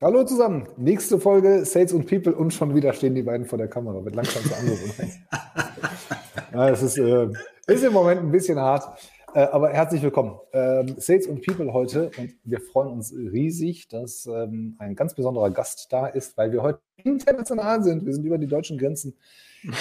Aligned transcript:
Hallo 0.00 0.22
zusammen, 0.22 0.68
nächste 0.76 1.18
Folge 1.18 1.64
Sales 1.64 1.92
und 1.92 2.06
People 2.06 2.32
und 2.32 2.54
schon 2.54 2.72
wieder 2.72 2.92
stehen 2.92 3.16
die 3.16 3.24
beiden 3.24 3.44
vor 3.44 3.58
der 3.58 3.66
Kamera. 3.66 4.04
Wird 4.04 4.14
langsam 4.14 4.44
zu 4.44 4.54
Anruf. 4.54 4.96
ja, 6.52 6.68
es 6.70 6.82
ist, 6.82 6.98
äh, 6.98 7.26
ist 7.66 7.82
im 7.82 7.94
Moment 7.94 8.20
ein 8.20 8.30
bisschen 8.30 8.60
hart, 8.60 8.96
äh, 9.34 9.40
aber 9.40 9.70
herzlich 9.70 10.00
willkommen. 10.00 10.38
Ähm, 10.52 10.94
Sales 10.98 11.26
und 11.26 11.44
People 11.44 11.72
heute 11.72 12.12
und 12.16 12.32
wir 12.44 12.60
freuen 12.60 12.92
uns 12.92 13.12
riesig, 13.12 13.88
dass 13.88 14.26
ähm, 14.26 14.76
ein 14.78 14.94
ganz 14.94 15.16
besonderer 15.16 15.50
Gast 15.50 15.88
da 15.90 16.06
ist, 16.06 16.36
weil 16.36 16.52
wir 16.52 16.62
heute 16.62 16.78
international 17.02 17.82
sind. 17.82 18.06
Wir 18.06 18.12
sind 18.12 18.24
über 18.24 18.38
die 18.38 18.46
deutschen 18.46 18.78
Grenzen 18.78 19.16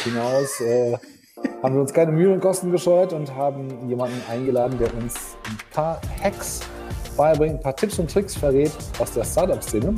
hinaus. 0.04 0.60
Äh, 0.62 0.98
haben 1.62 1.76
wir 1.76 1.82
uns 1.82 1.94
keine 1.94 2.12
Mühe 2.12 2.34
und 2.34 2.40
Kosten 2.40 2.72
gescheut 2.72 3.14
und 3.14 3.36
haben 3.36 3.88
jemanden 3.88 4.20
eingeladen, 4.28 4.80
der 4.80 4.92
uns 4.96 5.38
ein 5.48 5.58
paar 5.72 6.02
Hacks 6.24 6.62
beibringt, 7.18 7.56
ein 7.56 7.60
paar 7.60 7.76
Tipps 7.76 8.00
und 8.00 8.10
Tricks 8.10 8.36
verrät 8.36 8.72
aus 9.00 9.12
der 9.12 9.26
Startup-Szene. 9.26 9.96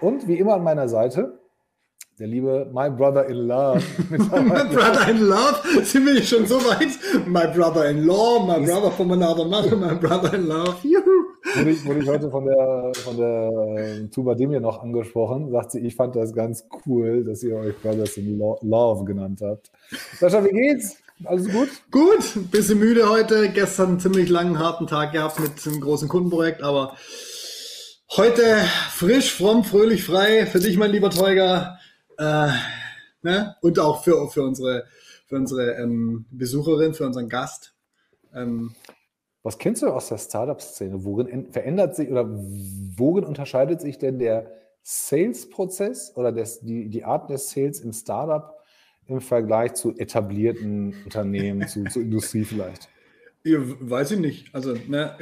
Und 0.00 0.26
wie 0.26 0.38
immer 0.38 0.54
an 0.54 0.64
meiner 0.64 0.88
Seite 0.88 1.38
der 2.18 2.28
liebe 2.28 2.70
My 2.72 2.90
Brother 2.90 3.26
in 3.26 3.48
Love. 3.48 3.82
my 4.10 4.18
Brother 4.18 5.08
in 5.10 5.20
Love? 5.22 5.84
Sind 5.84 6.06
wir 6.06 6.22
schon 6.22 6.46
so 6.46 6.56
weit? 6.56 7.26
My 7.26 7.46
Brother 7.52 7.88
in 7.88 8.04
Law, 8.04 8.46
my 8.46 8.64
Brother 8.64 8.90
from 8.90 9.12
another 9.12 9.44
mother, 9.44 9.76
my 9.76 9.94
Brother 9.94 10.34
in 10.34 10.46
Love. 10.46 10.76
Juhu. 10.82 11.22
Wurde 11.56 11.70
ich, 11.70 11.84
wurde 11.84 12.00
ich 12.00 12.08
heute 12.08 12.30
von 12.30 12.44
der, 12.44 12.92
von 12.94 13.16
der 13.16 13.50
äh, 13.76 14.08
Tuba 14.08 14.34
Demir 14.34 14.60
noch 14.60 14.82
angesprochen, 14.82 15.50
sagt 15.50 15.72
sie, 15.72 15.80
ich 15.80 15.96
fand 15.96 16.14
das 16.14 16.32
ganz 16.32 16.66
cool, 16.86 17.24
dass 17.24 17.42
ihr 17.42 17.56
euch 17.56 17.76
Brothers 17.78 18.16
in 18.16 18.38
Love 18.38 19.04
genannt 19.04 19.40
habt. 19.42 19.72
Sascha, 20.18 20.44
wie 20.44 20.50
geht's? 20.50 21.01
Alles 21.24 21.48
gut? 21.50 21.68
Gut, 21.90 22.50
bisschen 22.50 22.78
müde 22.78 23.08
heute. 23.08 23.50
Gestern 23.50 23.90
einen 23.90 24.00
ziemlich 24.00 24.28
langen, 24.28 24.58
harten 24.58 24.86
Tag 24.86 25.12
gehabt 25.12 25.38
mit 25.38 25.66
einem 25.66 25.80
großen 25.80 26.08
Kundenprojekt, 26.08 26.62
aber 26.62 26.96
heute 28.16 28.42
frisch, 28.90 29.32
fromm, 29.34 29.62
fröhlich, 29.62 30.04
frei. 30.04 30.46
Für 30.46 30.58
dich, 30.58 30.76
mein 30.76 30.90
lieber 30.90 31.10
Teuger. 31.10 31.78
Äh, 32.18 32.48
ne? 33.22 33.56
Und 33.60 33.78
auch 33.78 34.02
für, 34.02 34.28
für 34.30 34.42
unsere, 34.42 34.84
für 35.26 35.36
unsere 35.36 35.74
ähm, 35.74 36.26
Besucherin, 36.30 36.94
für 36.94 37.06
unseren 37.06 37.28
Gast. 37.28 37.74
Ähm, 38.34 38.74
Was 39.42 39.58
kennst 39.58 39.82
du 39.82 39.88
aus 39.88 40.08
der 40.08 40.18
Startup-Szene? 40.18 41.04
Worin 41.04 41.52
verändert 41.52 41.94
sich 41.94 42.10
oder 42.10 42.26
worin 42.28 43.24
unterscheidet 43.24 43.80
sich 43.80 43.98
denn 43.98 44.18
der 44.18 44.50
Sales-Prozess 44.82 46.16
oder 46.16 46.32
des, 46.32 46.60
die, 46.60 46.88
die 46.88 47.04
Art 47.04 47.30
des 47.30 47.50
Sales 47.50 47.80
im 47.80 47.92
Startup 47.92 48.61
im 49.08 49.20
Vergleich 49.20 49.74
zu 49.74 49.96
etablierten 49.96 50.94
Unternehmen, 51.04 51.66
zu, 51.68 51.84
zur 51.84 52.02
Industrie 52.02 52.44
vielleicht? 52.44 52.88
Weiß 53.44 54.12
ich 54.12 54.20
nicht. 54.20 54.54
Also 54.54 54.74
ne, 54.86 55.16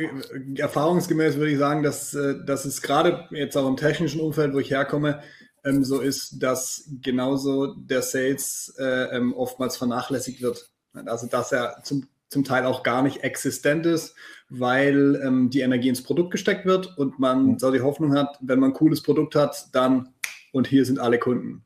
erfahrungsgemäß 0.57 1.37
würde 1.37 1.53
ich 1.53 1.59
sagen, 1.59 1.83
dass, 1.83 2.13
äh, 2.13 2.35
dass 2.45 2.67
es 2.67 2.83
gerade 2.83 3.27
jetzt 3.31 3.57
auch 3.57 3.67
im 3.67 3.77
technischen 3.77 4.21
Umfeld, 4.21 4.53
wo 4.53 4.59
ich 4.59 4.71
herkomme, 4.71 5.23
ähm, 5.65 5.85
so 5.85 6.01
ist, 6.01 6.43
dass 6.43 6.85
genauso 7.03 7.75
der 7.75 8.03
Sales 8.03 8.75
äh, 8.79 9.17
ähm, 9.17 9.33
oftmals 9.33 9.79
vernachlässigt 9.79 10.43
wird. 10.43 10.71
Also 10.93 11.29
dass 11.29 11.53
er 11.53 11.83
zum, 11.83 12.09
zum 12.29 12.45
Teil 12.45 12.67
auch 12.67 12.83
gar 12.83 13.03
nicht 13.03 13.25
existent 13.25 13.87
ist, 13.87 14.15
weil 14.51 15.21
ähm, 15.25 15.49
die 15.49 15.61
Energie 15.61 15.89
ins 15.89 16.03
Produkt 16.03 16.31
gesteckt 16.33 16.67
wird 16.67 16.99
und 16.99 17.19
man 17.19 17.53
mhm. 17.53 17.59
so 17.59 17.71
die 17.71 17.81
Hoffnung 17.81 18.15
hat, 18.15 18.37
wenn 18.43 18.61
man 18.61 18.71
ein 18.71 18.75
cooles 18.75 19.03
Produkt 19.03 19.35
hat, 19.35 19.69
dann 19.73 20.11
und 20.53 20.67
hier 20.67 20.85
sind 20.85 20.99
alle 20.99 21.19
Kunden 21.19 21.65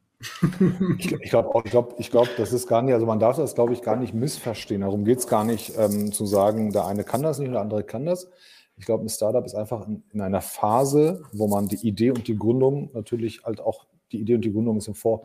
ich, 0.98 1.12
ich 1.12 1.30
glaube 1.30 1.50
ich 1.64 1.70
glaub, 1.70 1.94
ich 1.98 2.10
glaub, 2.10 2.28
das 2.36 2.52
ist 2.52 2.66
gar 2.66 2.82
nicht, 2.82 2.94
also 2.94 3.06
man 3.06 3.18
darf 3.18 3.36
das, 3.36 3.54
glaube 3.54 3.72
ich, 3.72 3.82
gar 3.82 3.96
nicht 3.96 4.14
missverstehen. 4.14 4.80
Darum 4.80 5.04
geht 5.04 5.18
es 5.18 5.26
gar 5.26 5.44
nicht 5.44 5.72
ähm, 5.78 6.12
zu 6.12 6.26
sagen, 6.26 6.72
der 6.72 6.86
eine 6.86 7.04
kann 7.04 7.22
das 7.22 7.38
nicht 7.38 7.48
und 7.48 7.54
der 7.54 7.62
andere 7.62 7.84
kann 7.84 8.06
das. 8.06 8.30
Ich 8.76 8.86
glaube, 8.86 9.04
ein 9.04 9.08
Startup 9.08 9.44
ist 9.44 9.54
einfach 9.54 9.86
in, 9.86 10.02
in, 10.12 10.20
einer 10.20 10.40
Phase, 10.40 11.22
wo 11.32 11.46
man 11.46 11.68
die 11.68 11.86
Idee 11.86 12.10
und 12.10 12.26
die 12.26 12.36
Gründung 12.36 12.90
natürlich 12.92 13.44
halt 13.44 13.60
auch 13.60 13.86
die 14.12 14.20
Idee 14.20 14.36
und 14.36 14.44
die 14.44 14.52
Gründung 14.52 14.76
ist 14.76 14.88
im, 14.88 14.94
Vor, 14.94 15.22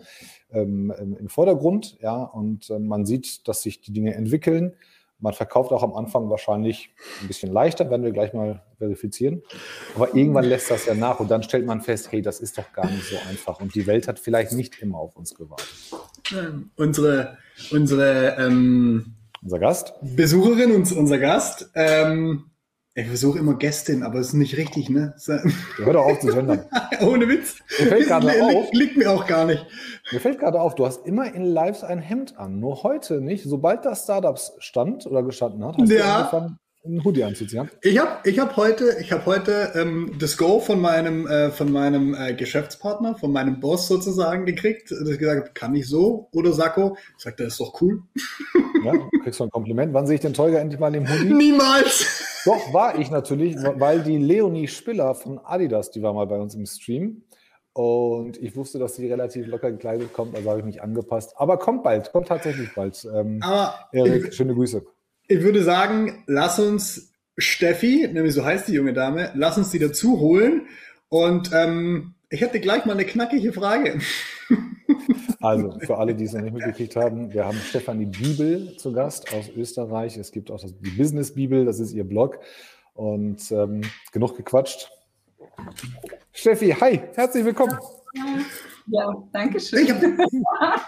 ähm, 0.51 0.91
im 0.91 1.29
Vordergrund, 1.29 1.97
ja, 2.01 2.23
und 2.23 2.69
äh, 2.69 2.79
man 2.79 3.05
sieht, 3.05 3.47
dass 3.47 3.61
sich 3.61 3.81
die 3.81 3.93
Dinge 3.93 4.13
entwickeln. 4.15 4.73
Man 5.19 5.33
verkauft 5.33 5.71
auch 5.71 5.83
am 5.83 5.93
Anfang 5.93 6.29
wahrscheinlich 6.29 6.93
ein 7.21 7.27
bisschen 7.27 7.51
leichter, 7.51 7.89
werden 7.89 8.03
wir 8.03 8.11
gleich 8.11 8.33
mal 8.33 8.63
verifizieren. 8.77 9.43
Aber 9.95 10.15
irgendwann 10.15 10.45
lässt 10.45 10.71
das 10.71 10.85
ja 10.85 10.93
nach 10.93 11.19
und 11.19 11.29
dann 11.29 11.43
stellt 11.43 11.65
man 11.65 11.81
fest, 11.81 12.11
hey, 12.11 12.21
das 12.21 12.39
ist 12.39 12.57
doch 12.57 12.71
gar 12.73 12.89
nicht 12.89 13.03
so 13.03 13.15
einfach. 13.29 13.59
Und 13.59 13.75
die 13.75 13.85
Welt 13.85 14.07
hat 14.07 14.19
vielleicht 14.19 14.53
nicht 14.53 14.81
immer 14.81 14.99
auf 14.99 15.15
uns 15.15 15.35
gewartet. 15.35 15.67
Ähm, 16.31 16.71
unsere, 16.75 17.37
unsere 17.71 18.37
ähm, 18.37 19.15
unser 19.41 19.59
Gast? 19.59 19.93
Besucherin, 20.01 20.71
und 20.71 20.91
unser 20.91 21.17
Gast, 21.17 21.69
ähm, 21.73 22.48
ich 23.01 23.07
versuche 23.07 23.39
immer 23.39 23.55
Gästin, 23.55 24.03
aber 24.03 24.19
es 24.19 24.27
ist 24.27 24.33
nicht 24.33 24.57
richtig, 24.57 24.89
ne? 24.89 25.13
Hör 25.77 25.93
doch 25.93 26.05
auf 26.05 26.19
zu 26.19 26.27
gendern. 26.27 26.65
Ohne 27.01 27.27
Witz. 27.27 27.55
Mir 27.79 27.87
fällt 27.87 28.07
gerade 28.07 28.43
auf. 28.43 28.69
Liegt 28.71 28.97
mir 28.97 29.11
auch 29.11 29.25
gar 29.25 29.45
nicht. 29.45 29.65
Mir 30.11 30.19
fällt 30.19 30.39
gerade 30.39 30.59
auf, 30.59 30.75
du 30.75 30.85
hast 30.85 31.05
immer 31.05 31.33
in 31.33 31.43
Lives 31.43 31.83
ein 31.83 31.99
Hemd 31.99 32.37
an. 32.37 32.59
Nur 32.59 32.83
heute 32.83 33.21
nicht. 33.21 33.43
Sobald 33.43 33.85
das 33.85 34.03
Startups 34.03 34.53
stand 34.59 35.05
oder 35.05 35.23
gestanden 35.23 35.63
hat, 35.65 35.77
hast 35.77 35.89
ja. 35.89 35.97
du 35.97 36.03
angefangen, 36.03 36.59
einen 36.85 37.03
Hoodie 37.03 37.23
anzuziehen. 37.23 37.69
Ich 37.81 37.97
habe 37.97 38.29
ich 38.29 38.39
hab 38.39 38.55
heute, 38.55 38.97
ich 39.01 39.11
hab 39.11 39.25
heute 39.25 39.73
ähm, 39.75 40.13
das 40.19 40.37
Go 40.37 40.59
von 40.59 40.79
meinem, 40.79 41.27
äh, 41.27 41.51
von 41.51 41.71
meinem 41.71 42.15
äh, 42.15 42.33
Geschäftspartner, 42.33 43.15
von 43.15 43.31
meinem 43.31 43.59
Boss 43.59 43.87
sozusagen 43.87 44.45
gekriegt. 44.45 44.91
Dass 44.91 45.09
ich 45.09 45.19
gesagt 45.19 45.41
habe, 45.41 45.53
kann 45.53 45.75
ich 45.75 45.87
so 45.87 46.29
oder 46.31 46.53
Sakko? 46.53 46.95
Ich 47.17 47.23
sagte, 47.23 47.43
das 47.43 47.53
ist 47.53 47.59
doch 47.59 47.81
cool. 47.81 48.03
Ja, 48.81 48.93
kriegst 49.23 49.41
du 49.41 49.43
ein 49.43 49.49
Kompliment. 49.49 49.93
Wann 49.93 50.07
sehe 50.07 50.15
ich 50.15 50.21
den 50.21 50.33
Teuger 50.33 50.61
endlich 50.61 50.79
mal 50.79 50.95
im 50.95 51.05
Hoodie? 51.05 51.33
Niemals! 51.33 52.41
Doch, 52.45 52.73
war 52.73 52.97
ich 52.97 53.11
natürlich, 53.11 53.57
weil 53.57 54.03
die 54.03 54.17
Leonie 54.17 54.69
Spiller 54.69 55.15
von 55.15 55.37
Adidas, 55.37 55.91
die 55.91 56.01
war 56.01 56.13
mal 56.13 56.27
bei 56.27 56.37
uns 56.37 56.55
im 56.55 56.65
Stream. 56.65 57.23
Und 57.73 58.37
ich 58.37 58.55
wusste, 58.55 58.79
dass 58.79 58.95
sie 58.95 59.05
relativ 59.07 59.47
locker 59.47 59.71
gekleidet 59.71 60.13
kommt, 60.13 60.33
also 60.33 60.49
habe 60.49 60.59
ich 60.59 60.65
mich 60.65 60.81
angepasst. 60.81 61.33
Aber 61.35 61.57
kommt 61.57 61.83
bald, 61.83 62.13
kommt 62.13 62.29
tatsächlich 62.29 62.73
bald. 62.73 63.05
Ähm, 63.13 63.41
Erik, 63.91 64.33
schöne 64.33 64.53
Grüße. 64.53 64.81
Ich 65.31 65.43
würde 65.43 65.61
sagen, 65.61 66.23
lass 66.25 66.57
uns 66.57 67.13
Steffi, 67.37 68.09
nämlich 68.11 68.33
so 68.33 68.43
heißt 68.43 68.67
die 68.67 68.73
junge 68.73 68.93
Dame, 68.93 69.31
lass 69.35 69.59
uns 69.59 69.69
die 69.69 69.77
dazu 69.77 70.19
holen. 70.19 70.63
Und 71.07 71.51
ähm, 71.53 72.15
ich 72.31 72.41
hätte 72.41 72.59
gleich 72.59 72.85
mal 72.85 72.93
eine 72.93 73.05
knackige 73.05 73.53
Frage. 73.53 73.99
Also, 75.41 75.79
für 75.79 75.97
alle, 75.97 76.15
die 76.15 76.25
es 76.25 76.33
noch 76.33 76.41
nicht 76.41 76.53
mitgekriegt 76.53 76.97
haben, 76.97 77.31
wir 77.31 77.45
haben 77.45 77.55
Stefanie 77.59 78.07
Bibel 78.07 78.75
zu 78.75 78.91
Gast 78.91 79.33
aus 79.33 79.47
Österreich. 79.55 80.17
Es 80.17 80.33
gibt 80.33 80.51
auch 80.51 80.59
die 80.61 80.89
Business 80.89 81.33
Bibel, 81.33 81.63
das 81.63 81.79
ist 81.79 81.93
ihr 81.93 82.03
Blog. 82.03 82.39
Und 82.93 83.49
ähm, 83.51 83.81
genug 84.11 84.35
gequatscht. 84.35 84.91
Steffi, 86.33 86.71
hi, 86.71 86.99
herzlich 87.15 87.45
willkommen. 87.45 87.77
Ja, 88.87 89.13
danke 89.31 89.59
schön. 89.59 89.85
Ich 89.85 89.91
habe 89.91 90.05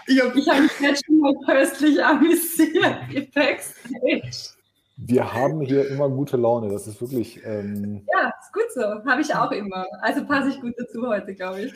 ich 0.06 0.20
hab, 0.20 0.36
ich 0.36 0.48
hab 0.48 0.60
mich 0.60 0.80
jetzt 0.80 1.04
schon 1.06 1.18
mal 1.18 1.34
köstlich 1.46 2.04
amüsiert, 2.04 3.32
Backstage. 3.34 4.52
Wir 4.96 5.32
haben 5.32 5.60
hier 5.62 5.88
immer 5.88 6.08
gute 6.08 6.36
Laune, 6.36 6.70
das 6.70 6.86
ist 6.86 7.00
wirklich. 7.00 7.40
Ähm 7.44 8.06
ja, 8.12 8.32
ist 8.40 8.52
gut 8.52 8.72
so, 8.74 8.82
habe 9.10 9.20
ich 9.20 9.34
auch 9.34 9.50
immer. 9.50 9.86
Also 10.00 10.24
passe 10.24 10.50
ich 10.50 10.60
gut 10.60 10.74
dazu 10.78 11.06
heute, 11.06 11.34
glaube 11.34 11.62
ich. 11.62 11.72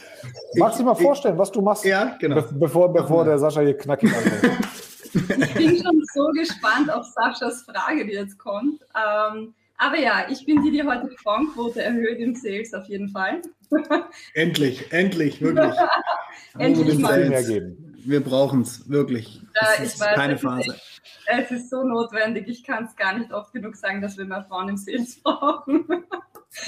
Magst 0.56 0.78
du 0.78 0.82
dir 0.82 0.90
mal 0.90 0.94
vorstellen, 0.94 1.38
was 1.38 1.50
du 1.50 1.60
machst, 1.60 1.84
ja, 1.84 2.16
genau. 2.20 2.36
Be 2.36 2.48
bevor, 2.52 2.92
bevor 2.92 3.24
der 3.24 3.38
Sascha 3.38 3.60
hier 3.62 3.76
knackig 3.76 4.14
anfängt? 4.14 4.58
ich 5.48 5.54
bin 5.54 5.82
schon 5.82 6.02
so 6.14 6.28
gespannt 6.28 6.90
auf 6.90 7.06
Saschas 7.06 7.62
Frage, 7.62 8.04
die 8.06 8.12
jetzt 8.12 8.38
kommt. 8.38 8.80
Ähm, 8.94 9.54
aber 9.78 9.98
ja, 9.98 10.26
ich 10.30 10.44
bin 10.44 10.62
die, 10.62 10.70
die 10.70 10.82
heute 10.82 11.08
die 11.08 11.16
Frauenquote 11.16 11.82
erhöht 11.82 12.18
im 12.18 12.34
Sales 12.34 12.72
auf 12.74 12.86
jeden 12.86 13.08
Fall. 13.08 13.42
endlich, 14.34 14.92
endlich, 14.92 15.40
wirklich. 15.40 15.74
endlich 16.58 16.98
mal. 16.98 17.28
Mehr 17.28 17.42
geben. 17.42 17.94
Wir 18.04 18.22
brauchen 18.22 18.62
es, 18.62 18.88
wirklich. 18.88 19.42
Ja, 19.60 19.82
ich 19.82 19.98
weiß, 19.98 20.14
keine 20.14 20.38
Phase. 20.38 20.70
Ist, 20.70 21.00
es 21.26 21.50
ist 21.50 21.70
so 21.70 21.82
notwendig. 21.82 22.46
Ich 22.46 22.62
kann 22.62 22.84
es 22.84 22.94
gar 22.94 23.18
nicht 23.18 23.32
oft 23.32 23.52
genug 23.52 23.74
sagen, 23.74 24.00
dass 24.00 24.16
wir 24.16 24.24
mehr 24.24 24.44
Frauen 24.44 24.68
im 24.68 24.76
Sales 24.76 25.20
brauchen. 25.22 25.84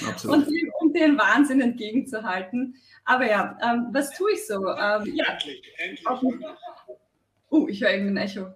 Absolut. 0.08 0.46
Und 0.46 0.54
um 0.80 0.92
den 0.92 1.16
Wahnsinn 1.16 1.60
entgegenzuhalten. 1.60 2.74
Aber 3.04 3.26
ja, 3.28 3.56
ähm, 3.62 3.88
was 3.92 4.10
tue 4.10 4.32
ich 4.32 4.46
so? 4.46 4.54
Ähm, 4.68 5.14
ja, 5.14 5.26
endlich, 5.32 5.62
endlich. 5.76 6.04
Oh, 7.50 7.60
uh, 7.60 7.68
ich 7.68 7.80
höre 7.80 7.90
irgendwie 7.90 8.10
ein 8.10 8.16
Echo. 8.16 8.46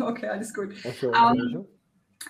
okay, 0.00 0.28
alles 0.28 0.54
gut. 0.54 0.72
Echo, 0.84 1.08
ähm, 1.08 1.48
Echo? 1.48 1.68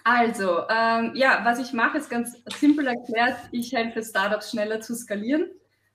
Also, 0.05 0.63
ähm, 0.69 1.13
ja, 1.15 1.41
was 1.45 1.59
ich 1.59 1.73
mache, 1.73 1.99
ist 1.99 2.11
ganz 2.11 2.37
simpel 2.59 2.87
erklärt. 2.87 3.37
Ich 3.53 3.73
helfe 3.73 4.03
Startups 4.03 4.51
schneller 4.51 4.81
zu 4.81 4.95
skalieren, 4.95 5.51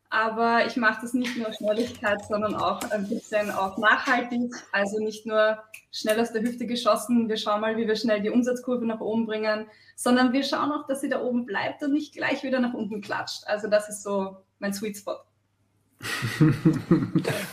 aber 0.10 0.66
ich 0.66 0.78
mache 0.78 1.02
das 1.02 1.14
nicht 1.14 1.38
nur 1.38 1.48
auf 1.48 1.56
Schnelligkeit, 1.56 2.24
sondern 2.28 2.56
auch 2.56 2.80
ein 2.92 3.08
bisschen 3.10 3.50
auf 3.52 3.78
nachhaltig. 3.78 4.54
Also 4.72 5.00
nicht 5.00 5.26
nur 5.26 5.58
schnell 5.92 6.20
aus 6.20 6.34
der 6.34 6.44
Hüfte 6.44 6.68
geschossen, 6.68 7.30
wir 7.30 7.38
schauen 7.38 7.62
mal, 7.62 7.78
wie 7.78 7.88
wir 7.88 7.96
schnell 7.96 8.22
die 8.22 8.30
Umsatzkurve 8.30 8.86
nach 8.86 9.00
oben 9.00 9.26
bringen, 9.26 9.66
sondern 9.96 10.34
wir 10.34 10.44
schauen 10.44 10.72
auch, 10.72 10.86
dass 10.88 11.02
sie 11.02 11.10
da 11.10 11.22
oben 11.22 11.46
bleibt 11.46 11.82
und 11.82 11.94
nicht 11.94 12.14
gleich 12.14 12.44
wieder 12.44 12.60
nach 12.60 12.74
unten 12.74 13.02
klatscht. 13.02 13.44
Also 13.48 13.68
das 13.68 13.90
ist 13.90 14.04
so 14.04 14.38
mein 14.60 14.74
Sweet 14.74 14.98
Spot. 14.98 15.18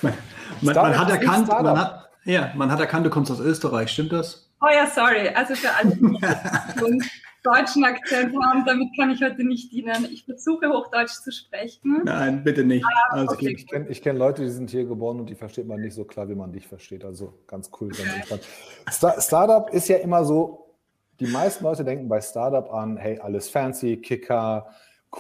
man, 0.03 0.15
man, 0.61 0.99
hat 0.99 1.11
erkannt, 1.11 1.49
man 1.49 1.79
hat, 1.79 2.11
ja, 2.25 2.53
man 2.57 2.71
hat 2.71 2.81
erkannt, 2.81 3.07
du 3.07 3.11
kommst 3.11 3.31
aus 3.31 3.41
Österreich, 3.41 3.91
stimmt 3.91 4.13
das? 4.13 4.52
Oh 4.63 4.71
ja, 4.73 4.87
sorry. 4.87 5.29
Also 5.35 5.55
für 5.57 5.75
alle, 5.75 5.97
die 5.97 6.03
deutschen 7.43 7.85
Akzent 7.85 8.33
haben, 8.41 8.65
damit 8.65 8.97
kann 8.97 9.11
ich 9.11 9.21
heute 9.23 9.45
nicht 9.45 9.73
dienen. 9.73 10.07
Ich 10.11 10.25
versuche 10.25 10.69
Hochdeutsch 10.69 11.21
zu 11.25 11.33
sprechen. 11.33 12.03
Nein, 12.05 12.45
bitte 12.45 12.63
nicht. 12.63 12.87
Ah, 13.11 13.25
okay. 13.25 13.57
Ich 13.57 13.67
kenne 13.67 13.87
kenn 13.87 14.17
Leute, 14.17 14.43
die 14.43 14.51
sind 14.51 14.71
hier 14.71 14.85
geboren 14.85 15.19
und 15.19 15.29
die 15.29 15.35
versteht 15.35 15.67
man 15.67 15.81
nicht 15.81 15.95
so 15.95 16.05
klar, 16.05 16.29
wie 16.29 16.37
man 16.37 16.53
dich 16.53 16.69
versteht. 16.69 17.05
Also 17.05 17.35
ganz 17.49 17.71
cool. 17.81 17.91
Ganz 17.91 18.31
okay. 18.31 19.21
Startup 19.21 19.69
ist 19.71 19.89
ja 19.89 19.97
immer 19.97 20.25
so, 20.25 20.77
die 21.19 21.27
meisten 21.27 21.65
Leute 21.65 21.85
denken 21.85 22.09
bei 22.09 22.21
Startup 22.21 22.73
an, 22.73 22.97
hey, 22.97 23.19
alles 23.19 23.49
fancy, 23.49 23.97
Kicker, 23.97 24.69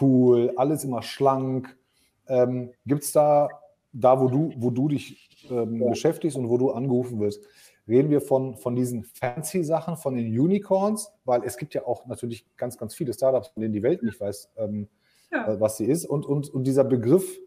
cool, 0.01 0.53
alles 0.57 0.85
immer 0.85 1.03
schlank. 1.03 1.77
Ähm, 2.29 2.71
Gibt 2.87 3.03
es 3.03 3.11
da, 3.11 3.49
da 3.93 4.21
wo 4.21 4.29
du, 4.29 4.53
wo 4.57 4.71
du 4.71 4.89
dich 4.89 5.49
ähm, 5.51 5.83
ja. 5.83 5.91
beschäftigst 5.91 6.37
und 6.37 6.49
wo 6.49 6.59
du 6.59 6.71
angerufen 6.71 7.19
wirst, 7.19 7.45
reden 7.89 8.11
wir 8.11 8.21
von, 8.21 8.57
von 8.57 8.77
diesen 8.77 9.05
fancy 9.05 9.65
Sachen, 9.65 9.97
von 9.97 10.17
den 10.17 10.27
Unicorns, 10.39 11.13
weil 11.25 11.43
es 11.45 11.57
gibt 11.57 11.75
ja 11.75 11.85
auch 11.85 12.07
natürlich 12.07 12.47
ganz, 12.57 12.79
ganz 12.79 12.95
viele 12.95 13.13
Startups, 13.13 13.49
von 13.49 13.61
denen 13.61 13.75
die 13.75 13.83
Welt 13.83 14.03
nicht 14.03 14.21
weiß, 14.21 14.51
ähm, 14.57 14.89
ja. 15.31 15.49
Äh, 15.49 15.61
was 15.61 15.77
sie 15.77 15.87
ist. 15.87 16.05
Und, 16.05 16.27
und, 16.27 16.49
und 16.49 16.65
dieser 16.65 16.85
Begriff, 16.85 17.39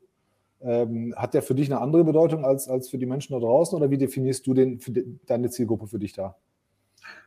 ähm, 0.61 1.13
hat 1.15 1.33
der 1.33 1.43
für 1.43 1.53
dich 1.53 1.71
eine 1.71 1.81
andere 1.81 2.03
Bedeutung 2.03 2.45
als, 2.45 2.67
als 2.67 2.89
für 2.89 2.97
die 2.97 3.05
Menschen 3.05 3.33
da 3.33 3.39
draußen 3.39 3.75
oder 3.77 3.91
wie 3.91 3.97
definierst 3.97 4.47
du 4.47 4.53
den, 4.53 4.79
de, 4.79 5.05
deine 5.25 5.49
Zielgruppe 5.49 5.87
für 5.87 5.99
dich 5.99 6.13
da? 6.13 6.35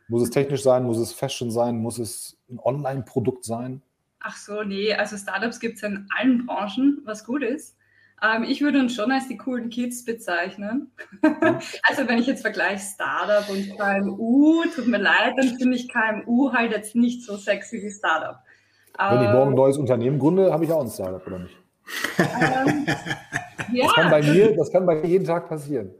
Muss 0.07 0.23
es 0.23 0.29
technisch 0.29 0.63
sein? 0.63 0.83
Muss 0.83 0.97
es 0.97 1.13
Fashion 1.13 1.51
sein? 1.51 1.77
Muss 1.77 1.99
es 1.99 2.37
ein 2.49 2.59
Online-Produkt 2.59 3.45
sein? 3.45 3.81
Ach 4.19 4.35
so, 4.35 4.63
nee, 4.63 4.93
also 4.93 5.15
Startups 5.15 5.59
gibt 5.59 5.77
es 5.77 5.83
in 5.83 6.07
allen 6.17 6.45
Branchen, 6.45 7.01
was 7.05 7.23
gut 7.23 7.43
ist. 7.43 7.77
Ähm, 8.21 8.43
ich 8.43 8.61
würde 8.61 8.79
uns 8.79 8.95
schon 8.95 9.11
als 9.11 9.27
die 9.27 9.37
coolen 9.37 9.69
Kids 9.69 10.03
bezeichnen. 10.05 10.91
also 11.21 12.07
wenn 12.07 12.17
ich 12.17 12.27
jetzt 12.27 12.41
vergleiche 12.41 12.83
Startup 12.83 13.49
und 13.49 13.77
KMU, 13.77 14.63
tut 14.75 14.87
mir 14.87 14.97
leid, 14.97 15.33
dann 15.37 15.57
finde 15.57 15.77
ich 15.77 15.89
KMU 15.89 16.51
halt 16.53 16.71
jetzt 16.71 16.95
nicht 16.95 17.23
so 17.23 17.37
sexy 17.37 17.81
wie 17.81 17.91
Startup. 17.91 18.39
Wenn 18.97 19.21
ich 19.21 19.29
morgen 19.29 19.41
ein 19.41 19.47
ähm, 19.49 19.55
neues 19.55 19.77
Unternehmen 19.77 20.19
gründe, 20.19 20.51
habe 20.51 20.65
ich 20.65 20.71
auch 20.71 20.81
ein 20.81 20.89
Startup, 20.89 21.25
oder 21.25 21.39
nicht? 21.39 21.55
Ähm, 22.17 22.85
ja. 23.73 23.85
Das 23.85 23.93
kann 23.95 24.11
bei 24.11 24.21
mir, 24.21 24.55
das 24.55 24.71
kann 24.71 24.85
bei 24.85 24.95
mir 24.95 25.07
jeden 25.07 25.25
Tag 25.25 25.47
passieren. 25.47 25.91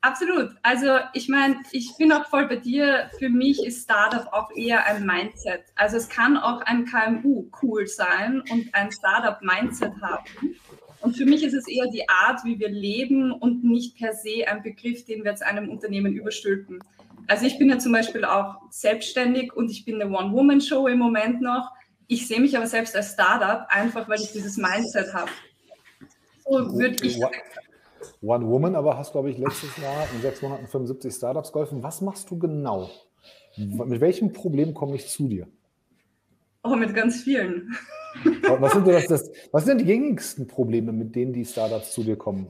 Absolut. 0.00 0.50
Also 0.62 0.98
ich 1.14 1.28
meine, 1.28 1.56
ich 1.72 1.96
bin 1.98 2.12
auch 2.12 2.26
voll 2.26 2.46
bei 2.46 2.56
dir. 2.56 3.10
Für 3.18 3.28
mich 3.28 3.64
ist 3.66 3.82
Startup 3.82 4.32
auch 4.32 4.50
eher 4.54 4.86
ein 4.86 5.04
Mindset. 5.04 5.64
Also 5.74 5.96
es 5.96 6.08
kann 6.08 6.36
auch 6.36 6.60
ein 6.62 6.84
KMU 6.84 7.50
cool 7.60 7.88
sein 7.88 8.40
und 8.52 8.72
ein 8.72 8.92
Startup-Mindset 8.92 9.92
haben. 10.00 10.24
Und 11.06 11.16
für 11.16 11.24
mich 11.24 11.44
ist 11.44 11.54
es 11.54 11.68
eher 11.68 11.86
die 11.86 12.08
Art, 12.08 12.44
wie 12.44 12.58
wir 12.58 12.68
leben 12.68 13.30
und 13.30 13.62
nicht 13.62 13.96
per 13.96 14.12
se 14.12 14.44
ein 14.48 14.64
Begriff, 14.64 15.04
den 15.04 15.22
wir 15.22 15.30
jetzt 15.30 15.44
einem 15.44 15.68
Unternehmen 15.68 16.12
überstülpen. 16.12 16.80
Also 17.28 17.46
ich 17.46 17.60
bin 17.60 17.70
ja 17.70 17.78
zum 17.78 17.92
Beispiel 17.92 18.24
auch 18.24 18.56
selbstständig 18.70 19.52
und 19.54 19.70
ich 19.70 19.84
bin 19.84 20.02
eine 20.02 20.10
One-Woman-Show 20.10 20.88
im 20.88 20.98
Moment 20.98 21.40
noch. 21.40 21.70
Ich 22.08 22.26
sehe 22.26 22.40
mich 22.40 22.56
aber 22.56 22.66
selbst 22.66 22.96
als 22.96 23.12
Startup, 23.12 23.68
einfach 23.68 24.08
weil 24.08 24.20
ich 24.20 24.32
dieses 24.32 24.56
Mindset 24.56 25.14
habe. 25.14 25.30
So 26.44 26.76
würde 26.76 26.96
ich. 27.06 27.20
One 28.20 28.44
Woman, 28.48 28.74
aber 28.74 28.98
hast, 28.98 29.12
glaube 29.12 29.30
ich, 29.30 29.38
letztes 29.38 29.76
Jahr 29.76 30.08
in 30.12 30.22
sechs 30.22 30.42
Monaten 30.42 30.66
75 30.66 31.14
Startups 31.14 31.52
geholfen. 31.52 31.84
Was 31.84 32.00
machst 32.00 32.28
du 32.32 32.36
genau? 32.40 32.90
Mit 33.56 34.00
welchem 34.00 34.32
Problem 34.32 34.74
komme 34.74 34.96
ich 34.96 35.06
zu 35.06 35.28
dir? 35.28 35.46
Oh, 36.64 36.74
mit 36.74 36.92
ganz 36.96 37.22
vielen. 37.22 37.76
Was 38.58 38.72
sind, 38.72 38.86
das, 38.86 39.06
das, 39.06 39.30
was 39.52 39.64
sind 39.64 39.80
die 39.80 39.84
gängigsten 39.84 40.46
Probleme, 40.46 40.92
mit 40.92 41.14
denen 41.14 41.32
die 41.32 41.44
Startups 41.44 41.92
zu 41.92 42.02
dir 42.02 42.16
kommen? 42.16 42.46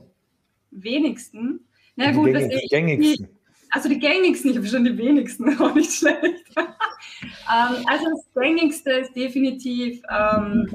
Wenigsten? 0.71 1.61
Na 1.95 2.11
gut, 2.11 2.31
gängig, 2.31 2.61
die 2.61 2.67
gängigsten. 2.67 3.29
also 3.71 3.89
die 3.89 3.99
gängigsten, 3.99 4.51
ich 4.51 4.57
habe 4.57 4.67
schon 4.67 4.85
die 4.85 4.97
wenigsten, 4.97 5.57
auch 5.59 5.73
nicht 5.73 5.91
schlecht. 5.91 6.45
ähm, 6.57 7.83
also 7.85 8.05
das 8.11 8.25
gängigste 8.35 8.91
ist 8.91 9.15
definitiv 9.15 10.01
ähm, 10.09 10.67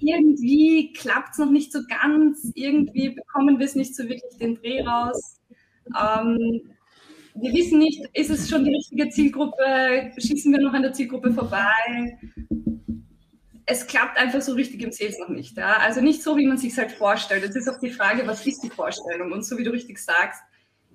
irgendwie 0.00 0.92
klappt 0.92 1.30
es 1.32 1.38
noch 1.38 1.50
nicht 1.50 1.72
so 1.72 1.80
ganz, 1.88 2.50
irgendwie 2.54 3.10
bekommen 3.10 3.58
wir 3.58 3.66
es 3.66 3.74
nicht 3.74 3.94
so 3.94 4.04
wirklich 4.04 4.36
den 4.38 4.56
Dreh 4.56 4.82
raus. 4.82 5.40
Ähm, 5.88 6.62
wir 7.34 7.52
wissen 7.52 7.78
nicht, 7.78 8.02
ist 8.12 8.30
es 8.30 8.48
schon 8.48 8.64
die 8.64 8.74
richtige 8.74 9.08
Zielgruppe, 9.08 10.12
schießen 10.18 10.52
wir 10.52 10.60
noch 10.60 10.72
an 10.72 10.82
der 10.82 10.92
Zielgruppe 10.92 11.32
vorbei. 11.32 12.18
Es 13.66 13.86
klappt 13.86 14.18
einfach 14.18 14.40
so 14.40 14.54
richtig 14.54 14.82
im 14.82 14.92
Sales 14.92 15.18
noch 15.18 15.28
nicht. 15.28 15.56
Ja? 15.56 15.76
Also 15.78 16.00
nicht 16.00 16.22
so, 16.22 16.36
wie 16.36 16.46
man 16.46 16.58
sich 16.58 16.76
halt 16.76 16.90
vorstellt. 16.90 17.44
Jetzt 17.44 17.56
ist 17.56 17.68
auch 17.68 17.78
die 17.78 17.90
Frage, 17.90 18.26
was 18.26 18.46
ist 18.46 18.62
die 18.62 18.70
Vorstellung? 18.70 19.32
Und 19.32 19.44
so 19.44 19.58
wie 19.58 19.64
du 19.64 19.70
richtig 19.70 19.98
sagst, 19.98 20.42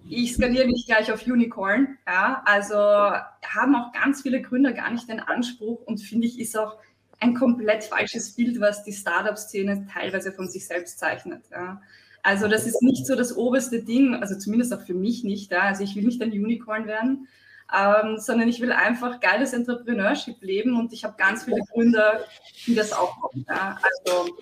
ich 0.07 0.33
skaliere 0.33 0.67
nicht 0.67 0.87
gleich 0.87 1.11
auf 1.11 1.25
Unicorn. 1.25 1.97
Ja? 2.05 2.43
Also 2.45 2.75
haben 2.75 3.75
auch 3.75 3.93
ganz 3.93 4.21
viele 4.21 4.41
Gründer 4.41 4.73
gar 4.73 4.91
nicht 4.91 5.09
den 5.09 5.19
Anspruch 5.19 5.81
und 5.85 5.99
finde 5.99 6.27
ich, 6.27 6.39
ist 6.39 6.57
auch 6.57 6.77
ein 7.19 7.33
komplett 7.33 7.85
falsches 7.85 8.35
Bild, 8.35 8.59
was 8.59 8.83
die 8.83 8.91
Startup-Szene 8.93 9.87
teilweise 9.91 10.33
von 10.33 10.49
sich 10.49 10.67
selbst 10.67 10.99
zeichnet. 10.99 11.45
Ja? 11.51 11.81
Also 12.25 12.47
das 12.47 12.65
ist 12.65 12.81
nicht 12.81 13.05
so 13.05 13.15
das 13.15 13.37
oberste 13.37 13.83
Ding, 13.83 14.15
also 14.15 14.35
zumindest 14.35 14.73
auch 14.73 14.81
für 14.81 14.95
mich 14.95 15.23
nicht. 15.23 15.51
Ja. 15.51 15.61
Also 15.61 15.83
ich 15.83 15.95
will 15.95 16.03
nicht 16.03 16.19
ein 16.23 16.31
Unicorn 16.31 16.87
werden, 16.87 17.27
ähm, 17.71 18.17
sondern 18.17 18.49
ich 18.49 18.59
will 18.59 18.71
einfach 18.71 19.19
geiles 19.19 19.53
Entrepreneurship 19.53 20.41
leben 20.41 20.75
und 20.75 20.91
ich 20.91 21.03
habe 21.03 21.13
ganz 21.19 21.43
viele 21.43 21.61
Gründer, 21.71 22.21
die 22.65 22.73
das 22.73 22.93
auch 22.93 23.15
machen. 23.17 23.45
Ja. 23.47 23.77
Also 24.07 24.35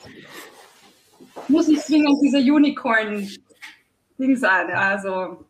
muss 1.50 1.68
nicht 1.68 1.82
zwingend 1.82 2.22
dieser 2.24 2.40
Unicorn-Ding 2.40 4.38
sein. 4.38 4.72
Also 4.72 5.46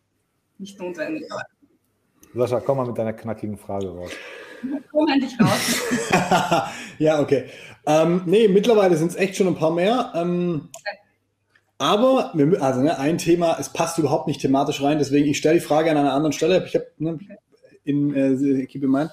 nicht 0.57 0.79
notwendig. 0.79 1.25
Sascha, 2.33 2.61
komm 2.61 2.77
mal 2.77 2.87
mit 2.87 2.97
deiner 2.97 3.13
knackigen 3.13 3.59
Frage 3.59 3.89
raus. 3.89 4.11
Komm 4.91 5.07
endlich 5.07 5.39
raus. 5.39 5.83
ja, 6.97 7.19
okay. 7.19 7.45
Ähm, 7.85 8.23
nee, 8.25 8.47
mittlerweile 8.47 8.97
sind 8.97 9.11
es 9.11 9.17
echt 9.17 9.35
schon 9.35 9.45
ein 9.45 9.55
paar 9.55 9.71
mehr. 9.71 10.11
Ähm, 10.15 10.69
okay. 10.75 11.02
Aber, 11.77 12.33
also 12.59 12.81
ne, 12.81 12.97
ein 12.99 13.17
Thema, 13.17 13.57
es 13.59 13.69
passt 13.69 13.97
überhaupt 13.97 14.27
nicht 14.27 14.41
thematisch 14.41 14.81
rein, 14.81 14.99
deswegen 14.99 15.27
ich 15.27 15.37
stelle 15.37 15.55
die 15.55 15.65
Frage 15.65 15.91
an 15.91 15.97
einer 15.97 16.13
anderen 16.13 16.33
Stelle. 16.33 16.63
Ich 16.65 16.75
habe 16.75 16.87
ne, 16.97 17.19
in 17.83 18.15
äh, 18.15 18.65
Keep 18.65 18.83
in 18.83 18.91
Mind, 18.91 19.11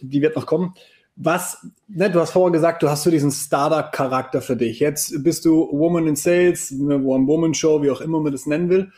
die 0.00 0.20
wird 0.20 0.36
noch 0.36 0.46
kommen. 0.46 0.74
Was, 1.16 1.66
ne, 1.86 2.10
du 2.10 2.20
hast 2.20 2.32
vorher 2.32 2.52
gesagt, 2.52 2.82
du 2.82 2.90
hast 2.90 3.04
so 3.04 3.10
diesen 3.10 3.30
Startup-Charakter 3.30 4.42
für 4.42 4.56
dich. 4.56 4.80
Jetzt 4.80 5.22
bist 5.22 5.44
du 5.44 5.68
Woman 5.70 6.08
in 6.08 6.16
Sales, 6.16 6.72
eine 6.72 6.98
One-Woman-Show, 6.98 7.82
wie 7.82 7.90
auch 7.90 8.00
immer 8.00 8.20
man 8.20 8.32
das 8.32 8.46
nennen 8.46 8.68
will. 8.68 8.90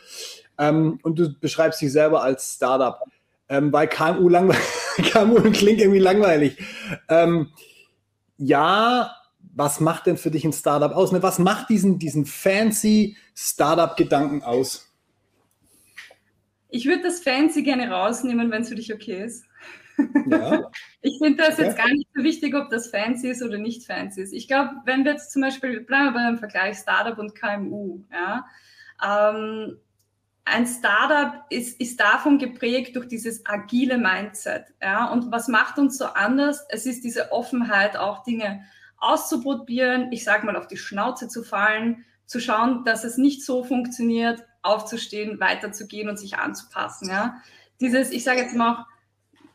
Ähm, 0.57 0.99
und 1.03 1.19
du 1.19 1.31
beschreibst 1.39 1.79
dich 1.81 1.91
selber 1.91 2.23
als 2.23 2.55
Startup. 2.55 2.99
Ähm, 3.49 3.71
weil 3.71 3.87
KMU, 3.87 4.29
KMU 5.11 5.51
klingt 5.51 5.79
irgendwie 5.79 5.99
langweilig. 5.99 6.57
Ähm, 7.07 7.51
ja, 8.37 9.11
was 9.57 9.79
macht 9.79 10.05
denn 10.05 10.17
für 10.17 10.29
dich 10.29 10.45
ein 10.45 10.53
Startup 10.53 10.91
aus? 10.91 11.11
Ne? 11.11 11.23
Was 11.23 11.39
macht 11.39 11.69
diesen, 11.69 11.97
diesen 11.97 12.25
fancy 12.25 13.17
Startup-Gedanken 13.35 14.43
aus? 14.43 14.93
Ich 16.69 16.85
würde 16.85 17.03
das 17.03 17.21
fancy 17.21 17.63
gerne 17.63 17.89
rausnehmen, 17.89 18.51
wenn 18.51 18.61
es 18.61 18.69
für 18.69 18.75
dich 18.75 18.93
okay 18.93 19.23
ist. 19.23 19.45
Ja. 20.27 20.69
Ich 21.01 21.19
finde 21.19 21.41
das 21.41 21.57
jetzt 21.57 21.77
gar 21.77 21.87
nicht 21.87 22.07
so 22.13 22.21
wichtig, 22.21 22.53
ob 22.53 22.69
das 22.69 22.89
fancy 22.89 23.29
ist 23.29 23.41
oder 23.41 23.57
nicht 23.57 23.85
fancy 23.85 24.21
ist. 24.21 24.33
Ich 24.33 24.49
glaube, 24.49 24.71
wenn 24.83 25.05
wir 25.05 25.13
jetzt 25.13 25.31
zum 25.31 25.41
Beispiel, 25.41 25.79
bleiben 25.79 26.07
wir 26.07 26.11
beim 26.11 26.37
Vergleich 26.37 26.77
Startup 26.77 27.17
und 27.17 27.33
KMU, 27.33 28.03
ja, 28.11 28.45
ähm, 29.01 29.77
ein 30.43 30.67
Startup 30.67 31.45
ist, 31.49 31.79
ist 31.79 31.99
davon 31.99 32.39
geprägt 32.39 32.97
durch 32.97 33.07
dieses 33.07 33.45
agile 33.45 33.97
Mindset. 33.97 34.65
Ja? 34.81 35.09
Und 35.11 35.31
was 35.31 35.47
macht 35.47 35.77
uns 35.77 35.97
so 35.97 36.05
anders? 36.05 36.65
Es 36.69 36.85
ist 36.85 37.05
diese 37.05 37.31
Offenheit, 37.31 37.95
auch 37.95 38.23
Dinge 38.23 38.65
auszuprobieren, 38.99 40.11
ich 40.11 40.23
sage 40.23 40.45
mal 40.45 40.55
auf 40.55 40.67
die 40.67 40.77
Schnauze 40.77 41.27
zu 41.27 41.43
fallen, 41.43 42.05
zu 42.25 42.39
schauen, 42.39 42.83
dass 42.83 43.03
es 43.03 43.17
nicht 43.17 43.43
so 43.43 43.63
funktioniert, 43.63 44.43
aufzustehen, 44.61 45.39
weiterzugehen 45.39 46.09
und 46.09 46.17
sich 46.17 46.37
anzupassen. 46.37 47.09
Ja? 47.09 47.41
Dieses, 47.79 48.11
ich 48.11 48.23
sage 48.23 48.41
jetzt 48.41 48.55
mal, 48.55 48.85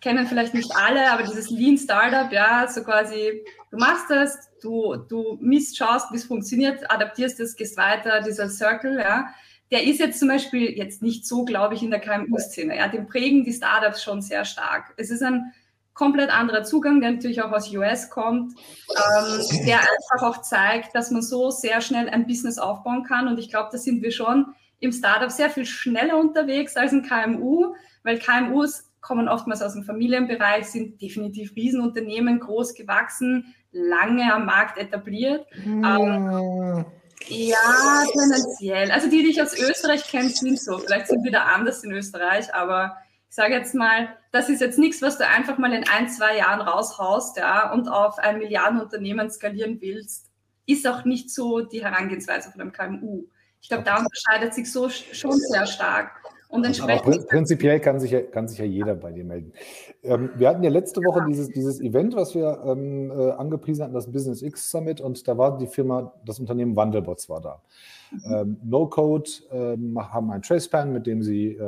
kennen 0.01 0.27
vielleicht 0.27 0.55
nicht 0.55 0.75
alle, 0.75 1.11
aber 1.13 1.23
dieses 1.23 1.51
Lean 1.51 1.79
Startup, 1.79 2.31
ja, 2.33 2.67
so 2.69 2.83
quasi, 2.83 3.45
du 3.71 3.77
machst 3.77 4.11
das, 4.11 4.51
du, 4.61 4.97
du 4.97 5.39
misst, 5.41 5.77
schaust, 5.77 6.11
wie 6.13 6.17
es 6.17 6.25
funktioniert, 6.25 6.91
adaptierst 6.91 7.39
es, 7.41 7.57
gehst 7.57 7.77
weiter, 7.77 8.21
dieser 8.21 8.49
Circle, 8.49 8.99
ja, 8.99 9.29
der 9.71 9.85
ist 9.85 10.01
jetzt 10.01 10.19
zum 10.19 10.29
Beispiel 10.29 10.77
jetzt 10.77 11.03
nicht 11.03 11.27
so, 11.27 11.45
glaube 11.45 11.75
ich, 11.75 11.83
in 11.83 11.91
der 11.91 12.01
KMU-Szene. 12.01 12.77
Ja, 12.77 12.89
den 12.89 13.07
prägen 13.07 13.43
die 13.43 13.55
Startups 13.55 14.03
schon 14.03 14.21
sehr 14.21 14.45
stark. 14.45 14.93
Es 14.99 15.09
ist 15.09 15.23
ein 15.23 15.53
komplett 15.95 16.31
anderer 16.31 16.65
Zugang, 16.65 17.01
der 17.01 17.13
natürlich 17.13 17.43
auch 17.43 17.53
aus 17.53 17.73
US 17.73 18.11
kommt, 18.11 18.55
ähm, 18.89 19.67
der 19.67 19.81
einfach 19.81 20.27
auch 20.27 20.41
zeigt, 20.43 20.95
dass 20.95 21.11
man 21.11 21.23
so 21.23 21.51
sehr 21.51 21.81
schnell 21.81 22.09
ein 22.09 22.27
Business 22.27 22.59
aufbauen 22.59 23.05
kann. 23.05 23.29
Und 23.29 23.39
ich 23.39 23.51
glaube, 23.51 23.69
da 23.73 23.79
sind 23.79 24.03
wir 24.03 24.11
schon 24.11 24.55
im 24.81 24.93
Startup 24.93 25.31
sehr 25.31 25.51
viel 25.51 25.67
schneller 25.67 26.19
unterwegs 26.19 26.77
als 26.77 26.93
ein 26.93 27.03
KMU, 27.03 27.75
weil 28.03 28.19
KMUs 28.19 28.91
kommen 29.01 29.29
oftmals 29.29 29.63
aus 29.63 29.75
dem 29.75 29.85
Familienbereich, 29.85 30.67
sind 30.67 31.01
definitiv 31.03 31.55
Riesenunternehmen, 31.57 32.41
groß 32.41 32.75
gewachsen, 32.75 33.55
lange 33.73 34.33
am 34.33 34.47
Markt 34.47 34.79
etabliert. 34.79 35.47
Mhm. 35.65 35.85
Ähm, 35.85 36.85
ja, 37.29 38.05
tendenziell. 38.13 38.91
Also 38.91 39.09
die, 39.09 39.23
die 39.23 39.31
ich 39.31 39.43
aus 39.43 39.59
Österreich 39.59 40.05
kenne, 40.05 40.29
sind 40.29 40.61
so. 40.61 40.79
Vielleicht 40.79 41.09
sind 41.09 41.23
wir 41.25 41.33
da 41.33 41.45
anders 41.45 41.85
in 41.85 41.93
Österreich, 41.93 42.53
aber 42.55 42.97
Ich 43.33 43.37
sage 43.37 43.55
jetzt 43.55 43.75
mal, 43.75 44.09
das 44.31 44.51
ist 44.51 44.61
jetzt 44.61 44.79
nichts, 44.79 45.01
was 45.01 45.17
du 45.17 45.27
einfach 45.27 45.57
mal 45.57 45.73
in 45.73 45.85
ein, 45.89 46.07
zwei 46.11 46.37
Jahren 46.37 46.61
raushaust 46.61 47.39
ja, 47.39 47.73
und 47.73 47.89
auf 47.89 48.19
ein 48.19 48.37
Milliardenunternehmen 48.37 49.31
skalieren 49.31 49.81
willst. 49.81 50.31
Ist 50.67 50.87
auch 50.87 51.07
nicht 51.07 51.31
so 51.31 51.63
die 51.63 51.83
Herangehensweise 51.83 52.51
von 52.51 52.61
einem 52.61 52.73
KMU. 52.73 53.25
Ich 53.63 53.71
glaube, 53.71 53.85
da 53.85 53.97
unterscheidet 53.97 54.53
sich 54.53 54.71
so 54.71 54.91
schon 54.91 55.33
sehr 55.33 55.65
stark. 55.65 56.11
Und 56.49 56.67
entsprechend 56.67 57.07
Aber 57.07 57.25
prinzipiell 57.25 57.81
kann 57.81 57.99
sich, 58.01 58.11
ja, 58.11 58.21
kann 58.21 58.49
sich 58.49 58.59
ja 58.59 58.67
jeder 58.67 58.95
bei 58.97 59.13
dir 59.13 59.25
melden. 59.25 59.55
Ähm, 60.03 60.29
wir 60.37 60.51
hatten 60.51 60.63
ja 60.63 60.69
letzte 60.69 61.01
Woche 61.01 61.25
dieses, 61.27 61.49
dieses 61.49 61.81
Event, 61.81 62.15
was 62.15 62.35
wir 62.35 62.63
ähm, 62.67 63.11
äh, 63.11 63.31
angepriesen 63.31 63.85
hatten, 63.85 63.95
das 63.95 64.13
Business 64.13 64.43
X 64.43 64.71
Summit, 64.71 65.01
und 65.01 65.27
da 65.27 65.39
war 65.39 65.57
die 65.57 65.69
Firma, 65.69 66.13
das 66.27 66.39
Unternehmen 66.39 66.77
Wandelbots 66.77 67.31
war 67.31 67.41
da. 67.41 67.63
Mhm. 68.11 68.35
Ähm, 68.35 68.57
no 68.63 68.87
Code 68.89 69.31
ähm, 69.51 69.99
haben 69.99 70.31
ein 70.31 70.43
Tracepan, 70.43 70.93
mit 70.93 71.07
dem 71.07 71.23
sie 71.23 71.59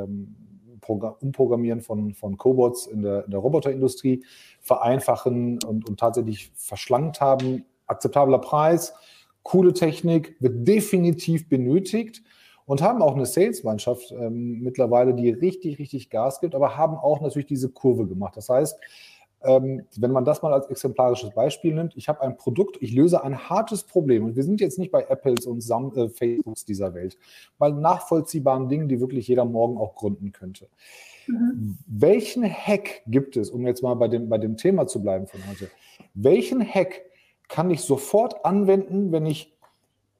Umprogrammieren 0.87 1.81
von, 1.81 2.13
von 2.13 2.37
Cobots 2.37 2.87
in 2.87 3.01
der, 3.01 3.25
in 3.25 3.31
der 3.31 3.39
Roboterindustrie 3.39 4.23
vereinfachen 4.61 5.59
und, 5.63 5.87
und 5.87 5.99
tatsächlich 5.99 6.51
verschlankt 6.55 7.21
haben. 7.21 7.65
Akzeptabler 7.87 8.39
Preis, 8.39 8.93
coole 9.43 9.73
Technik, 9.73 10.35
wird 10.39 10.67
definitiv 10.67 11.47
benötigt 11.49 12.23
und 12.65 12.81
haben 12.81 13.01
auch 13.01 13.15
eine 13.15 13.25
Sales-Mannschaft 13.25 14.11
ähm, 14.11 14.61
mittlerweile, 14.61 15.13
die 15.13 15.29
richtig, 15.29 15.77
richtig 15.79 16.09
Gas 16.09 16.39
gibt, 16.39 16.55
aber 16.55 16.77
haben 16.77 16.97
auch 16.97 17.21
natürlich 17.21 17.45
diese 17.45 17.69
Kurve 17.69 18.07
gemacht. 18.07 18.35
Das 18.37 18.49
heißt, 18.49 18.79
wenn 19.45 20.11
man 20.11 20.25
das 20.25 20.41
mal 20.41 20.53
als 20.53 20.67
exemplarisches 20.67 21.31
Beispiel 21.31 21.73
nimmt, 21.73 21.95
ich 21.95 22.09
habe 22.09 22.21
ein 22.21 22.37
Produkt, 22.37 22.77
ich 22.81 22.93
löse 22.93 23.23
ein 23.23 23.49
hartes 23.49 23.83
Problem 23.83 24.25
und 24.25 24.35
wir 24.35 24.43
sind 24.43 24.61
jetzt 24.61 24.79
nicht 24.79 24.91
bei 24.91 25.03
Apples 25.03 25.45
und 25.45 25.61
Sam 25.61 25.95
äh, 25.95 26.09
Facebooks 26.09 26.65
dieser 26.65 26.93
Welt, 26.93 27.17
bei 27.57 27.69
nachvollziehbaren 27.69 28.69
Dingen, 28.69 28.87
die 28.87 28.99
wirklich 28.99 29.27
jeder 29.27 29.45
morgen 29.45 29.77
auch 29.77 29.95
gründen 29.95 30.31
könnte. 30.31 30.67
Mhm. 31.27 31.77
Welchen 31.87 32.43
Hack 32.43 33.03
gibt 33.07 33.37
es, 33.37 33.49
um 33.49 33.65
jetzt 33.65 33.83
mal 33.83 33.95
bei 33.95 34.07
dem, 34.07 34.29
bei 34.29 34.37
dem 34.37 34.57
Thema 34.57 34.87
zu 34.87 35.01
bleiben 35.01 35.27
von 35.27 35.39
heute, 35.49 35.69
welchen 36.13 36.65
Hack 36.65 37.01
kann 37.47 37.69
ich 37.69 37.81
sofort 37.81 38.45
anwenden, 38.45 39.11
wenn 39.11 39.25
ich 39.25 39.55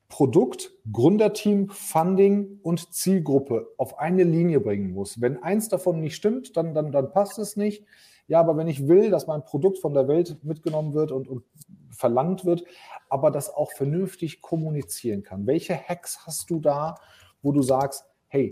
Produkt, 0.08 0.72
Gründerteam, 0.92 1.70
Funding 1.70 2.60
und 2.62 2.94
Zielgruppe 2.94 3.68
auf 3.78 4.00
eine 4.00 4.24
Linie 4.24 4.60
bringen 4.60 4.92
muss. 4.92 5.20
Wenn 5.20 5.42
eins 5.42 5.68
davon 5.68 6.00
nicht 6.00 6.16
stimmt, 6.16 6.56
dann, 6.56 6.74
dann, 6.74 6.92
dann 6.92 7.12
passt 7.12 7.40
es 7.40 7.58
nicht. 7.58 7.84
Ja, 8.28 8.40
aber 8.40 8.58
wenn 8.58 8.68
ich 8.68 8.88
will, 8.88 9.12
dass 9.12 9.28
mein 9.28 9.44
Produkt 9.44 9.80
von 9.80 9.94
der 9.94 10.08
Welt 10.08 10.44
mitgenommen 10.44 10.94
wird 10.94 11.12
und, 11.12 11.28
und 11.28 11.44
verlangt 11.92 12.46
wird, 12.46 12.64
aber 13.10 13.32
das 13.32 13.50
auch 13.50 13.72
vernünftig 13.72 14.42
kommunizieren 14.42 15.24
kann. 15.24 15.46
Welche 15.46 15.76
Hacks 15.76 16.26
hast 16.26 16.50
du 16.50 16.60
da, 16.60 16.96
wo 17.42 17.52
du 17.52 17.62
sagst, 17.62 18.06
hey, 18.28 18.50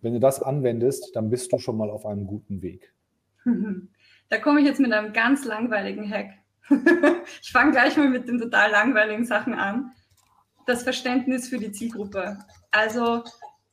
wenn 0.00 0.14
du 0.14 0.20
das 0.20 0.42
anwendest, 0.42 1.14
dann 1.14 1.30
bist 1.30 1.52
du 1.52 1.58
schon 1.58 1.76
mal 1.76 1.90
auf 1.90 2.04
einem 2.06 2.26
guten 2.26 2.62
Weg? 2.62 2.92
Da 4.28 4.38
komme 4.38 4.58
ich 4.58 4.66
jetzt 4.66 4.80
mit 4.80 4.92
einem 4.92 5.12
ganz 5.12 5.44
langweiligen 5.44 6.10
Hack. 6.10 6.30
ich 7.40 7.52
fange 7.52 7.70
gleich 7.70 7.96
mal 7.96 8.08
mit 8.08 8.26
den 8.26 8.40
total 8.40 8.72
langweiligen 8.72 9.24
Sachen 9.24 9.54
an 9.54 9.92
das 10.66 10.82
Verständnis 10.82 11.48
für 11.48 11.58
die 11.58 11.72
Zielgruppe. 11.72 12.38
Also 12.72 13.22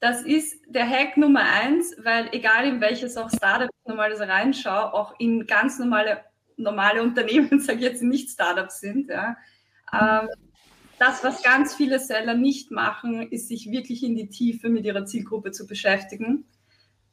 das 0.04 0.22
ist 0.22 0.60
der 0.68 0.86
Hack 0.86 1.16
Nummer 1.16 1.40
eins, 1.40 1.96
weil 1.98 2.28
egal 2.34 2.68
in 2.68 2.82
welches 2.82 3.16
auch 3.16 3.30
Startup 3.30 3.70
ich 3.70 3.88
normalerweise 3.88 4.28
reinschaue, 4.28 4.94
auch 4.94 5.18
in 5.18 5.48
ganz 5.48 5.80
normale, 5.80 6.26
normale 6.58 7.02
Unternehmen, 7.02 7.60
sage 7.62 7.80
ich 7.80 7.86
jetzt 7.86 8.04
nicht 8.04 8.30
Startups 8.30 8.82
sind, 8.82 9.10
ja, 9.10 9.38
ähm, 9.94 10.28
das, 11.00 11.24
was 11.24 11.42
ganz 11.42 11.74
viele 11.74 12.00
Seller 12.00 12.34
nicht 12.34 12.70
machen, 12.70 13.32
ist 13.32 13.48
sich 13.48 13.72
wirklich 13.72 14.04
in 14.04 14.18
die 14.18 14.28
Tiefe 14.28 14.68
mit 14.68 14.84
ihrer 14.84 15.06
Zielgruppe 15.06 15.52
zu 15.52 15.68
beschäftigen, 15.68 16.50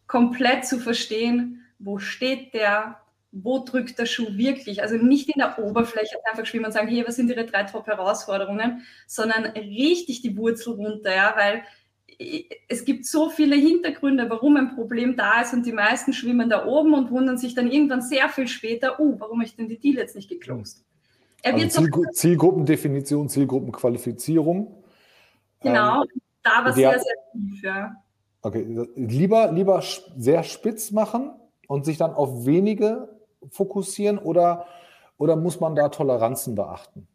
komplett 0.08 0.66
zu 0.66 0.80
verstehen, 0.80 1.64
wo 1.78 2.00
steht 2.00 2.54
der, 2.54 3.00
wo 3.30 3.64
drückt 3.64 4.00
der 4.00 4.06
Schuh 4.06 4.36
wirklich? 4.36 4.82
Also 4.82 4.96
nicht 4.96 5.28
in 5.28 5.38
der 5.38 5.60
Oberfläche 5.60 6.16
einfach 6.28 6.44
schwimmen 6.44 6.64
und 6.64 6.72
sagen, 6.72 6.88
hey, 6.88 7.04
was 7.06 7.14
sind 7.14 7.30
Ihre 7.30 7.46
drei 7.46 7.62
Top-Herausforderungen, 7.62 8.84
sondern 9.06 9.44
richtig 9.44 10.22
die 10.22 10.36
Wurzel 10.36 10.74
runter, 10.74 11.14
ja, 11.14 11.34
weil 11.36 11.62
es 12.68 12.84
gibt 12.84 13.06
so 13.06 13.30
viele 13.30 13.56
Hintergründe, 13.56 14.28
warum 14.28 14.56
ein 14.56 14.74
Problem 14.74 15.16
da 15.16 15.40
ist 15.40 15.54
und 15.54 15.64
die 15.64 15.72
meisten 15.72 16.12
schwimmen 16.12 16.50
da 16.50 16.66
oben 16.66 16.92
und 16.92 17.10
wundern 17.10 17.38
sich 17.38 17.54
dann 17.54 17.70
irgendwann 17.70 18.02
sehr 18.02 18.28
viel 18.28 18.46
später, 18.46 19.00
uh, 19.00 19.18
warum 19.18 19.38
habe 19.38 19.46
ich 19.46 19.56
denn 19.56 19.68
die 19.68 19.78
Deal 19.78 19.96
jetzt 19.96 20.14
nicht 20.14 20.28
geklosed? 20.28 20.84
Also 21.42 21.66
Zielgru 21.68 22.04
Zielgruppendefinition, 22.12 23.28
Zielgruppenqualifizierung. 23.28 24.84
Genau, 25.60 26.02
ähm, 26.02 26.08
da 26.42 26.64
war 26.64 26.72
sehr, 26.74 26.98
sehr 26.98 27.14
tief, 27.32 27.62
ja. 27.62 27.96
Okay, 28.42 28.66
lieber, 28.96 29.50
lieber 29.52 29.82
sehr 30.16 30.42
spitz 30.42 30.90
machen 30.90 31.32
und 31.68 31.84
sich 31.84 31.96
dann 31.96 32.12
auf 32.12 32.44
wenige 32.44 33.08
fokussieren 33.50 34.18
oder, 34.18 34.66
oder 35.16 35.36
muss 35.36 35.60
man 35.60 35.74
da 35.74 35.88
Toleranzen 35.88 36.54
beachten? 36.54 37.08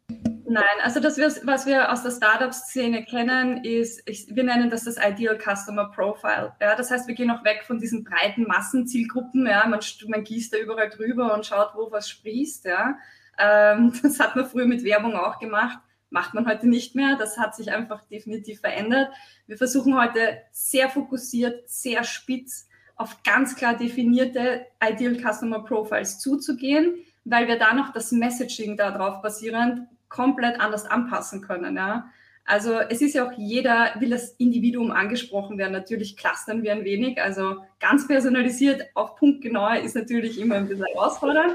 Nein, 0.48 0.64
also 0.82 1.00
das, 1.00 1.18
was 1.18 1.66
wir 1.66 1.92
aus 1.92 2.04
der 2.04 2.12
Startup-Szene 2.12 3.04
kennen, 3.04 3.64
ist, 3.64 4.00
ich, 4.06 4.28
wir 4.34 4.44
nennen 4.44 4.70
das 4.70 4.84
das 4.84 4.96
Ideal 4.96 5.38
Customer 5.38 5.90
Profile. 5.90 6.54
Ja, 6.60 6.76
das 6.76 6.90
heißt, 6.90 7.08
wir 7.08 7.16
gehen 7.16 7.32
auch 7.32 7.44
weg 7.44 7.64
von 7.66 7.80
diesen 7.80 8.04
breiten 8.04 8.44
Massenzielgruppen. 8.44 9.46
Ja, 9.46 9.66
man, 9.66 9.80
man 10.06 10.22
gießt 10.22 10.54
da 10.54 10.58
überall 10.58 10.88
drüber 10.88 11.34
und 11.34 11.44
schaut, 11.44 11.74
wo 11.74 11.90
was 11.90 12.08
sprießt. 12.08 12.64
Ja. 12.66 12.96
Ähm, 13.38 13.92
das 14.02 14.20
hat 14.20 14.36
man 14.36 14.46
früher 14.46 14.66
mit 14.66 14.84
Werbung 14.84 15.16
auch 15.16 15.40
gemacht, 15.40 15.80
macht 16.10 16.32
man 16.32 16.46
heute 16.46 16.68
nicht 16.68 16.94
mehr. 16.94 17.16
Das 17.16 17.38
hat 17.38 17.56
sich 17.56 17.72
einfach 17.72 18.04
definitiv 18.04 18.60
verändert. 18.60 19.12
Wir 19.48 19.56
versuchen 19.56 19.98
heute 19.98 20.42
sehr 20.52 20.88
fokussiert, 20.88 21.68
sehr 21.68 22.04
spitz 22.04 22.68
auf 22.94 23.24
ganz 23.24 23.56
klar 23.56 23.76
definierte 23.76 24.66
Ideal 24.80 25.16
Customer 25.16 25.64
Profiles 25.64 26.20
zuzugehen, 26.20 26.94
weil 27.24 27.48
wir 27.48 27.58
da 27.58 27.74
noch 27.74 27.92
das 27.92 28.12
Messaging 28.12 28.76
darauf 28.76 29.20
basierend 29.22 29.88
komplett 30.16 30.58
anders 30.58 30.86
anpassen 30.86 31.42
können. 31.42 31.76
Ja. 31.76 32.10
Also 32.46 32.78
es 32.78 33.02
ist 33.02 33.14
ja 33.14 33.26
auch 33.26 33.32
jeder 33.36 33.92
will 33.98 34.10
das 34.10 34.30
Individuum 34.38 34.90
angesprochen 34.92 35.58
werden. 35.58 35.72
Natürlich 35.72 36.16
clustern 36.16 36.62
wir 36.62 36.72
ein 36.72 36.84
wenig. 36.84 37.20
Also 37.20 37.56
ganz 37.80 38.08
personalisiert 38.08 38.82
auf 38.94 39.16
Punkt 39.16 39.42
genau 39.42 39.72
ist 39.74 39.94
natürlich 39.94 40.40
immer 40.40 40.54
ein 40.54 40.68
bisschen 40.68 40.86
herausfordernd. 40.86 41.54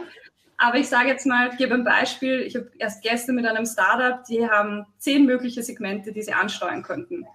Aber 0.58 0.78
ich 0.78 0.90
sage 0.90 1.08
jetzt 1.08 1.26
mal, 1.26 1.50
ich 1.50 1.58
gebe 1.58 1.74
ein 1.74 1.84
Beispiel. 1.84 2.42
Ich 2.42 2.56
habe 2.56 2.70
erst 2.78 3.02
gestern 3.02 3.36
mit 3.36 3.48
einem 3.48 3.66
Startup, 3.66 4.24
die 4.26 4.48
haben 4.48 4.86
zehn 5.00 5.26
mögliche 5.26 5.64
Segmente, 5.64 6.12
die 6.12 6.22
sie 6.22 6.34
ansteuern 6.34 6.84
könnten. 6.84 7.26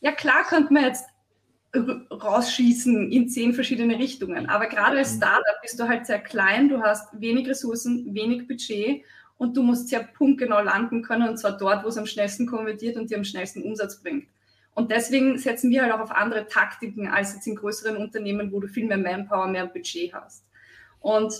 Ja 0.00 0.12
klar 0.12 0.44
könnte 0.44 0.74
man 0.74 0.84
jetzt 0.84 1.06
rausschießen 2.10 3.10
in 3.12 3.28
zehn 3.28 3.54
verschiedene 3.54 3.98
Richtungen. 3.98 4.48
Aber 4.48 4.66
gerade 4.66 4.98
als 4.98 5.14
mhm. 5.14 5.18
Startup 5.18 5.62
bist 5.62 5.78
du 5.78 5.88
halt 5.88 6.06
sehr 6.06 6.18
klein, 6.18 6.68
du 6.68 6.82
hast 6.82 7.20
wenig 7.20 7.48
Ressourcen, 7.48 8.14
wenig 8.14 8.46
Budget 8.48 9.02
und 9.38 9.56
du 9.56 9.62
musst 9.62 9.88
sehr 9.88 10.02
punktgenau 10.02 10.60
landen 10.62 11.02
können 11.02 11.28
und 11.28 11.38
zwar 11.38 11.56
dort, 11.56 11.84
wo 11.84 11.88
es 11.88 11.98
am 11.98 12.06
schnellsten 12.06 12.46
konvertiert 12.46 12.96
und 12.96 13.10
dir 13.10 13.18
am 13.18 13.24
schnellsten 13.24 13.62
Umsatz 13.62 14.02
bringt. 14.02 14.26
Und 14.74 14.90
deswegen 14.90 15.38
setzen 15.38 15.70
wir 15.70 15.82
halt 15.82 15.92
auch 15.92 16.00
auf 16.00 16.10
andere 16.10 16.48
Taktiken 16.48 17.08
als 17.08 17.34
jetzt 17.34 17.46
in 17.46 17.56
größeren 17.56 17.96
Unternehmen, 17.96 18.52
wo 18.52 18.60
du 18.60 18.68
viel 18.68 18.86
mehr 18.86 18.98
Manpower, 18.98 19.48
mehr 19.48 19.66
Budget 19.66 20.12
hast. 20.12 20.44
Und 21.00 21.32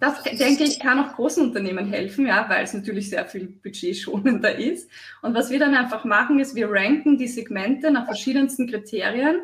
das, 0.00 0.22
denke 0.24 0.64
ich, 0.64 0.80
kann 0.80 0.98
auch 0.98 1.14
großen 1.14 1.44
Unternehmen 1.44 1.86
helfen, 1.86 2.26
ja, 2.26 2.48
weil 2.48 2.64
es 2.64 2.74
natürlich 2.74 3.10
sehr 3.10 3.26
viel 3.26 3.46
budgetschonender 3.46 4.56
ist. 4.56 4.90
Und 5.22 5.34
was 5.34 5.50
wir 5.50 5.60
dann 5.60 5.76
einfach 5.76 6.04
machen, 6.04 6.40
ist, 6.40 6.56
wir 6.56 6.68
ranken 6.68 7.16
die 7.16 7.28
Segmente 7.28 7.92
nach 7.92 8.06
verschiedensten 8.06 8.68
Kriterien 8.68 9.42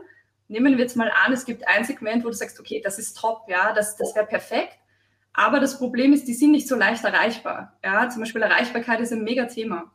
nehmen 0.50 0.76
wir 0.76 0.82
jetzt 0.82 0.97
mal 0.97 1.11
an, 1.25 1.32
es 1.32 1.44
gibt 1.44 1.66
ein 1.68 1.85
Segment, 1.85 2.25
wo 2.25 2.28
du 2.28 2.35
sagst, 2.35 2.59
okay, 2.59 2.80
das 2.82 2.99
ist 2.99 3.16
top, 3.16 3.44
ja, 3.49 3.73
das, 3.73 3.97
das 3.97 4.14
wäre 4.14 4.26
perfekt. 4.26 4.79
Aber 5.40 5.59
das 5.59 5.78
Problem 5.78 6.12
ist, 6.12 6.28
die 6.28 6.35
sind 6.35 6.50
nicht 6.50 6.68
so 6.68 6.76
leicht 6.76 7.02
erreichbar. 7.02 7.73
Ja, 7.82 8.11
zum 8.11 8.20
Beispiel 8.20 8.42
Erreichbarkeit 8.42 9.00
ist 9.00 9.11
ein 9.11 9.25
Mega-Thema. 9.25 9.90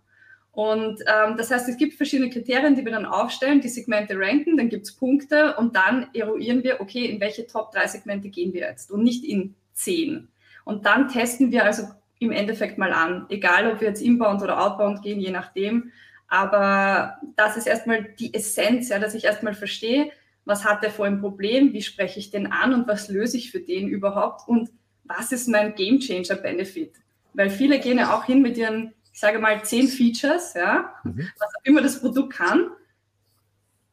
Und 0.52 1.02
ähm, 1.02 1.38
das 1.38 1.52
heißt, 1.52 1.70
es 1.70 1.78
gibt 1.78 1.94
verschiedene 1.94 2.32
Kriterien, 2.32 2.74
die 2.74 2.84
wir 2.84 2.92
dann 2.92 3.06
aufstellen, 3.06 3.62
die 3.62 3.68
Segmente 3.68 4.18
ranken, 4.18 4.58
dann 4.58 4.70
gibt 4.70 4.88
es 4.88 4.96
Punkte 4.96 5.56
und 5.58 5.76
dann 5.76 6.08
eruieren 6.16 6.64
wir, 6.64 6.82
okay, 6.82 7.06
in 7.06 7.20
welche 7.20 7.46
Top 7.46 7.72
3 7.74 7.86
Segmente 7.86 8.30
gehen 8.30 8.54
wir 8.54 8.62
jetzt 8.62 8.90
und 8.90 9.04
nicht 9.04 9.24
in 9.24 9.54
10. 9.74 10.30
Und 10.64 10.88
dann 10.88 11.10
testen 11.10 11.52
wir 11.52 11.64
also 11.64 11.90
im 12.18 12.32
Endeffekt 12.32 12.80
mal 12.80 12.92
an, 12.92 13.28
egal 13.30 13.72
ob 13.72 13.82
wir 13.82 13.90
jetzt 13.90 14.02
inbound 14.02 14.42
oder 14.42 14.60
outbound 14.60 15.04
gehen, 15.04 15.20
je 15.20 15.30
nachdem. 15.30 15.92
Aber 16.28 17.20
das 17.36 17.56
ist 17.56 17.68
erstmal 17.68 18.04
die 18.18 18.34
Essenz, 18.34 18.90
ja, 18.90 18.98
dass 18.98 19.14
ich 19.14 19.26
erstmal 19.26 19.54
verstehe, 19.54 20.10
was 20.44 20.66
hat 20.66 20.84
er 20.84 20.90
vor 20.90 21.06
ein 21.06 21.22
Problem, 21.22 21.72
wie 21.72 21.84
spreche 21.84 22.18
ich 22.18 22.32
den 22.32 22.52
an 22.52 22.74
und 22.74 22.88
was 22.88 23.10
löse 23.10 23.38
ich 23.38 23.52
für 23.52 23.60
den 23.60 23.88
überhaupt 23.88 24.48
und 24.48 24.72
was 25.08 25.32
ist 25.32 25.48
mein 25.48 25.76
Game 25.76 26.00
Changer 26.00 26.36
Benefit? 26.36 26.94
Weil 27.34 27.50
viele 27.50 27.80
gehen 27.80 27.98
ja 27.98 28.16
auch 28.16 28.26
hin 28.26 28.42
mit 28.42 28.58
ihren, 28.58 28.94
ich 29.14 29.20
sage 29.20 29.40
mal, 29.40 29.64
zehn 29.64 29.88
Features, 29.88 30.54
ja, 30.54 30.94
mhm. 31.04 31.30
was 31.38 31.50
auch 31.50 31.66
immer 31.66 31.82
das 31.82 32.00
Produkt 32.00 32.34
kann, 32.34 32.72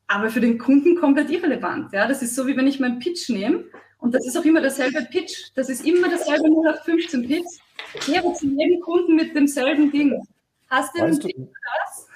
aber 0.06 0.30
für 0.30 0.40
den 0.40 0.58
Kunden 0.58 0.96
komplett 0.96 1.30
irrelevant. 1.30 1.92
Ja, 1.92 2.06
das 2.06 2.22
ist 2.22 2.34
so, 2.34 2.46
wie 2.46 2.56
wenn 2.56 2.66
ich 2.66 2.80
meinen 2.80 2.98
Pitch 2.98 3.28
nehme 3.30 3.64
und 3.98 4.14
das 4.14 4.26
ist 4.26 4.36
auch 4.36 4.44
immer 4.44 4.60
derselbe 4.60 5.02
Pitch. 5.10 5.50
Das 5.54 5.68
ist 5.68 5.84
immer 5.86 6.08
dasselbe 6.08 6.48
0815 6.48 7.26
Pitch. 7.26 7.46
Ich 7.94 8.16
habe 8.16 8.32
zu 8.34 8.46
jedem 8.46 8.80
Kunden 8.80 9.16
mit 9.16 9.34
demselben 9.34 9.90
Ding. 9.90 10.20
Hast 10.68 10.96
du 10.96 11.02
weißt, 11.02 11.24
du, 11.24 11.28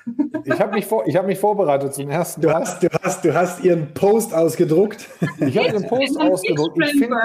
Ich 0.45 0.61
habe 0.61 0.73
mich, 0.73 0.87
vor, 0.87 1.05
hab 1.05 1.26
mich 1.26 1.38
vorbereitet 1.38 1.95
zum 1.95 2.09
ersten 2.11 2.41
du 2.41 2.53
hast, 2.53 2.83
du, 2.83 2.88
hast, 3.03 3.25
du 3.25 3.35
hast 3.35 3.65
ihren 3.65 3.93
Post 3.93 4.33
ausgedruckt. 4.33 5.09
Ich 5.41 5.57
habe 5.59 5.69
ihren 5.69 5.87
Post 5.87 6.19
ausgedruckt. 6.19 6.79
Ich 6.81 6.91
finde 6.93 7.17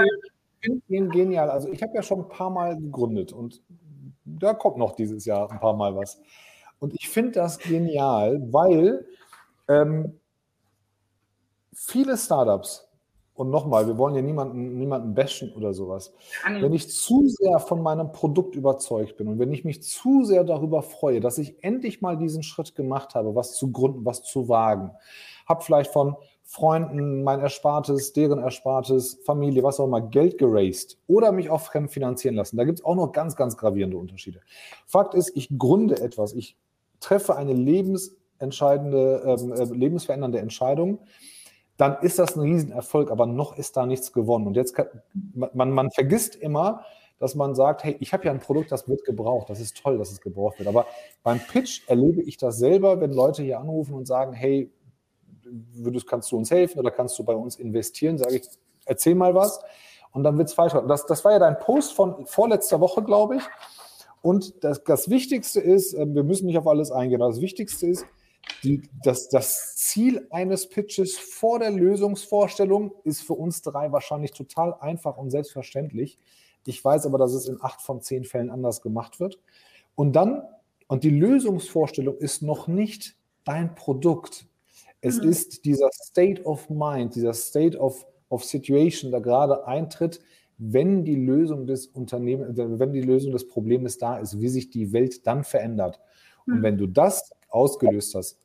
den, 0.65 0.81
den 0.87 1.09
genial. 1.09 1.49
Also 1.49 1.69
ich 1.69 1.81
habe 1.81 1.95
ja 1.95 2.03
schon 2.03 2.21
ein 2.21 2.29
paar 2.29 2.49
Mal 2.49 2.77
gegründet 2.77 3.33
und 3.33 3.61
da 4.25 4.53
kommt 4.53 4.77
noch 4.77 4.93
dieses 4.93 5.25
Jahr 5.25 5.51
ein 5.51 5.59
paar 5.59 5.75
Mal 5.75 5.95
was. 5.95 6.21
Und 6.79 6.93
ich 6.93 7.09
finde 7.09 7.31
das 7.31 7.59
genial, 7.59 8.41
weil 8.51 9.05
ähm, 9.67 10.19
viele 11.73 12.17
Startups 12.17 12.87
und 13.33 13.49
nochmal, 13.49 13.87
wir 13.87 13.97
wollen 13.97 14.15
ja 14.15 14.21
niemanden, 14.21 14.77
niemanden 14.77 15.15
bashen 15.15 15.53
oder 15.53 15.73
sowas. 15.73 16.13
Wenn 16.45 16.73
ich 16.73 16.89
zu 16.89 17.27
sehr 17.27 17.59
von 17.59 17.81
meinem 17.81 18.11
Produkt 18.11 18.55
überzeugt 18.55 19.17
bin 19.17 19.27
und 19.29 19.39
wenn 19.39 19.53
ich 19.53 19.63
mich 19.63 19.81
zu 19.81 20.23
sehr 20.25 20.43
darüber 20.43 20.83
freue, 20.83 21.21
dass 21.21 21.37
ich 21.37 21.63
endlich 21.63 22.01
mal 22.01 22.17
diesen 22.17 22.43
Schritt 22.43 22.75
gemacht 22.75 23.15
habe, 23.15 23.33
was 23.33 23.53
zu 23.55 23.71
gründen, 23.71 24.05
was 24.05 24.23
zu 24.23 24.49
wagen, 24.49 24.91
habe 25.47 25.63
vielleicht 25.63 25.91
von 25.91 26.15
Freunden 26.51 27.23
mein 27.23 27.39
Erspartes, 27.39 28.11
deren 28.11 28.39
Erspartes, 28.39 29.21
Familie, 29.23 29.63
was 29.63 29.79
auch 29.79 29.85
immer, 29.85 30.01
Geld 30.01 30.37
geraced 30.37 30.97
oder 31.07 31.31
mich 31.31 31.49
auch 31.49 31.61
fremd 31.61 31.91
finanzieren 31.91 32.35
lassen. 32.35 32.57
Da 32.57 32.65
gibt 32.65 32.79
es 32.79 32.85
auch 32.85 32.95
noch 32.95 33.13
ganz, 33.13 33.37
ganz 33.37 33.55
gravierende 33.55 33.95
Unterschiede. 33.95 34.41
Fakt 34.85 35.13
ist, 35.13 35.31
ich 35.33 35.47
gründe 35.57 36.01
etwas, 36.01 36.33
ich 36.33 36.57
treffe 36.99 37.37
eine 37.37 37.53
lebensentscheidende, 37.53 39.37
ähm, 39.39 39.53
äh, 39.53 39.63
lebensverändernde 39.63 40.39
Entscheidung 40.39 40.99
dann 41.77 41.97
ist 42.01 42.19
das 42.19 42.35
ein 42.35 42.41
Riesenerfolg, 42.41 43.09
aber 43.09 43.25
noch 43.25 43.57
ist 43.57 43.75
da 43.75 43.87
nichts 43.87 44.13
gewonnen. 44.13 44.45
Und 44.45 44.55
jetzt 44.55 44.75
kann, 44.75 44.85
man, 45.33 45.71
man 45.71 45.89
vergisst 45.89 46.35
immer, 46.35 46.85
dass 47.17 47.33
man 47.33 47.55
sagt, 47.55 47.83
hey, 47.83 47.95
ich 47.99 48.13
habe 48.13 48.25
ja 48.25 48.31
ein 48.31 48.39
Produkt, 48.39 48.71
das 48.71 48.87
wird 48.87 49.03
gebraucht, 49.03 49.49
das 49.49 49.59
ist 49.59 49.81
toll, 49.81 49.97
dass 49.97 50.11
es 50.11 50.21
gebraucht 50.21 50.59
wird. 50.59 50.67
Aber 50.67 50.85
beim 51.23 51.39
Pitch 51.39 51.81
erlebe 51.87 52.21
ich 52.21 52.37
das 52.37 52.59
selber, 52.59 53.01
wenn 53.01 53.13
Leute 53.13 53.41
hier 53.41 53.59
anrufen 53.59 53.95
und 53.95 54.05
sagen, 54.05 54.33
hey, 54.33 54.69
würdest, 55.73 56.07
kannst 56.07 56.31
du 56.31 56.37
uns 56.37 56.51
helfen 56.51 56.79
oder 56.79 56.91
kannst 56.91 57.17
du 57.19 57.23
bei 57.23 57.35
uns 57.35 57.55
investieren, 57.57 58.17
sage 58.17 58.37
ich, 58.37 58.43
erzähl 58.85 59.15
mal 59.15 59.35
was. 59.35 59.59
Und 60.13 60.23
dann 60.23 60.37
wird 60.37 60.49
es 60.49 60.53
falsch. 60.53 60.73
Das, 60.87 61.05
das 61.05 61.23
war 61.23 61.31
ja 61.31 61.39
dein 61.39 61.57
Post 61.59 61.93
von 61.93 62.25
vorletzter 62.25 62.79
Woche, 62.79 63.03
glaube 63.03 63.37
ich. 63.37 63.43
Und 64.21 64.63
das, 64.63 64.83
das 64.83 65.09
Wichtigste 65.09 65.59
ist, 65.59 65.93
äh, 65.93 66.05
wir 66.13 66.23
müssen 66.23 66.45
nicht 66.45 66.57
auf 66.57 66.67
alles 66.67 66.91
eingehen, 66.91 67.21
aber 67.21 67.31
das 67.31 67.41
Wichtigste 67.41 67.87
ist, 67.87 68.05
die, 68.63 68.81
das, 69.03 69.29
das 69.29 69.75
Ziel 69.75 70.27
eines 70.31 70.67
Pitches 70.69 71.17
vor 71.17 71.59
der 71.59 71.71
Lösungsvorstellung 71.71 72.93
ist 73.03 73.21
für 73.21 73.33
uns 73.33 73.61
drei 73.61 73.91
wahrscheinlich 73.91 74.31
total 74.31 74.75
einfach 74.79 75.17
und 75.17 75.31
selbstverständlich. 75.31 76.17
Ich 76.65 76.83
weiß 76.83 77.05
aber, 77.05 77.17
dass 77.17 77.33
es 77.33 77.47
in 77.47 77.57
acht 77.61 77.81
von 77.81 78.01
zehn 78.01 78.23
Fällen 78.23 78.49
anders 78.49 78.81
gemacht 78.81 79.19
wird. 79.19 79.39
Und 79.95 80.13
dann, 80.13 80.43
und 80.87 81.03
die 81.03 81.09
Lösungsvorstellung 81.09 82.17
ist 82.17 82.41
noch 82.41 82.67
nicht 82.67 83.15
dein 83.43 83.73
Produkt. 83.73 84.45
Es 85.01 85.21
mhm. 85.21 85.29
ist 85.29 85.65
dieser 85.65 85.89
State 85.91 86.43
of 86.43 86.69
Mind, 86.69 87.15
dieser 87.15 87.33
State 87.33 87.77
of, 87.77 88.05
of 88.29 88.43
Situation, 88.43 89.11
der 89.11 89.21
gerade 89.21 89.67
eintritt, 89.67 90.19
wenn 90.57 91.03
die 91.03 91.15
Lösung 91.15 91.65
des 91.65 91.87
Unternehmens, 91.87 92.55
wenn 92.55 92.93
die 92.93 93.01
Lösung 93.01 93.31
des 93.31 93.47
Problems 93.47 93.97
da 93.97 94.17
ist, 94.17 94.39
wie 94.39 94.47
sich 94.47 94.69
die 94.69 94.93
Welt 94.93 95.25
dann 95.25 95.43
verändert. 95.43 95.99
Und 96.45 96.59
mhm. 96.59 96.63
wenn 96.63 96.77
du 96.77 96.87
das 96.87 97.31
ausgelöst 97.49 98.13
hast, 98.13 98.39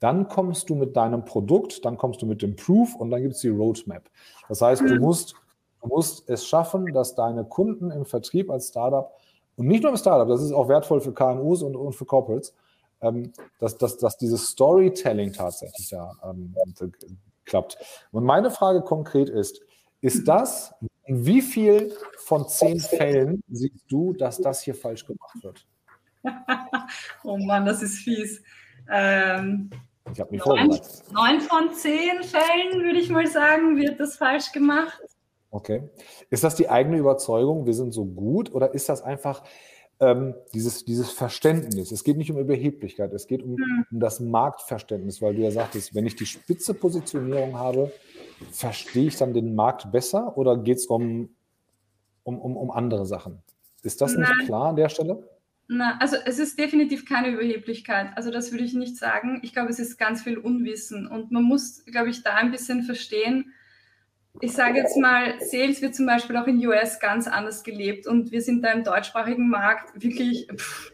dann 0.00 0.28
kommst 0.28 0.70
du 0.70 0.74
mit 0.74 0.96
deinem 0.96 1.24
Produkt, 1.24 1.84
dann 1.84 1.96
kommst 1.98 2.22
du 2.22 2.26
mit 2.26 2.40
dem 2.40 2.56
Proof 2.56 2.94
und 2.94 3.10
dann 3.10 3.20
gibt 3.20 3.34
es 3.34 3.40
die 3.40 3.48
Roadmap. 3.48 4.08
Das 4.48 4.62
heißt, 4.62 4.82
du 4.82 4.96
musst, 4.96 5.34
du 5.82 5.88
musst 5.88 6.28
es 6.30 6.46
schaffen, 6.46 6.92
dass 6.92 7.14
deine 7.14 7.44
Kunden 7.44 7.90
im 7.90 8.06
Vertrieb 8.06 8.50
als 8.50 8.68
Startup 8.68 9.12
und 9.56 9.66
nicht 9.66 9.82
nur 9.82 9.90
im 9.90 9.98
Startup, 9.98 10.28
das 10.28 10.42
ist 10.42 10.52
auch 10.52 10.68
wertvoll 10.68 11.00
für 11.00 11.12
KMUs 11.12 11.62
und, 11.62 11.74
und 11.76 11.92
für 11.92 12.04
Corporates, 12.04 12.54
ähm, 13.00 13.32
dass, 13.58 13.76
dass, 13.76 13.98
dass 13.98 14.16
dieses 14.16 14.48
Storytelling 14.48 15.32
tatsächlich 15.32 15.88
da 15.90 16.12
ähm, 16.24 16.54
klappt. 17.44 17.78
Und 18.12 18.24
meine 18.24 18.50
Frage 18.50 18.82
konkret 18.82 19.28
ist, 19.28 19.60
ist 20.00 20.28
das, 20.28 20.74
in 21.04 21.26
wie 21.26 21.42
viel 21.42 21.92
von 22.18 22.46
zehn 22.48 22.78
Fällen 22.78 23.42
siehst 23.48 23.84
du, 23.88 24.12
dass 24.12 24.38
das 24.38 24.62
hier 24.62 24.74
falsch 24.74 25.06
gemacht 25.06 25.36
wird? 25.42 25.66
oh 27.24 27.36
Mann, 27.38 27.66
das 27.66 27.82
ist 27.82 27.98
fies. 27.98 28.42
Ähm, 28.90 29.70
ich 30.12 30.20
habe 30.20 30.30
mich 30.30 30.44
neun, 30.44 30.80
neun 31.12 31.40
von 31.40 31.72
zehn 31.72 32.22
Fällen, 32.22 32.84
würde 32.84 32.98
ich 32.98 33.10
mal 33.10 33.26
sagen, 33.26 33.76
wird 33.76 33.98
das 33.98 34.16
falsch 34.16 34.52
gemacht. 34.52 35.00
Okay. 35.50 35.88
Ist 36.30 36.44
das 36.44 36.54
die 36.54 36.68
eigene 36.68 36.98
Überzeugung, 36.98 37.66
wir 37.66 37.74
sind 37.74 37.92
so 37.92 38.04
gut, 38.04 38.54
oder 38.54 38.74
ist 38.74 38.88
das 38.88 39.02
einfach 39.02 39.42
ähm, 40.00 40.34
dieses, 40.54 40.84
dieses 40.84 41.10
Verständnis? 41.10 41.92
Es 41.92 42.04
geht 42.04 42.16
nicht 42.16 42.30
um 42.30 42.38
Überheblichkeit, 42.38 43.12
es 43.12 43.26
geht 43.26 43.42
um, 43.42 43.56
hm. 43.56 43.86
um 43.90 44.00
das 44.00 44.20
Marktverständnis, 44.20 45.20
weil 45.20 45.34
du 45.34 45.42
ja 45.42 45.50
sagtest, 45.50 45.94
wenn 45.94 46.06
ich 46.06 46.16
die 46.16 46.26
spitze 46.26 46.74
Positionierung 46.74 47.58
habe, 47.58 47.92
verstehe 48.52 49.08
ich 49.08 49.16
dann 49.16 49.34
den 49.34 49.54
Markt 49.54 49.90
besser 49.90 50.36
oder 50.36 50.56
geht 50.56 50.78
es 50.78 50.86
um, 50.86 51.30
um, 52.22 52.38
um, 52.38 52.56
um 52.56 52.70
andere 52.70 53.06
Sachen? 53.06 53.42
Ist 53.82 54.00
das 54.00 54.16
nicht 54.16 54.46
klar 54.46 54.70
an 54.70 54.76
der 54.76 54.88
Stelle? 54.88 55.28
Na, 55.68 55.98
also 55.98 56.16
es 56.24 56.38
ist 56.38 56.58
definitiv 56.58 57.04
keine 57.04 57.28
Überheblichkeit. 57.28 58.16
Also 58.16 58.30
das 58.30 58.52
würde 58.52 58.64
ich 58.64 58.72
nicht 58.72 58.96
sagen. 58.96 59.40
Ich 59.42 59.52
glaube, 59.52 59.68
es 59.68 59.78
ist 59.78 59.98
ganz 59.98 60.22
viel 60.22 60.38
Unwissen 60.38 61.06
und 61.06 61.30
man 61.30 61.42
muss, 61.42 61.84
glaube 61.84 62.08
ich, 62.08 62.22
da 62.22 62.36
ein 62.36 62.50
bisschen 62.50 62.82
verstehen. 62.84 63.52
Ich 64.40 64.52
sage 64.52 64.78
jetzt 64.78 64.96
mal, 64.96 65.34
Sales 65.40 65.82
wird 65.82 65.94
zum 65.94 66.06
Beispiel 66.06 66.36
auch 66.36 66.46
in 66.46 66.64
US 66.66 67.00
ganz 67.00 67.26
anders 67.26 67.62
gelebt 67.64 68.06
und 68.06 68.30
wir 68.30 68.42
sind 68.42 68.62
da 68.62 68.70
im 68.70 68.84
deutschsprachigen 68.84 69.48
Markt 69.48 70.00
wirklich, 70.00 70.46
pff, 70.54 70.92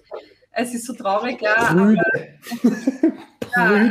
es 0.53 0.75
ist 0.75 0.87
so 0.87 0.95
traurig, 0.95 1.41
ja. 1.43 1.73
Brüde. 1.73 2.03
Aber, 3.55 3.77
ja. 3.77 3.91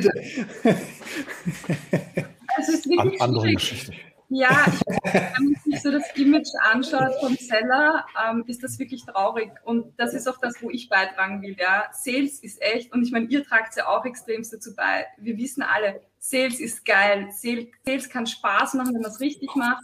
Es 2.57 2.69
ist 2.69 2.87
wirklich 2.87 3.21
An, 3.21 3.29
andere 3.29 3.53
Geschichte. 3.53 3.93
Ja, 4.29 4.65
ich, 4.65 5.13
wenn 5.13 5.45
man 5.45 5.55
sich 5.63 5.81
so 5.81 5.91
das 5.91 6.09
Image 6.15 6.49
anschaut 6.71 7.13
vom 7.19 7.35
Seller, 7.35 8.05
ähm, 8.25 8.43
ist 8.47 8.63
das 8.63 8.79
wirklich 8.79 9.05
traurig. 9.05 9.51
Und 9.63 9.93
das 9.99 10.13
ist 10.13 10.27
auch 10.27 10.39
das, 10.39 10.55
wo 10.61 10.71
ich 10.71 10.89
beitragen 10.89 11.41
will. 11.41 11.55
Ja. 11.59 11.85
Sales 11.91 12.39
ist 12.39 12.61
echt, 12.61 12.91
und 12.93 13.03
ich 13.03 13.11
meine, 13.11 13.27
ihr 13.27 13.43
tragt 13.43 13.75
ja 13.75 13.87
auch 13.87 14.05
extremst 14.05 14.53
dazu 14.53 14.75
bei. 14.75 15.05
Wir 15.17 15.37
wissen 15.37 15.61
alle, 15.61 16.01
Sales 16.25 16.61
ist 16.61 16.85
geil. 16.85 17.29
Sales 17.33 18.09
kann 18.09 18.25
Spaß 18.25 18.75
machen, 18.75 18.93
wenn 18.93 19.01
man 19.01 19.11
es 19.11 19.19
richtig 19.19 19.53
macht. 19.55 19.83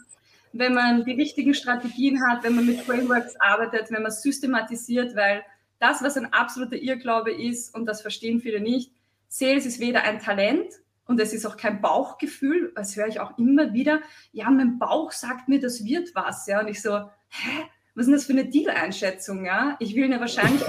Wenn 0.54 0.72
man 0.72 1.04
die 1.04 1.12
richtigen 1.12 1.52
Strategien 1.52 2.26
hat, 2.26 2.42
wenn 2.42 2.56
man 2.56 2.64
mit 2.64 2.80
Frameworks 2.80 3.36
arbeitet, 3.38 3.90
wenn 3.90 4.02
man 4.02 4.10
systematisiert, 4.10 5.14
weil 5.14 5.44
das, 5.80 6.02
was 6.02 6.16
ein 6.16 6.32
absoluter 6.32 6.76
Irrglaube 6.76 7.30
ist, 7.30 7.74
und 7.74 7.84
das 7.84 8.00
verstehen 8.00 8.40
viele 8.40 8.60
nicht, 8.60 8.90
Sales 9.28 9.66
ist 9.66 9.80
weder 9.80 10.02
ein 10.02 10.18
Talent, 10.18 10.80
und 11.04 11.20
es 11.20 11.34
ist 11.34 11.44
auch 11.44 11.58
kein 11.58 11.82
Bauchgefühl, 11.82 12.72
das 12.74 12.96
höre 12.96 13.08
ich 13.08 13.20
auch 13.20 13.36
immer 13.36 13.74
wieder. 13.74 14.00
Ja, 14.32 14.48
mein 14.50 14.78
Bauch 14.78 15.12
sagt 15.12 15.46
mir, 15.48 15.60
das 15.60 15.84
wird 15.84 16.14
was. 16.14 16.46
Ja, 16.46 16.60
und 16.60 16.68
ich 16.68 16.80
so, 16.80 17.10
hä? 17.28 17.68
Was 18.00 18.06
ist 18.06 18.12
denn 18.12 18.16
das 18.16 18.24
für 18.24 18.32
eine 18.32 18.46
Deal-Einschätzung? 18.46 19.44
Ja? 19.44 19.76
Ich 19.78 19.94
will 19.94 20.08
mir 20.08 20.18
wahrscheinlich. 20.18 20.62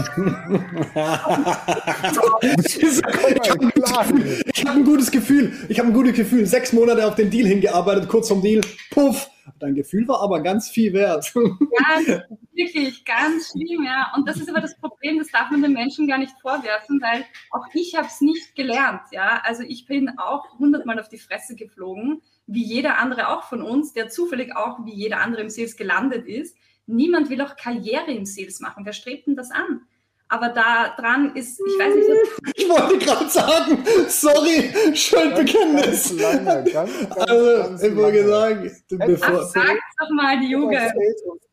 ich 4.53 4.65
habe 4.65 4.79
ein 4.79 4.83
gutes 4.83 5.09
Gefühl. 5.09 5.53
Ich 5.69 5.79
habe 5.79 5.87
ein 5.87 5.93
gutes 5.93 6.13
Gefühl. 6.13 6.45
Sechs 6.45 6.73
Monate 6.73 7.07
auf 7.07 7.15
den 7.15 7.29
Deal 7.29 7.47
hingearbeitet, 7.47 8.09
kurz 8.09 8.27
vom 8.27 8.41
Deal. 8.41 8.59
Puff, 8.89 9.29
Dein 9.59 9.75
Gefühl 9.75 10.07
war 10.07 10.21
aber 10.21 10.41
ganz 10.41 10.69
viel 10.69 10.93
wert. 10.93 11.31
Ja, 11.35 12.23
wirklich, 12.53 13.05
ganz 13.05 13.51
schlimm, 13.51 13.83
ja. 13.85 14.11
Und 14.15 14.27
das 14.27 14.37
ist 14.37 14.49
aber 14.49 14.59
das 14.59 14.77
Problem, 14.77 15.17
das 15.17 15.29
darf 15.31 15.49
man 15.51 15.61
den 15.61 15.73
Menschen 15.73 16.07
gar 16.07 16.17
nicht 16.17 16.33
vorwerfen, 16.41 17.01
weil 17.01 17.25
auch 17.51 17.65
ich 17.73 17.95
habe 17.95 18.07
es 18.07 18.21
nicht 18.21 18.55
gelernt, 18.55 19.01
ja. 19.11 19.41
Also 19.43 19.63
ich 19.63 19.85
bin 19.85 20.17
auch 20.17 20.59
hundertmal 20.59 20.99
auf 20.99 21.09
die 21.09 21.17
Fresse 21.17 21.55
geflogen, 21.55 22.21
wie 22.45 22.63
jeder 22.63 22.97
andere 22.97 23.29
auch 23.29 23.43
von 23.43 23.61
uns, 23.61 23.93
der 23.93 24.09
zufällig 24.09 24.55
auch 24.55 24.85
wie 24.85 24.93
jeder 24.93 25.21
andere 25.21 25.41
im 25.41 25.49
Sales 25.49 25.77
gelandet 25.77 26.27
ist. 26.27 26.55
Niemand 26.91 27.29
will 27.29 27.41
auch 27.41 27.55
Karriere 27.55 28.11
im 28.11 28.25
Sales 28.25 28.59
machen. 28.59 28.85
Wer 28.85 28.93
strebt 28.93 29.27
denn 29.27 29.35
das 29.35 29.51
an? 29.51 29.81
Aber 30.27 30.47
da 30.47 30.95
dran 30.97 31.35
ist, 31.35 31.59
ich 31.59 31.79
weiß 31.79 31.93
nicht, 31.93 32.07
was. 32.07 32.53
Ich 32.55 32.69
wollte 32.69 33.05
gerade 33.05 33.29
sagen, 33.29 33.83
sorry, 34.07 34.95
Schuldbekenntnis. 34.95 36.17
Ganz, 36.17 36.45
ganz, 36.45 36.73
ganz, 36.73 36.91
also, 37.17 37.63
ganz 37.63 37.83
ich 37.83 37.95
wollte 37.95 38.27
sagen, 38.27 38.71
bevor. 38.89 39.41
Ach, 39.41 39.49
sag's 39.49 39.95
doch 39.99 40.09
mal, 40.11 40.39
die 40.39 40.51
Jugend. 40.51 40.93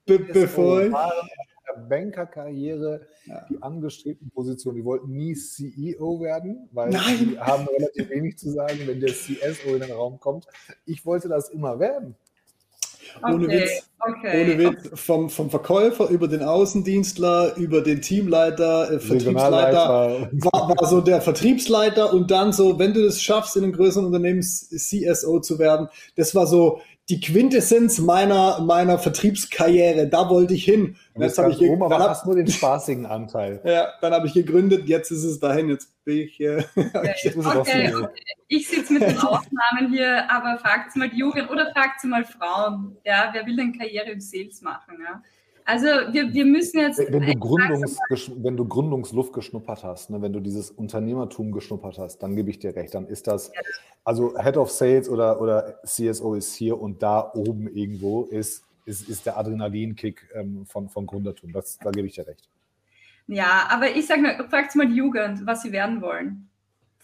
Be 0.07 0.19
bevor 0.21 0.83
ich. 0.83 0.95
Bankerkarriere, 1.89 3.07
ja. 3.27 3.47
die 3.49 3.63
angestrebten 3.63 4.31
Positionen, 4.31 4.77
die 4.77 4.85
wollten 4.85 5.13
nie 5.13 5.35
CEO 5.35 6.21
werden, 6.21 6.69
weil 6.73 6.91
Nein. 6.91 7.31
die 7.31 7.39
haben 7.39 7.67
relativ 7.69 8.11
wenig 8.11 8.39
zu 8.39 8.51
sagen, 8.51 8.81
wenn 8.87 9.01
der 9.01 9.13
CSO 9.13 9.75
in 9.75 9.81
den 9.81 9.93
Raum 9.93 10.19
kommt. 10.19 10.47
Ich 10.87 11.05
wollte 11.05 11.29
das 11.29 11.51
immer 11.51 11.79
werden. 11.79 12.17
Ohne 13.23 13.47
okay, 13.47 13.61
Witz. 13.63 13.89
Okay. 14.01 14.43
Ohne 14.43 14.59
Witz. 14.59 14.91
Vom, 14.95 15.31
vom 15.31 15.51
Verkäufer 15.51 16.09
über 16.09 16.29
den 16.29 16.43
Außendienstler, 16.43 17.57
über 17.57 17.81
den 17.81 18.01
Teamleiter, 18.01 18.93
äh, 18.93 19.01
Vertriebsleiter, 19.01 20.31
war, 20.33 20.69
war 20.69 20.89
so 20.89 21.01
der 21.01 21.21
Vertriebsleiter 21.21 22.13
und 22.13 22.31
dann 22.31 22.53
so, 22.53 22.79
wenn 22.79 22.95
du 22.95 23.05
es 23.05 23.23
schaffst, 23.23 23.57
in 23.57 23.65
einem 23.65 23.73
größeren 23.73 24.07
Unternehmen 24.07 24.43
CSO 24.43 25.41
zu 25.41 25.59
werden, 25.59 25.89
das 26.17 26.35
war 26.35 26.47
so 26.47 26.81
die 27.09 27.21
Quintessenz 27.21 27.99
meiner, 27.99 28.61
meiner 28.61 28.99
Vertriebskarriere. 28.99 30.09
Da 30.09 30.29
wollte 30.29 30.53
ich 30.53 30.65
hin. 30.65 30.97
Und 31.15 31.23
jetzt 31.23 31.39
habe 31.39 31.51
ich 31.51 31.61
oben, 31.61 31.83
aber 31.83 31.99
hab, 31.99 32.11
hast 32.11 32.27
nur 32.27 32.37
den 32.37 32.49
spaßigen 32.49 33.07
Anteil. 33.07 33.61
Ja, 33.69 33.89
dann 34.01 34.13
habe 34.13 34.27
ich 34.27 34.35
gegründet. 34.35 34.89
Jetzt 34.89 35.11
ist 35.11 35.25
es 35.25 35.41
dahin. 35.41 35.69
Jetzt 35.69 36.05
bin 36.05 36.19
ich. 36.19 36.41
Äh, 36.41 36.65
okay, 36.77 37.95
okay. 37.95 38.09
Ich 38.49 38.69
sitze 38.69 38.93
mit 38.93 39.03
den 39.03 39.19
Ausnahmen 39.19 39.93
hier, 39.93 40.31
aber 40.31 40.59
fragt 40.59 40.97
mal 40.97 41.09
die 41.09 41.19
Jugend 41.19 41.51
oder 41.51 41.71
fragt 41.73 42.03
mal 42.05 42.25
Frauen. 42.25 42.97
Ja, 43.05 43.31
wer 43.33 43.47
will 43.47 43.57
denn 43.57 43.77
Karriere 43.77 44.11
im 44.11 44.21
Sales 44.21 44.63
machen? 44.63 44.99
Ja? 45.03 45.23
Also 45.69 45.85
wir, 45.85 46.33
wir 46.33 46.47
müssen 46.47 46.81
jetzt. 46.81 46.99
Wenn 46.99 47.27
du, 47.27 47.35
Gründungs, 47.35 47.99
wenn 48.37 48.57
du 48.57 48.67
Gründungsluft 48.67 49.35
geschnuppert 49.35 49.85
hast, 49.85 50.09
ne, 50.09 50.23
wenn 50.23 50.33
du 50.33 50.41
dieses 50.41 50.71
Unternehmertum 50.71 51.53
geschnuppert 51.53 51.99
hast, 51.99 52.23
dann 52.23 52.35
gebe 52.35 52.49
ich 52.49 52.59
dir 52.59 52.75
recht. 52.75 52.95
Dann 52.95 53.07
ist 53.07 53.27
das, 53.27 53.53
also 54.03 54.35
Head 54.39 54.57
of 54.57 54.71
Sales 54.71 55.11
oder, 55.11 55.43
oder 55.43 55.79
CSO 55.85 56.33
ist 56.33 56.55
hier 56.55 56.81
und 56.81 57.03
da 57.03 57.33
oben 57.35 57.69
irgendwo 57.69 58.25
ist, 58.25 58.65
ist, 58.87 59.11
ist 59.11 59.27
der 59.27 59.37
Adrenalinkick 59.37 60.31
ähm, 60.35 60.65
von, 60.65 60.89
von 60.89 61.07
Gründertum. 61.07 61.53
Das, 61.53 61.77
da 61.77 61.91
gebe 61.91 62.07
ich 62.07 62.15
dir 62.15 62.27
recht. 62.27 62.49
Ja, 63.27 63.69
aber 63.69 63.95
ich 63.95 64.07
sage 64.07 64.23
mal, 64.23 64.49
fragt 64.49 64.75
mal 64.75 64.87
die 64.89 64.95
Jugend, 64.95 65.45
was 65.45 65.61
sie 65.61 65.73
werden 65.73 66.01
wollen. 66.01 66.49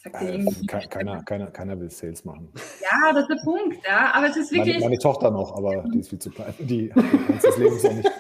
Äh, 0.05 0.43
keiner, 0.89 1.23
keiner, 1.23 1.51
keiner 1.51 1.79
will 1.79 1.91
Sales 1.91 2.25
machen. 2.25 2.49
Ja, 2.81 3.13
das 3.13 3.29
ist 3.29 3.29
der 3.29 3.45
Punkt, 3.45 3.77
ja. 3.87 4.15
Aber 4.15 4.29
es 4.29 4.37
ist 4.39 4.53
wirklich. 4.53 4.77
Meine, 4.77 4.87
meine 4.87 4.99
Tochter 4.99 5.31
noch, 5.31 5.55
aber 5.55 5.85
die 5.93 5.99
ist 5.99 6.09
viel 6.09 6.19
zu 6.19 6.31
klein. 6.31 6.55
Die 6.61 6.91
hat 6.95 7.45
das 7.45 7.59
Leben 7.59 7.77
noch 7.77 7.93
nicht. 7.93 8.11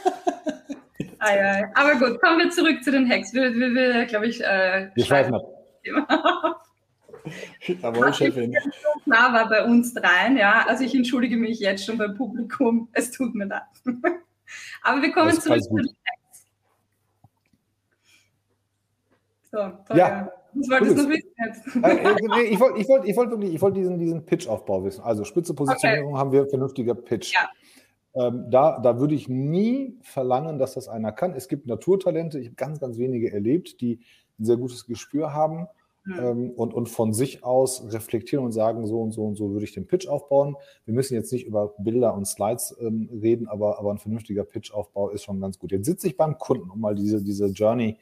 Ah, 1.24 1.34
ja. 1.36 1.70
Aber 1.74 1.92
gut, 1.94 2.20
kommen 2.20 2.38
wir 2.38 2.50
zurück 2.50 2.84
zu 2.84 2.90
den 2.90 3.08
Hacks. 3.10 3.32
Wir, 3.32 3.54
wir, 3.54 3.74
wir 3.74 4.04
glaube 4.04 4.26
ich, 4.26 4.42
äh, 4.42 4.90
wir 4.94 5.04
schweifen 5.04 5.34
ab. 5.34 5.42
Aber 7.82 8.12
Chefin. 8.12 8.54
klar 9.04 9.32
war 9.32 9.48
bei 9.48 9.64
uns 9.64 9.94
dreien, 9.94 10.36
ja. 10.36 10.66
Also 10.68 10.84
ich 10.84 10.94
entschuldige 10.94 11.38
mich 11.38 11.58
jetzt 11.60 11.86
schon 11.86 11.96
beim 11.96 12.14
Publikum. 12.14 12.88
Es 12.92 13.10
tut 13.10 13.34
mir 13.34 13.46
leid. 13.46 13.62
Aber 14.82 15.00
wir 15.00 15.12
kommen 15.12 15.32
zurück 15.32 15.62
zu 15.62 15.74
den 15.74 15.86
Hacks. 15.86 16.46
So, 19.50 19.58
toll. 19.86 19.96
Ja. 19.96 20.30
Was 20.52 20.68
wolltest 20.70 20.98
du 20.98 21.02
noch 21.02 21.08
wissen 21.08 21.30
jetzt? 21.46 21.76
Äh, 21.82 22.42
äh, 22.42 22.42
ich 22.44 22.60
wollte 22.60 22.78
ich 22.78 22.88
wollt, 22.88 23.04
ich 23.06 23.16
wollt 23.16 23.30
wirklich 23.30 23.54
ich 23.54 23.60
wollt 23.62 23.76
diesen, 23.76 23.98
diesen 23.98 24.24
Pitch-Aufbau 24.26 24.84
wissen. 24.84 25.02
Also 25.02 25.24
spitze 25.24 25.54
Positionierung 25.54 26.12
okay. 26.12 26.18
haben 26.18 26.32
wir, 26.32 26.46
vernünftiger 26.46 26.94
Pitch. 26.94 27.32
Ja. 27.32 27.48
Ähm, 28.14 28.46
da, 28.50 28.78
da 28.80 29.00
würde 29.00 29.14
ich 29.14 29.28
nie 29.28 29.98
verlangen, 30.02 30.58
dass 30.58 30.74
das 30.74 30.88
einer 30.88 31.12
kann. 31.12 31.34
Es 31.34 31.48
gibt 31.48 31.66
Naturtalente, 31.66 32.38
ich 32.38 32.46
habe 32.46 32.56
ganz, 32.56 32.80
ganz 32.80 32.98
wenige 32.98 33.32
erlebt, 33.32 33.80
die 33.80 34.00
ein 34.38 34.44
sehr 34.44 34.56
gutes 34.56 34.86
Gespür 34.86 35.32
haben 35.32 35.66
ähm, 36.06 36.50
und, 36.50 36.74
und 36.74 36.88
von 36.88 37.12
sich 37.12 37.44
aus 37.44 37.92
reflektieren 37.92 38.44
und 38.44 38.52
sagen, 38.52 38.86
so 38.86 39.00
und 39.00 39.12
so 39.12 39.24
und 39.24 39.36
so 39.36 39.52
würde 39.52 39.64
ich 39.64 39.72
den 39.72 39.86
Pitch 39.86 40.06
aufbauen. 40.06 40.56
Wir 40.84 40.94
müssen 40.94 41.14
jetzt 41.14 41.32
nicht 41.32 41.46
über 41.46 41.74
Bilder 41.78 42.14
und 42.14 42.26
Slides 42.26 42.76
ähm, 42.80 43.08
reden, 43.22 43.48
aber, 43.48 43.78
aber 43.78 43.90
ein 43.90 43.98
vernünftiger 43.98 44.44
Pitch-Aufbau 44.44 45.10
ist 45.10 45.24
schon 45.24 45.40
ganz 45.40 45.58
gut. 45.58 45.72
Jetzt 45.72 45.86
sitze 45.86 46.06
ich 46.06 46.16
beim 46.16 46.38
Kunden, 46.38 46.70
um 46.70 46.80
mal 46.80 46.94
diese, 46.94 47.22
diese 47.22 47.46
Journey 47.46 47.98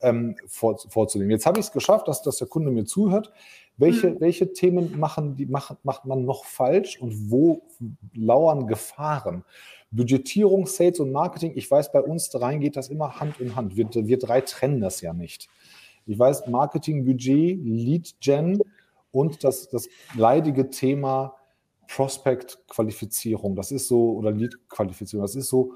ähm, 0.00 0.36
vor, 0.46 0.76
vorzunehmen. 0.88 1.30
Jetzt 1.30 1.46
habe 1.46 1.60
ich 1.60 1.66
es 1.66 1.72
geschafft, 1.72 2.08
dass, 2.08 2.22
dass 2.22 2.36
der 2.38 2.48
Kunde 2.48 2.70
mir 2.70 2.84
zuhört. 2.84 3.32
Welche, 3.76 4.10
mhm. 4.10 4.20
welche 4.20 4.52
Themen 4.52 4.98
machen 4.98 5.36
die, 5.36 5.46
macht, 5.46 5.84
macht 5.84 6.06
man 6.06 6.24
noch 6.24 6.44
falsch 6.44 7.00
und 7.00 7.30
wo 7.30 7.62
lauern 8.14 8.66
Gefahren? 8.66 9.44
Budgetierung, 9.90 10.66
Sales 10.66 11.00
und 11.00 11.12
Marketing, 11.12 11.52
ich 11.54 11.70
weiß, 11.70 11.92
bei 11.92 12.00
uns 12.00 12.28
dreien 12.30 12.60
geht 12.60 12.76
das 12.76 12.88
immer 12.88 13.20
Hand 13.20 13.40
in 13.40 13.54
Hand. 13.54 13.76
Wir, 13.76 13.88
wir 13.92 14.18
drei 14.18 14.40
trennen 14.40 14.80
das 14.80 15.00
ja 15.00 15.12
nicht. 15.12 15.48
Ich 16.06 16.18
weiß, 16.18 16.46
Marketing, 16.46 17.04
Budget, 17.04 17.58
Lead 17.62 18.14
Gen 18.20 18.60
und 19.10 19.44
das, 19.44 19.68
das 19.68 19.88
leidige 20.14 20.70
Thema 20.70 21.34
Prospect-Qualifizierung. 21.88 23.56
Das 23.56 23.70
ist 23.70 23.88
so, 23.88 24.12
oder 24.12 24.30
Lead-Qualifizierung, 24.30 25.24
das 25.24 25.36
ist 25.36 25.48
so, 25.48 25.74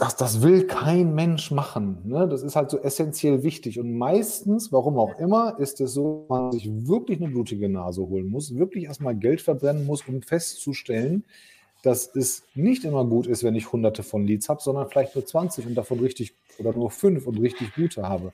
das, 0.00 0.16
das 0.16 0.40
will 0.40 0.66
kein 0.66 1.14
Mensch 1.14 1.50
machen. 1.50 1.98
Ne? 2.04 2.26
Das 2.26 2.42
ist 2.42 2.56
halt 2.56 2.70
so 2.70 2.80
essentiell 2.80 3.42
wichtig. 3.42 3.78
Und 3.78 3.92
meistens, 3.98 4.72
warum 4.72 4.98
auch 4.98 5.18
immer, 5.18 5.58
ist 5.58 5.78
es 5.82 5.92
so, 5.92 6.24
dass 6.26 6.28
man 6.30 6.52
sich 6.52 6.70
wirklich 6.88 7.20
eine 7.20 7.30
blutige 7.30 7.68
Nase 7.68 8.00
holen 8.00 8.26
muss, 8.26 8.56
wirklich 8.56 8.84
erstmal 8.84 9.14
Geld 9.14 9.42
verbrennen 9.42 9.84
muss, 9.84 10.02
um 10.08 10.22
festzustellen, 10.22 11.24
dass 11.82 12.16
es 12.16 12.44
nicht 12.54 12.84
immer 12.84 13.04
gut 13.04 13.26
ist, 13.26 13.44
wenn 13.44 13.54
ich 13.54 13.72
hunderte 13.72 14.02
von 14.02 14.26
Leads 14.26 14.48
habe, 14.48 14.62
sondern 14.62 14.88
vielleicht 14.88 15.14
nur 15.14 15.26
20 15.26 15.66
und 15.66 15.74
davon 15.74 16.00
richtig 16.00 16.34
oder 16.58 16.72
nur 16.72 16.90
fünf 16.90 17.26
und 17.26 17.38
richtig 17.38 17.74
gute 17.74 18.08
habe. 18.08 18.32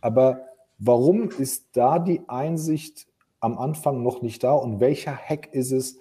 Aber 0.00 0.48
warum 0.80 1.30
ist 1.30 1.66
da 1.74 2.00
die 2.00 2.22
Einsicht 2.26 3.06
am 3.38 3.56
Anfang 3.56 4.02
noch 4.02 4.20
nicht 4.20 4.42
da 4.42 4.52
und 4.52 4.80
welcher 4.80 5.16
Hack 5.16 5.50
ist 5.52 5.70
es, 5.70 5.98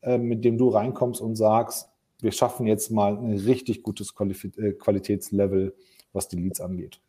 äh, 0.00 0.16
mit 0.16 0.42
dem 0.42 0.56
du 0.56 0.70
reinkommst 0.70 1.20
und 1.20 1.36
sagst, 1.36 1.90
wir 2.20 2.32
schaffen 2.32 2.66
jetzt 2.66 2.90
mal 2.90 3.16
ein 3.16 3.38
richtig 3.38 3.82
gutes 3.82 4.12
äh, 4.18 4.72
Qualitätslevel, 4.72 5.74
was 6.12 6.28
die 6.28 6.36
Leads 6.36 6.60
angeht. 6.60 7.00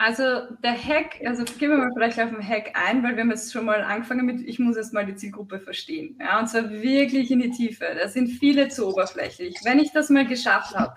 Also 0.00 0.22
der 0.62 0.80
Hack, 0.80 1.20
also 1.24 1.42
gehen 1.44 1.70
wir 1.70 1.76
mal 1.76 1.90
vielleicht 1.92 2.20
auf 2.20 2.30
den 2.30 2.46
Hack 2.46 2.70
ein, 2.74 3.02
weil 3.02 3.16
wir 3.16 3.22
haben 3.24 3.30
jetzt 3.30 3.52
schon 3.52 3.64
mal 3.64 3.82
angefangen 3.82 4.26
mit, 4.26 4.40
ich 4.46 4.60
muss 4.60 4.76
erst 4.76 4.92
mal 4.92 5.04
die 5.04 5.16
Zielgruppe 5.16 5.58
verstehen. 5.58 6.16
Ja, 6.20 6.38
und 6.38 6.46
zwar 6.46 6.70
wirklich 6.70 7.32
in 7.32 7.40
die 7.40 7.50
Tiefe. 7.50 7.84
Da 8.00 8.06
sind 8.06 8.28
viele 8.28 8.68
zu 8.68 8.86
oberflächlich. 8.86 9.56
Wenn 9.64 9.80
ich 9.80 9.90
das 9.92 10.08
mal 10.08 10.24
geschafft 10.24 10.76
habe, 10.76 10.94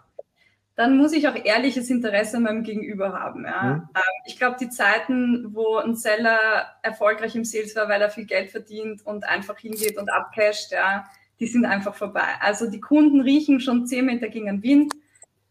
dann 0.75 0.97
muss 0.97 1.13
ich 1.13 1.27
auch 1.27 1.35
ehrliches 1.35 1.89
Interesse 1.89 2.37
an 2.37 2.43
meinem 2.43 2.63
Gegenüber 2.63 3.13
haben. 3.13 3.43
Ja. 3.45 3.63
Mhm. 3.63 3.89
Ähm, 3.95 4.21
ich 4.27 4.37
glaube, 4.37 4.57
die 4.59 4.69
Zeiten, 4.69 5.47
wo 5.55 5.77
ein 5.77 5.95
Seller 5.95 6.67
erfolgreich 6.83 7.35
im 7.35 7.43
Sales 7.43 7.75
war, 7.75 7.89
weil 7.89 8.01
er 8.03 8.11
viel 8.11 8.25
Geld 8.25 8.51
verdient 8.51 9.03
und 9.03 9.23
einfach 9.23 9.57
hingeht 9.57 9.97
und 9.97 10.11
abcasht, 10.11 10.71
ja, 10.71 11.05
die 11.41 11.47
sind 11.47 11.65
einfach 11.65 11.95
vorbei. 11.95 12.27
Also 12.39 12.69
die 12.69 12.79
Kunden 12.79 13.19
riechen 13.19 13.59
schon 13.59 13.87
zehn 13.87 14.05
Meter 14.05 14.29
gegen 14.29 14.45
den 14.45 14.63
Wind, 14.63 14.93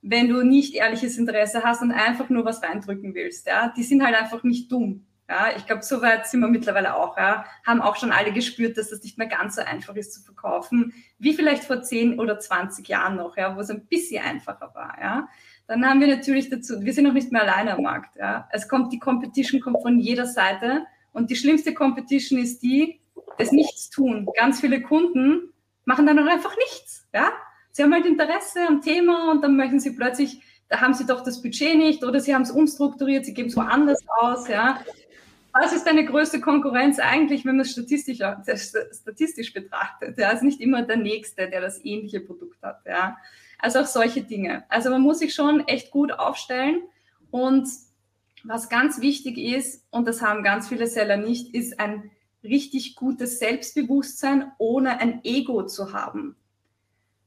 wenn 0.02 0.28
du 0.28 0.42
nicht 0.42 0.74
ehrliches 0.74 1.18
Interesse 1.18 1.64
hast 1.64 1.82
und 1.82 1.90
einfach 1.90 2.30
nur 2.30 2.44
was 2.44 2.62
reindrücken 2.62 3.14
willst. 3.14 3.46
Ja, 3.46 3.74
die 3.76 3.82
sind 3.82 4.02
halt 4.02 4.14
einfach 4.14 4.44
nicht 4.44 4.70
dumm. 4.70 5.04
Ja, 5.28 5.48
ich 5.56 5.66
glaube, 5.66 5.82
so 5.82 6.00
weit 6.00 6.26
sind 6.26 6.40
wir 6.40 6.48
mittlerweile 6.48 6.94
auch. 6.94 7.16
Ja, 7.16 7.44
haben 7.66 7.82
auch 7.82 7.96
schon 7.96 8.12
alle 8.12 8.32
gespürt, 8.32 8.78
dass 8.78 8.90
das 8.90 9.02
nicht 9.02 9.18
mehr 9.18 9.26
ganz 9.26 9.56
so 9.56 9.62
einfach 9.62 9.94
ist 9.96 10.14
zu 10.14 10.22
verkaufen, 10.22 10.92
wie 11.18 11.34
vielleicht 11.34 11.64
vor 11.64 11.82
zehn 11.82 12.18
oder 12.18 12.38
20 12.38 12.86
Jahren 12.88 13.16
noch, 13.16 13.36
ja, 13.36 13.54
wo 13.56 13.60
es 13.60 13.70
ein 13.70 13.86
bisschen 13.86 14.24
einfacher 14.24 14.70
war. 14.74 14.96
Ja, 15.00 15.28
dann 15.66 15.84
haben 15.84 16.00
wir 16.00 16.08
natürlich 16.08 16.50
dazu, 16.50 16.82
wir 16.82 16.92
sind 16.92 17.04
noch 17.04 17.12
nicht 17.12 17.32
mehr 17.32 17.42
alleine 17.42 17.74
am 17.74 17.82
Markt. 17.82 18.16
Ja, 18.16 18.48
es 18.52 18.68
kommt, 18.68 18.92
die 18.92 18.98
Competition 19.00 19.60
kommt 19.60 19.82
von 19.82 19.98
jeder 19.98 20.26
Seite 20.26 20.84
und 21.12 21.30
die 21.30 21.36
schlimmste 21.36 21.74
Competition 21.74 22.38
ist 22.38 22.62
die, 22.62 23.00
des 23.38 23.52
Nichtstun. 23.52 24.28
Ganz 24.36 24.60
viele 24.60 24.82
Kunden 24.82 25.49
machen 25.90 26.06
dann 26.06 26.20
auch 26.20 26.30
einfach 26.30 26.56
nichts. 26.56 27.08
Ja? 27.12 27.32
Sie 27.72 27.82
haben 27.82 27.92
halt 27.92 28.06
Interesse 28.06 28.60
am 28.66 28.80
Thema 28.80 29.32
und 29.32 29.42
dann 29.42 29.56
möchten 29.56 29.80
sie 29.80 29.90
plötzlich, 29.90 30.40
da 30.68 30.80
haben 30.80 30.94
sie 30.94 31.04
doch 31.04 31.24
das 31.24 31.42
Budget 31.42 31.76
nicht 31.76 32.04
oder 32.04 32.20
sie 32.20 32.32
haben 32.32 32.42
es 32.42 32.52
umstrukturiert, 32.52 33.24
sie 33.24 33.34
geben 33.34 33.48
es 33.48 33.56
woanders 33.56 33.98
aus. 34.20 34.46
Ja? 34.46 34.84
Was 35.52 35.72
ist 35.72 35.84
deine 35.84 36.04
größte 36.04 36.40
Konkurrenz 36.40 37.00
eigentlich, 37.00 37.44
wenn 37.44 37.56
man 37.56 37.66
es 37.66 37.72
statistisch, 37.72 38.18
statistisch 38.18 39.52
betrachtet? 39.52 40.16
Ja, 40.16 40.30
ist 40.30 40.44
nicht 40.44 40.60
immer 40.60 40.82
der 40.82 40.96
Nächste, 40.96 41.50
der 41.50 41.60
das 41.60 41.84
ähnliche 41.84 42.20
Produkt 42.20 42.62
hat. 42.62 42.82
Ja, 42.86 43.16
also 43.58 43.80
auch 43.80 43.86
solche 43.86 44.22
Dinge. 44.22 44.62
Also 44.68 44.90
man 44.90 45.02
muss 45.02 45.18
sich 45.18 45.34
schon 45.34 45.66
echt 45.66 45.90
gut 45.90 46.12
aufstellen. 46.12 46.82
Und 47.32 47.68
was 48.44 48.68
ganz 48.68 49.00
wichtig 49.00 49.38
ist, 49.38 49.84
und 49.90 50.06
das 50.06 50.22
haben 50.22 50.44
ganz 50.44 50.68
viele 50.68 50.86
Seller 50.86 51.16
nicht, 51.16 51.52
ist 51.52 51.80
ein 51.80 52.12
richtig 52.42 52.96
gutes 52.96 53.38
Selbstbewusstsein, 53.38 54.52
ohne 54.58 55.00
ein 55.00 55.20
Ego 55.24 55.66
zu 55.66 55.92
haben. 55.92 56.36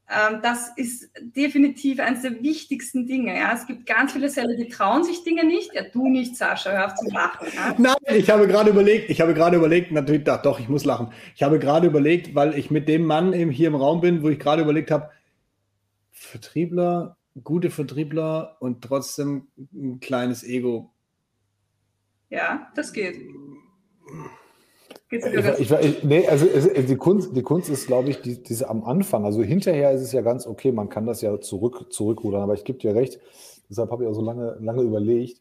Ähm, 0.06 0.40
das 0.42 0.70
ist 0.76 1.10
definitiv 1.18 1.98
eines 1.98 2.22
der 2.22 2.42
wichtigsten 2.42 3.06
Dinge. 3.06 3.36
Ja. 3.36 3.54
Es 3.54 3.66
gibt 3.66 3.86
ganz 3.86 4.12
viele 4.12 4.28
Seller, 4.28 4.54
die 4.54 4.68
trauen 4.68 5.02
sich 5.02 5.24
Dinge 5.24 5.44
nicht. 5.44 5.72
Ja, 5.72 5.82
du 5.90 6.08
nicht, 6.08 6.36
Sascha, 6.36 6.70
hör 6.70 6.86
auf 6.86 6.94
zu 6.94 7.08
lachen. 7.08 7.48
Ja. 7.54 7.74
Nein, 7.78 8.16
ich 8.16 8.28
habe 8.28 8.46
gerade 8.46 8.70
überlegt, 8.70 9.08
ich 9.08 9.20
habe 9.22 9.32
gerade 9.32 9.56
überlegt, 9.56 9.92
natürlich, 9.92 10.24
doch, 10.24 10.60
ich 10.60 10.68
muss 10.68 10.84
lachen. 10.84 11.10
Ich 11.34 11.42
habe 11.42 11.58
gerade 11.58 11.86
überlegt, 11.86 12.34
weil 12.34 12.58
ich 12.58 12.70
mit 12.70 12.88
dem 12.88 13.06
Mann 13.06 13.32
hier 13.32 13.68
im 13.68 13.74
Raum 13.74 14.02
bin, 14.02 14.22
wo 14.22 14.28
ich 14.28 14.38
gerade 14.38 14.62
überlegt 14.62 14.90
habe, 14.90 15.10
Vertriebler, 16.10 17.16
gute 17.42 17.70
Vertriebler 17.70 18.56
und 18.60 18.82
trotzdem 18.82 19.48
ein 19.72 20.00
kleines 20.00 20.44
Ego. 20.44 20.92
Ja, 22.28 22.70
das 22.74 22.92
geht. 22.92 23.16
Ich, 25.10 25.24
ich, 25.24 25.70
ich, 25.70 26.04
nee, 26.04 26.26
also 26.26 26.46
die 26.46 26.96
Kunst, 26.96 27.36
die 27.36 27.42
Kunst 27.42 27.68
ist, 27.68 27.86
glaube 27.86 28.10
ich, 28.10 28.22
die, 28.22 28.42
diese 28.42 28.68
am 28.68 28.84
Anfang. 28.84 29.24
Also 29.24 29.42
hinterher 29.42 29.92
ist 29.92 30.02
es 30.02 30.12
ja 30.12 30.22
ganz 30.22 30.46
okay, 30.46 30.72
man 30.72 30.88
kann 30.88 31.06
das 31.06 31.20
ja 31.20 31.40
zurück, 31.40 31.92
zurückrudern, 31.92 32.42
aber 32.42 32.54
ich 32.54 32.64
gebe 32.64 32.78
dir 32.78 32.94
recht, 32.94 33.20
deshalb 33.68 33.90
habe 33.90 34.04
ich 34.04 34.10
auch 34.10 34.14
so 34.14 34.22
lange, 34.22 34.56
lange 34.60 34.82
überlegt. 34.82 35.40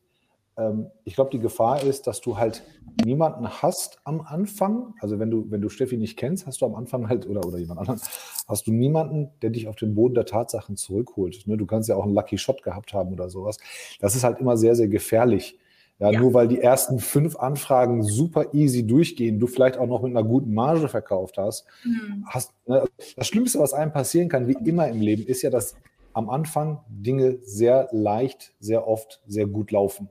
Ähm, 0.58 0.88
ich 1.04 1.15
glaube, 1.15 1.32
die 1.32 1.39
Gefahr 1.39 1.82
ist, 1.82 2.08
dass 2.08 2.21
du 2.21 2.38
halt 2.38 2.63
niemanden 3.04 3.47
hast 3.47 3.99
am 4.04 4.21
Anfang. 4.21 4.93
Also 4.99 5.17
wenn 5.19 5.32
du, 5.32 5.49
wenn 5.49 5.62
du 5.62 5.69
Steffi 5.69 5.97
nicht 5.97 6.17
kennst, 6.17 6.45
hast 6.45 6.62
du 6.62 6.65
am 6.65 6.76
Anfang 6.76 7.10
halt, 7.10 7.28
oder, 7.28 7.45
oder 7.45 7.58
jemand 7.58 7.80
anderen, 7.80 8.02
hast 8.47 8.67
du 8.67 8.71
niemanden, 8.71 9.32
der 9.41 9.49
dich 9.49 9.67
auf 9.67 9.76
den 9.76 9.95
Boden 9.95 10.13
der 10.13 10.26
Tatsachen 10.26 10.76
zurückholt. 10.76 11.47
Ne? 11.47 11.58
Du 11.58 11.65
kannst 11.65 11.89
ja 11.89 11.95
auch 11.95 12.04
einen 12.04 12.13
Lucky 12.13 12.38
Shot 12.38 12.63
gehabt 12.63 12.93
haben 12.93 13.13
oder 13.13 13.30
sowas. 13.30 13.58
Das 13.99 14.15
ist 14.15 14.23
halt 14.23 14.39
immer 14.39 14.58
sehr, 14.58 14.76
sehr 14.76 14.88
gefährlich 14.88 15.58
Ja, 15.99 16.12
ja, 16.12 16.19
nur 16.19 16.34
weil 16.34 16.47
die 16.47 16.60
ersten 16.60 16.99
fünf 16.99 17.38
Anfragen 17.38 18.03
super 18.03 18.53
easy 18.53 18.86
durchgehen, 18.86 19.39
du 19.39 19.47
vielleicht 19.47 19.77
auch 19.77 19.88
noch 19.88 20.01
mit 20.01 20.12
einer 20.12 20.27
guten 20.27 20.53
Marge 20.53 20.89
verkauft 20.89 21.38
hast. 21.38 21.65
Mhm. 21.86 22.25
hast 22.27 22.53
ne, 22.65 22.84
das 23.15 23.27
Schlimmste, 23.27 23.60
was 23.60 23.73
einem 23.73 23.93
passieren 23.93 24.27
kann, 24.27 24.47
wie 24.47 24.58
immer 24.65 24.88
im 24.88 25.01
Leben, 25.01 25.23
ist 25.25 25.43
ja, 25.43 25.49
dass 25.49 25.75
am 26.13 26.29
Anfang 26.29 26.79
Dinge 26.89 27.38
sehr 27.43 27.89
leicht, 27.91 28.53
sehr 28.60 28.88
oft, 28.88 29.21
sehr 29.27 29.45
gut 29.47 29.71
laufen. 29.71 30.10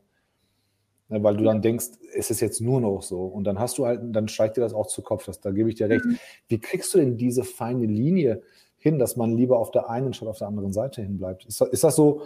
Ne, 1.09 1.23
weil 1.23 1.37
du 1.37 1.45
dann 1.45 1.63
denkst, 1.63 1.89
es 2.15 2.31
ist 2.31 2.41
jetzt 2.41 2.61
nur 2.61 2.81
noch 2.81 3.03
so. 3.03 3.25
Und 3.25 3.45
dann 3.45 3.59
hast 3.59 3.77
du 3.79 3.85
halt, 3.85 4.01
dann 4.05 4.29
steigt 4.29 4.57
dir 4.57 4.63
das 4.63 4.75
auch 4.75 4.87
zu 4.87 5.03
Kopf. 5.03 5.27
Das, 5.27 5.41
da 5.41 5.51
gebe 5.51 5.69
ich 5.69 5.75
dir 5.75 5.89
recht. 5.89 6.05
Mhm. 6.05 6.19
Wie 6.49 6.59
kriegst 6.59 6.95
du 6.95 6.99
denn 6.99 7.17
diese 7.17 7.45
feine 7.45 7.87
Linie 7.87 8.43
hin, 8.79 8.99
dass 8.99 9.17
man 9.17 9.37
lieber 9.37 9.59
auf 9.59 9.71
der 9.71 9.91
einen 9.91 10.15
statt 10.15 10.29
auf 10.29 10.39
der 10.39 10.49
anderen 10.49 10.73
Seite 10.73 11.03
hinbleibt? 11.03 11.45
Ist, 11.45 11.61
ist 11.61 11.85
das 11.85 11.97
so, 11.97 12.23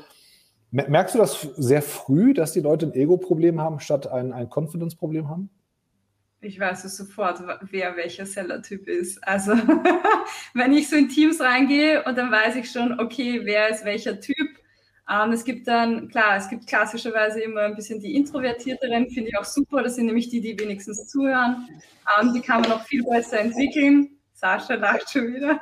Merkst 0.89 1.15
du 1.15 1.19
das 1.19 1.41
sehr 1.57 1.81
früh, 1.81 2.35
dass 2.35 2.53
die 2.53 2.61
Leute 2.61 2.87
ein 2.87 2.93
Ego-Problem 2.93 3.61
haben, 3.63 3.81
statt 3.81 4.07
ein, 4.09 4.33
ein 4.35 4.51
Confidence-Problem 4.51 5.29
haben? 5.29 5.49
Ich 6.43 6.61
weiß 6.61 6.83
sofort, 6.95 7.43
wer 7.71 7.97
welcher 7.97 8.27
Seller-Typ 8.27 8.87
ist. 8.87 9.27
Also, 9.27 9.53
wenn 10.55 10.75
ich 10.75 10.91
so 10.91 10.97
in 10.97 11.09
Teams 11.09 11.41
reingehe 11.41 12.05
und 12.05 12.19
dann 12.19 12.31
weiß 12.31 12.57
ich 12.57 12.71
schon, 12.71 13.01
okay, 13.01 13.41
wer 13.45 13.71
ist 13.71 13.87
welcher 13.87 14.21
Typ. 14.21 14.37
Ähm, 15.09 15.33
es 15.33 15.45
gibt 15.45 15.67
dann, 15.67 16.09
klar, 16.09 16.37
es 16.37 16.49
gibt 16.49 16.67
klassischerweise 16.67 17.41
immer 17.41 17.63
ein 17.63 17.75
bisschen 17.75 18.01
die 18.01 18.15
Introvertierteren, 18.15 19.09
finde 19.09 19.31
ich 19.31 19.39
auch 19.39 19.45
super. 19.45 19.83
Das 19.83 19.95
sind 19.95 20.07
nämlich 20.07 20.29
die, 20.29 20.43
die 20.43 20.61
wenigstens 20.61 21.07
zuhören. 21.07 21.69
Ähm, 22.21 22.35
die 22.35 22.43
kann 22.43 22.61
man 22.61 22.73
auch 22.73 22.83
viel 22.83 23.03
besser 23.03 23.41
entwickeln. 23.41 24.16
Sascha 24.39 24.75
lacht 24.75 25.11
schon 25.11 25.35
wieder. 25.35 25.59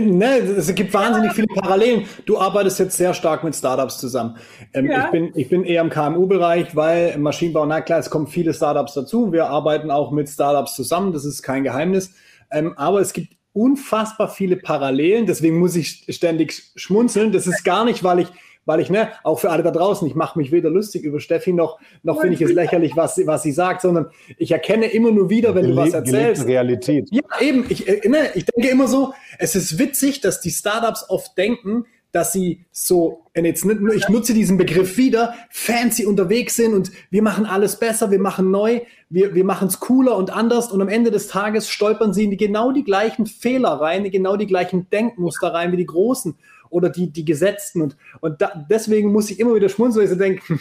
ne, 0.00 0.38
es 0.38 0.74
gibt 0.74 0.94
wahnsinnig 0.94 1.32
viele 1.34 1.46
Parallelen. 1.48 2.06
Du 2.24 2.38
arbeitest 2.38 2.78
jetzt 2.78 2.96
sehr 2.96 3.12
stark 3.12 3.44
mit 3.44 3.54
Startups 3.54 3.98
zusammen. 3.98 4.38
Ähm, 4.72 4.86
ja. 4.86 5.04
ich, 5.04 5.10
bin, 5.10 5.32
ich 5.34 5.48
bin 5.50 5.62
eher 5.62 5.82
im 5.82 5.90
KMU-Bereich, 5.90 6.74
weil 6.74 7.10
im 7.10 7.20
Maschinenbau, 7.20 7.66
na 7.66 7.82
klar, 7.82 7.98
es 7.98 8.08
kommen 8.08 8.28
viele 8.28 8.54
Startups 8.54 8.94
dazu. 8.94 9.30
Wir 9.30 9.48
arbeiten 9.48 9.90
auch 9.90 10.10
mit 10.10 10.26
Startups 10.30 10.74
zusammen, 10.74 11.12
das 11.12 11.26
ist 11.26 11.42
kein 11.42 11.64
Geheimnis. 11.64 12.14
Ähm, 12.50 12.72
aber 12.78 13.00
es 13.00 13.12
gibt 13.12 13.34
unfassbar 13.52 14.30
viele 14.30 14.56
Parallelen, 14.56 15.26
deswegen 15.26 15.58
muss 15.58 15.76
ich 15.76 16.06
ständig 16.08 16.72
schmunzeln. 16.76 17.30
Das 17.30 17.46
ist 17.46 17.62
gar 17.62 17.84
nicht, 17.84 18.02
weil 18.02 18.20
ich 18.20 18.28
weil 18.66 18.80
ich, 18.80 18.90
ne, 18.90 19.08
auch 19.22 19.38
für 19.38 19.50
alle 19.50 19.62
da 19.62 19.70
draußen, 19.70 20.06
ich 20.06 20.14
mache 20.14 20.38
mich 20.38 20.52
weder 20.52 20.68
lustig 20.68 21.04
über 21.04 21.20
Steffi 21.20 21.52
noch, 21.52 21.78
noch 22.02 22.20
finde 22.20 22.34
ich 22.34 22.42
es 22.42 22.52
lächerlich, 22.52 22.96
was, 22.96 23.18
was 23.24 23.42
sie 23.42 23.52
sagt, 23.52 23.80
sondern 23.80 24.10
ich 24.36 24.50
erkenne 24.50 24.86
immer 24.86 25.12
nur 25.12 25.30
wieder, 25.30 25.54
wenn 25.54 25.62
Gele 25.62 25.76
du 25.76 25.80
was 25.82 25.94
erzählst. 25.94 26.46
Realität. 26.46 27.08
Ja, 27.10 27.22
eben. 27.40 27.64
Ich, 27.68 27.88
äh, 27.88 28.06
ne, 28.08 28.30
ich 28.34 28.44
denke 28.44 28.68
immer 28.68 28.88
so, 28.88 29.14
es 29.38 29.54
ist 29.54 29.78
witzig, 29.78 30.20
dass 30.20 30.40
die 30.40 30.50
Startups 30.50 31.08
oft 31.08 31.38
denken, 31.38 31.86
dass 32.12 32.32
sie 32.32 32.64
so, 32.72 33.24
und 33.36 33.44
jetzt 33.44 33.64
ich 33.64 34.08
nutze 34.08 34.32
diesen 34.32 34.56
Begriff 34.56 34.96
wieder, 34.96 35.34
fancy 35.50 36.06
unterwegs 36.06 36.56
sind 36.56 36.72
und 36.72 36.90
wir 37.10 37.22
machen 37.22 37.44
alles 37.44 37.78
besser, 37.78 38.10
wir 38.10 38.18
machen 38.18 38.50
neu, 38.50 38.80
wir, 39.10 39.34
wir 39.34 39.44
machen 39.44 39.68
es 39.68 39.80
cooler 39.80 40.16
und 40.16 40.30
anders 40.30 40.72
und 40.72 40.80
am 40.80 40.88
Ende 40.88 41.10
des 41.10 41.28
Tages 41.28 41.68
stolpern 41.68 42.14
sie 42.14 42.24
in 42.24 42.36
genau 42.36 42.72
die 42.72 42.84
gleichen 42.84 43.26
Fehler 43.26 43.68
rein, 43.68 44.10
genau 44.10 44.36
die 44.36 44.46
gleichen 44.46 44.88
Denkmuster 44.88 45.52
rein 45.52 45.72
wie 45.72 45.76
die 45.76 45.86
Großen 45.86 46.36
oder 46.70 46.90
die, 46.90 47.10
die 47.10 47.24
Gesetzten. 47.24 47.82
Und, 47.82 47.96
und 48.20 48.40
da, 48.40 48.66
deswegen 48.68 49.12
muss 49.12 49.30
ich 49.30 49.40
immer 49.40 49.54
wieder 49.54 49.68
schmunzeln, 49.68 50.06
weil 50.06 50.12
ich 50.12 50.18
so 50.18 50.24
denke, 50.24 50.58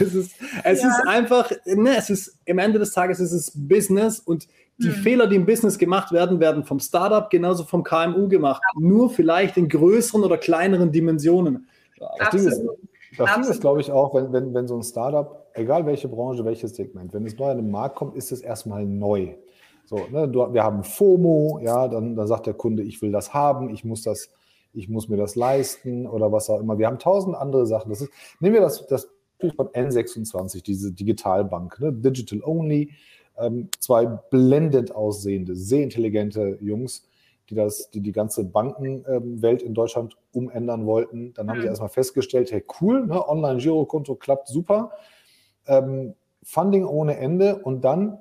es, 0.00 0.14
ist, 0.14 0.36
es 0.64 0.82
ja. 0.82 0.88
ist 0.88 1.06
einfach, 1.06 1.50
ne, 1.66 1.96
es 1.96 2.10
ist, 2.10 2.38
am 2.48 2.58
Ende 2.58 2.78
des 2.78 2.92
Tages 2.92 3.20
ist 3.20 3.32
es 3.32 3.52
Business 3.54 4.20
und 4.20 4.46
die 4.78 4.88
hm. 4.88 4.94
Fehler, 4.94 5.26
die 5.26 5.36
im 5.36 5.46
Business 5.46 5.76
gemacht 5.78 6.12
werden, 6.12 6.40
werden 6.40 6.64
vom 6.64 6.80
Startup 6.80 7.28
genauso 7.28 7.64
vom 7.64 7.82
KMU 7.82 8.28
gemacht. 8.28 8.62
Ja. 8.74 8.80
Nur 8.80 9.10
vielleicht 9.10 9.56
in 9.56 9.68
größeren 9.68 10.24
oder 10.24 10.38
kleineren 10.38 10.90
Dimensionen. 10.90 11.68
Das 12.18 12.30
Ding 12.30 12.46
ist, 12.46 12.62
das 13.18 13.34
Ding 13.34 13.44
ist 13.44 13.60
glaube 13.60 13.80
ich, 13.80 13.92
auch, 13.92 14.14
wenn, 14.14 14.32
wenn, 14.32 14.54
wenn 14.54 14.66
so 14.66 14.76
ein 14.76 14.82
Startup, 14.82 15.46
egal 15.54 15.84
welche 15.84 16.08
Branche, 16.08 16.44
welches 16.44 16.74
Segment, 16.76 17.12
wenn 17.12 17.26
es 17.26 17.36
neu 17.36 17.50
an 17.50 17.58
den 17.58 17.70
Markt 17.70 17.96
kommt, 17.96 18.16
ist 18.16 18.32
es 18.32 18.40
erstmal 18.40 18.86
neu. 18.86 19.34
So, 19.84 19.98
ne, 20.10 20.28
du, 20.28 20.52
wir 20.52 20.62
haben 20.62 20.84
FOMO, 20.84 21.60
ja, 21.62 21.88
dann, 21.88 22.14
dann 22.14 22.26
sagt 22.26 22.46
der 22.46 22.54
Kunde, 22.54 22.82
ich 22.82 23.02
will 23.02 23.12
das 23.12 23.34
haben, 23.34 23.70
ich 23.70 23.84
muss 23.84 24.02
das 24.02 24.30
ich 24.72 24.88
muss 24.88 25.08
mir 25.08 25.16
das 25.16 25.34
leisten 25.34 26.06
oder 26.06 26.32
was 26.32 26.48
auch 26.50 26.60
immer. 26.60 26.78
Wir 26.78 26.86
haben 26.86 26.98
tausend 26.98 27.36
andere 27.36 27.66
Sachen. 27.66 27.90
Das 27.90 28.00
ist, 28.00 28.10
nehmen 28.40 28.54
wir 28.54 28.60
das, 28.60 28.86
das 28.86 29.08
von 29.56 29.68
N26, 29.68 30.62
diese 30.62 30.92
Digitalbank, 30.92 31.80
ne? 31.80 31.92
Digital 31.92 32.42
Only, 32.44 32.92
ähm, 33.38 33.68
zwei 33.78 34.06
blendend 34.06 34.94
aussehende, 34.94 35.56
sehr 35.56 35.82
intelligente 35.82 36.58
Jungs, 36.60 37.08
die 37.48 37.54
das, 37.54 37.90
die 37.90 38.00
die 38.00 38.12
ganze 38.12 38.44
Bankenwelt 38.44 39.62
ähm, 39.62 39.68
in 39.68 39.74
Deutschland 39.74 40.16
umändern 40.32 40.86
wollten. 40.86 41.32
Dann 41.34 41.48
haben 41.48 41.58
mhm. 41.58 41.62
sie 41.62 41.68
erstmal 41.68 41.88
festgestellt, 41.88 42.52
hey 42.52 42.64
cool, 42.80 43.06
ne? 43.06 43.26
Online-Girokonto 43.28 44.14
klappt 44.16 44.48
super, 44.48 44.92
ähm, 45.66 46.14
Funding 46.42 46.84
ohne 46.84 47.16
Ende 47.16 47.58
und 47.58 47.82
dann 47.82 48.18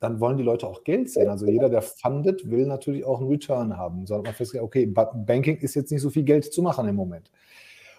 dann 0.00 0.18
wollen 0.18 0.38
die 0.38 0.42
Leute 0.42 0.66
auch 0.66 0.82
Geld 0.82 1.10
sehen. 1.10 1.28
Also 1.28 1.46
jeder, 1.46 1.68
der 1.68 1.82
fundet, 1.82 2.50
will 2.50 2.66
natürlich 2.66 3.04
auch 3.04 3.20
einen 3.20 3.28
Return 3.28 3.76
haben. 3.76 4.06
So 4.06 4.16
man 4.16 4.24
festgestellt, 4.26 4.64
okay, 4.64 4.86
Banking 4.86 5.58
ist 5.58 5.74
jetzt 5.74 5.92
nicht 5.92 6.00
so 6.00 6.10
viel 6.10 6.24
Geld 6.24 6.52
zu 6.52 6.62
machen 6.62 6.88
im 6.88 6.96
Moment. 6.96 7.30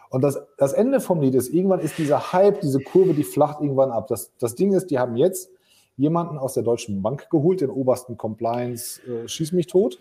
Und 0.09 0.23
das, 0.23 0.41
das 0.57 0.73
Ende 0.73 0.99
vom 0.99 1.21
Lied 1.21 1.35
ist, 1.35 1.53
irgendwann 1.53 1.79
ist 1.79 1.97
dieser 1.97 2.33
Hype, 2.33 2.59
diese 2.59 2.79
Kurve, 2.81 3.13
die 3.13 3.23
flacht 3.23 3.61
irgendwann 3.61 3.91
ab. 3.91 4.07
Das, 4.07 4.35
das 4.37 4.55
Ding 4.55 4.73
ist, 4.73 4.87
die 4.87 4.99
haben 4.99 5.15
jetzt 5.15 5.49
jemanden 5.95 6.37
aus 6.37 6.55
der 6.55 6.63
Deutschen 6.63 7.01
Bank 7.01 7.29
geholt, 7.29 7.61
den 7.61 7.69
obersten 7.69 8.17
Compliance, 8.17 8.99
äh, 9.07 9.27
schieß 9.27 9.51
mich 9.51 9.67
tot, 9.67 9.99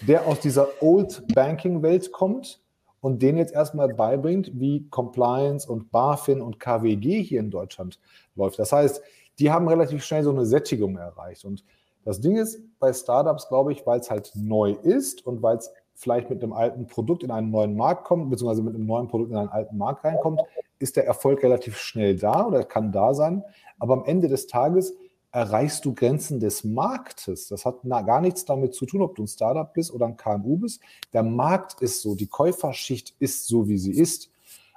der 0.00 0.26
aus 0.26 0.40
dieser 0.40 0.68
Old 0.80 1.24
Banking 1.34 1.82
Welt 1.82 2.12
kommt 2.12 2.62
und 3.00 3.20
den 3.20 3.36
jetzt 3.36 3.52
erstmal 3.52 3.88
beibringt, 3.88 4.52
wie 4.54 4.88
Compliance 4.88 5.70
und 5.70 5.90
BaFin 5.90 6.40
und 6.40 6.60
KWG 6.60 7.22
hier 7.22 7.40
in 7.40 7.50
Deutschland 7.50 7.98
läuft. 8.36 8.58
Das 8.58 8.72
heißt, 8.72 9.02
die 9.38 9.50
haben 9.50 9.68
relativ 9.68 10.04
schnell 10.04 10.22
so 10.22 10.30
eine 10.30 10.46
Sättigung 10.46 10.96
erreicht. 10.96 11.44
Und 11.44 11.64
das 12.04 12.20
Ding 12.20 12.36
ist 12.36 12.60
bei 12.78 12.92
Startups, 12.92 13.48
glaube 13.48 13.72
ich, 13.72 13.86
weil 13.86 14.00
es 14.00 14.10
halt 14.10 14.32
neu 14.34 14.72
ist 14.72 15.26
und 15.26 15.42
weil 15.42 15.56
es 15.56 15.70
vielleicht 15.94 16.30
mit 16.30 16.42
einem 16.42 16.52
alten 16.52 16.86
Produkt 16.86 17.22
in 17.22 17.30
einen 17.30 17.50
neuen 17.50 17.76
Markt 17.76 18.04
kommt, 18.04 18.28
beziehungsweise 18.30 18.62
mit 18.62 18.74
einem 18.74 18.86
neuen 18.86 19.08
Produkt 19.08 19.30
in 19.30 19.36
einen 19.36 19.48
alten 19.48 19.76
Markt 19.76 20.04
reinkommt, 20.04 20.40
ist 20.78 20.96
der 20.96 21.06
Erfolg 21.06 21.42
relativ 21.42 21.76
schnell 21.76 22.16
da 22.16 22.46
oder 22.46 22.64
kann 22.64 22.90
da 22.90 23.14
sein. 23.14 23.44
Aber 23.78 23.94
am 23.94 24.04
Ende 24.04 24.28
des 24.28 24.48
Tages 24.48 24.94
erreichst 25.30 25.84
du 25.84 25.94
Grenzen 25.94 26.40
des 26.40 26.64
Marktes. 26.64 27.48
Das 27.48 27.64
hat 27.64 27.82
gar 27.84 28.20
nichts 28.20 28.44
damit 28.44 28.74
zu 28.74 28.84
tun, 28.84 29.02
ob 29.02 29.14
du 29.14 29.22
ein 29.22 29.28
Startup 29.28 29.72
bist 29.72 29.92
oder 29.92 30.06
ein 30.06 30.16
KMU 30.16 30.56
bist. 30.58 30.82
Der 31.12 31.22
Markt 31.22 31.80
ist 31.80 32.02
so, 32.02 32.14
die 32.14 32.26
Käuferschicht 32.26 33.14
ist 33.18 33.46
so, 33.46 33.68
wie 33.68 33.78
sie 33.78 33.92
ist. 33.92 34.31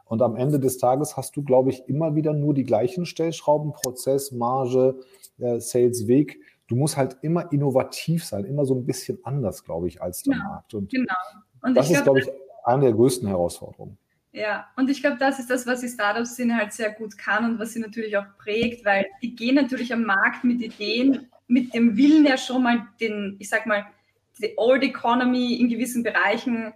Und 0.05 0.21
am 0.21 0.35
Ende 0.35 0.59
des 0.59 0.77
Tages 0.77 1.17
hast 1.17 1.35
du, 1.35 1.43
glaube 1.43 1.71
ich, 1.71 1.87
immer 1.87 2.15
wieder 2.15 2.33
nur 2.33 2.53
die 2.53 2.63
gleichen 2.63 3.05
Stellschrauben, 3.05 3.73
Prozess, 3.73 4.31
Marge, 4.31 4.99
äh, 5.39 5.59
Sales, 5.59 6.07
Weg. 6.07 6.39
Du 6.67 6.75
musst 6.75 6.95
halt 6.95 7.17
immer 7.21 7.51
innovativ 7.51 8.23
sein, 8.23 8.45
immer 8.45 8.65
so 8.65 8.75
ein 8.75 8.85
bisschen 8.85 9.19
anders, 9.23 9.63
glaube 9.63 9.87
ich, 9.87 10.01
als 10.01 10.23
der 10.23 10.35
ja, 10.35 10.43
Markt. 10.43 10.73
Und 10.73 10.91
genau. 10.91 11.13
Und 11.61 11.75
das 11.75 11.89
ist, 11.89 12.03
glaube 12.03 12.19
ich, 12.19 12.29
eine 12.63 12.83
der 12.83 12.93
größten 12.93 13.27
Herausforderungen. 13.27 13.97
Ja, 14.31 14.67
und 14.75 14.89
ich 14.89 15.01
glaube, 15.01 15.17
das 15.17 15.39
ist 15.39 15.49
das, 15.49 15.65
was 15.65 15.79
die 15.79 15.87
Startup-Szene 15.87 16.57
halt 16.57 16.73
sehr 16.73 16.91
gut 16.91 17.17
kann 17.17 17.45
und 17.45 17.59
was 17.59 17.71
sie 17.71 17.79
natürlich 17.79 18.17
auch 18.17 18.25
prägt, 18.37 18.83
weil 18.83 19.05
die 19.21 19.33
gehen 19.33 19.55
natürlich 19.55 19.93
am 19.93 20.03
Markt 20.03 20.43
mit 20.43 20.61
Ideen, 20.61 21.31
mit 21.47 21.73
dem 21.73 21.95
Willen 21.95 22.25
ja 22.25 22.37
schon 22.37 22.63
mal 22.63 22.85
den, 22.99 23.37
ich 23.39 23.47
sag 23.47 23.65
mal, 23.65 23.85
die 24.41 24.53
Old 24.57 24.83
Economy 24.83 25.55
in 25.55 25.69
gewissen 25.69 26.03
Bereichen 26.03 26.73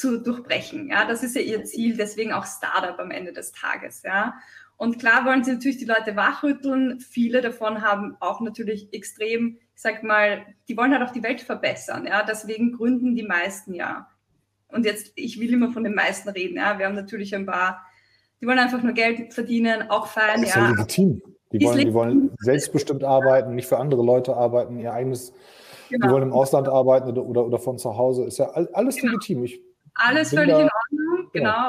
zu 0.00 0.18
durchbrechen. 0.18 0.88
Ja, 0.88 1.04
das 1.04 1.22
ist 1.22 1.36
ja 1.36 1.42
ihr 1.42 1.64
Ziel, 1.64 1.96
deswegen 1.96 2.32
auch 2.32 2.46
Startup 2.46 2.98
am 2.98 3.10
Ende 3.10 3.32
des 3.32 3.52
Tages. 3.52 4.02
Ja. 4.02 4.34
Und 4.78 4.98
klar 4.98 5.26
wollen 5.26 5.44
sie 5.44 5.52
natürlich 5.52 5.76
die 5.76 5.84
Leute 5.84 6.16
wachrütteln. 6.16 7.00
Viele 7.00 7.42
davon 7.42 7.82
haben 7.82 8.16
auch 8.18 8.40
natürlich 8.40 8.92
extrem, 8.94 9.58
ich 9.74 9.82
sag 9.82 10.02
mal, 10.02 10.40
die 10.68 10.76
wollen 10.76 10.92
halt 10.92 11.06
auch 11.06 11.12
die 11.12 11.22
Welt 11.22 11.42
verbessern. 11.42 12.06
Ja, 12.06 12.22
deswegen 12.22 12.72
gründen 12.72 13.14
die 13.14 13.22
meisten 13.22 13.74
ja. 13.74 14.08
Und 14.68 14.86
jetzt, 14.86 15.12
ich 15.16 15.38
will 15.38 15.52
immer 15.52 15.70
von 15.70 15.84
den 15.84 15.94
meisten 15.94 16.30
reden. 16.30 16.56
Ja, 16.56 16.78
wir 16.78 16.86
haben 16.86 16.94
natürlich 16.94 17.34
ein 17.34 17.44
paar, 17.44 17.84
die 18.40 18.46
wollen 18.46 18.58
einfach 18.58 18.82
nur 18.82 18.94
Geld 18.94 19.34
verdienen, 19.34 19.90
auch 19.90 20.06
fein. 20.06 20.40
Das 20.40 20.50
ist 20.50 20.56
ja, 20.56 20.62
ja 20.62 20.70
legitim. 20.70 21.22
Die 21.52 21.66
wollen, 21.66 21.78
die 21.78 21.92
wollen 21.92 22.30
selbstbestimmt 22.38 23.04
arbeiten, 23.04 23.54
nicht 23.56 23.66
für 23.66 23.78
andere 23.78 24.02
Leute 24.02 24.34
arbeiten, 24.34 24.78
ihr 24.78 24.92
eigenes, 24.94 25.34
genau. 25.90 26.06
die 26.06 26.12
wollen 26.12 26.22
im 26.22 26.32
Ausland 26.32 26.68
arbeiten 26.68 27.08
oder, 27.08 27.22
oder, 27.22 27.44
oder 27.44 27.58
von 27.58 27.76
zu 27.76 27.98
Hause. 27.98 28.24
Ist 28.24 28.38
ja 28.38 28.46
alles 28.46 28.96
genau. 28.96 29.12
legitim. 29.12 29.44
Ich 29.44 29.60
alles 30.00 30.30
völlig 30.30 30.54
da, 30.54 30.60
in 30.62 30.68
Ordnung, 30.68 31.30
genau. 31.32 31.68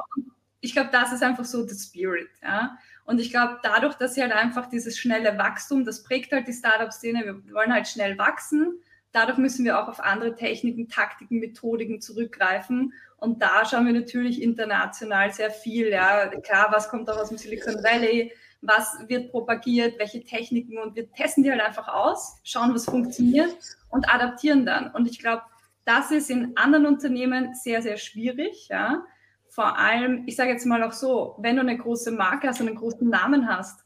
Ich 0.61 0.73
glaube, 0.73 0.89
das 0.91 1.11
ist 1.11 1.23
einfach 1.23 1.45
so 1.45 1.65
der 1.65 1.75
Spirit. 1.75 2.29
Ja? 2.41 2.77
Und 3.05 3.19
ich 3.19 3.31
glaube, 3.31 3.59
dadurch, 3.63 3.95
dass 3.95 4.13
sie 4.13 4.21
halt 4.21 4.31
einfach 4.31 4.67
dieses 4.67 4.97
schnelle 4.97 5.37
Wachstum, 5.37 5.85
das 5.85 6.03
prägt 6.03 6.31
halt 6.31 6.47
die 6.47 6.53
Startup-Szene, 6.53 7.25
wir 7.25 7.53
wollen 7.53 7.73
halt 7.73 7.87
schnell 7.87 8.17
wachsen. 8.17 8.79
Dadurch 9.11 9.37
müssen 9.37 9.65
wir 9.65 9.79
auch 9.79 9.89
auf 9.89 9.99
andere 9.99 10.35
Techniken, 10.35 10.87
Taktiken, 10.87 11.39
Methodiken 11.39 11.99
zurückgreifen. 11.99 12.93
Und 13.17 13.41
da 13.41 13.65
schauen 13.65 13.85
wir 13.85 13.93
natürlich 13.93 14.41
international 14.41 15.33
sehr 15.33 15.51
viel. 15.51 15.89
Ja, 15.89 16.27
klar, 16.27 16.69
was 16.71 16.89
kommt 16.89 17.09
auch 17.09 17.17
aus 17.17 17.29
dem 17.29 17.37
Silicon 17.37 17.83
Valley? 17.83 18.31
Was 18.61 18.97
wird 19.07 19.31
propagiert? 19.31 19.99
Welche 19.99 20.23
Techniken? 20.23 20.77
Und 20.77 20.95
wir 20.95 21.11
testen 21.11 21.43
die 21.43 21.51
halt 21.51 21.61
einfach 21.61 21.87
aus, 21.87 22.39
schauen, 22.43 22.73
was 22.73 22.85
funktioniert 22.85 23.55
und 23.89 24.07
adaptieren 24.13 24.65
dann. 24.65 24.91
Und 24.91 25.07
ich 25.09 25.19
glaube, 25.19 25.43
das 25.91 26.11
ist 26.11 26.29
in 26.29 26.55
anderen 26.55 26.85
Unternehmen 26.85 27.53
sehr, 27.53 27.81
sehr 27.81 27.97
schwierig. 27.97 28.67
Ja. 28.69 29.03
Vor 29.49 29.77
allem, 29.77 30.23
ich 30.25 30.35
sage 30.37 30.51
jetzt 30.51 30.65
mal 30.65 30.81
auch 30.83 30.93
so, 30.93 31.35
wenn 31.39 31.57
du 31.57 31.61
eine 31.61 31.77
große 31.77 32.11
Marke 32.11 32.47
hast 32.47 32.61
und 32.61 32.67
einen 32.67 32.77
großen 32.77 33.09
Namen 33.09 33.47
hast, 33.47 33.83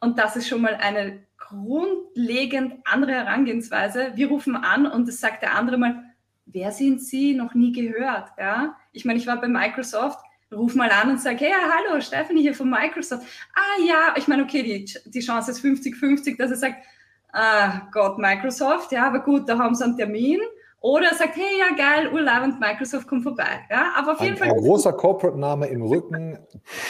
Und 0.00 0.18
das 0.18 0.36
ist 0.36 0.48
schon 0.48 0.60
mal 0.60 0.74
eine 0.74 1.24
grundlegend 1.38 2.74
andere 2.84 3.12
Herangehensweise. 3.12 4.12
Wir 4.14 4.28
rufen 4.28 4.56
an 4.56 4.86
und 4.86 5.08
es 5.08 5.20
sagt 5.20 5.42
der 5.42 5.54
andere 5.54 5.78
mal, 5.78 6.04
wer 6.44 6.70
sind 6.70 7.00
Sie? 7.00 7.34
Noch 7.34 7.54
nie 7.54 7.72
gehört. 7.72 8.30
Ja? 8.38 8.76
Ich 8.92 9.04
meine, 9.04 9.18
ich 9.18 9.26
war 9.26 9.40
bei 9.40 9.48
Microsoft, 9.48 10.18
ruf 10.52 10.74
mal 10.74 10.90
an 10.90 11.10
und 11.10 11.20
sage, 11.20 11.38
hey, 11.44 11.52
hallo, 11.52 12.00
Stephanie 12.00 12.42
hier 12.42 12.54
von 12.54 12.68
Microsoft. 12.70 13.26
Ah 13.54 13.82
ja, 13.86 14.14
ich 14.16 14.28
meine, 14.28 14.42
okay, 14.44 14.62
die, 14.62 15.10
die 15.10 15.20
Chance 15.20 15.50
ist 15.52 15.64
50-50, 15.64 16.36
dass 16.36 16.50
er 16.50 16.56
sagt, 16.56 16.84
ah 17.32 17.88
Gott, 17.92 18.18
Microsoft, 18.18 18.92
ja, 18.92 19.06
aber 19.06 19.20
gut, 19.20 19.48
da 19.48 19.58
haben 19.58 19.74
sie 19.74 19.84
einen 19.84 19.96
Termin. 19.96 20.40
Oder 20.86 21.12
sagt, 21.14 21.34
hey, 21.34 21.58
ja, 21.58 21.74
geil, 21.74 22.12
Urlaub 22.12 22.44
und 22.44 22.60
Microsoft 22.60 23.08
kommt 23.08 23.24
vorbei. 23.24 23.66
Ja, 23.68 23.92
aber 23.96 24.12
auf 24.12 24.20
jeden 24.20 24.34
ein, 24.34 24.38
Fall. 24.38 24.50
Ein 24.50 24.58
großer 24.58 24.92
Corporate-Name 24.92 25.66
im 25.66 25.82
Rücken 25.82 26.38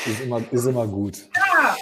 ist 0.04 0.20
immer, 0.20 0.42
ist 0.50 0.66
immer 0.66 0.86
gut. 0.86 1.26
Ja, 1.34 1.74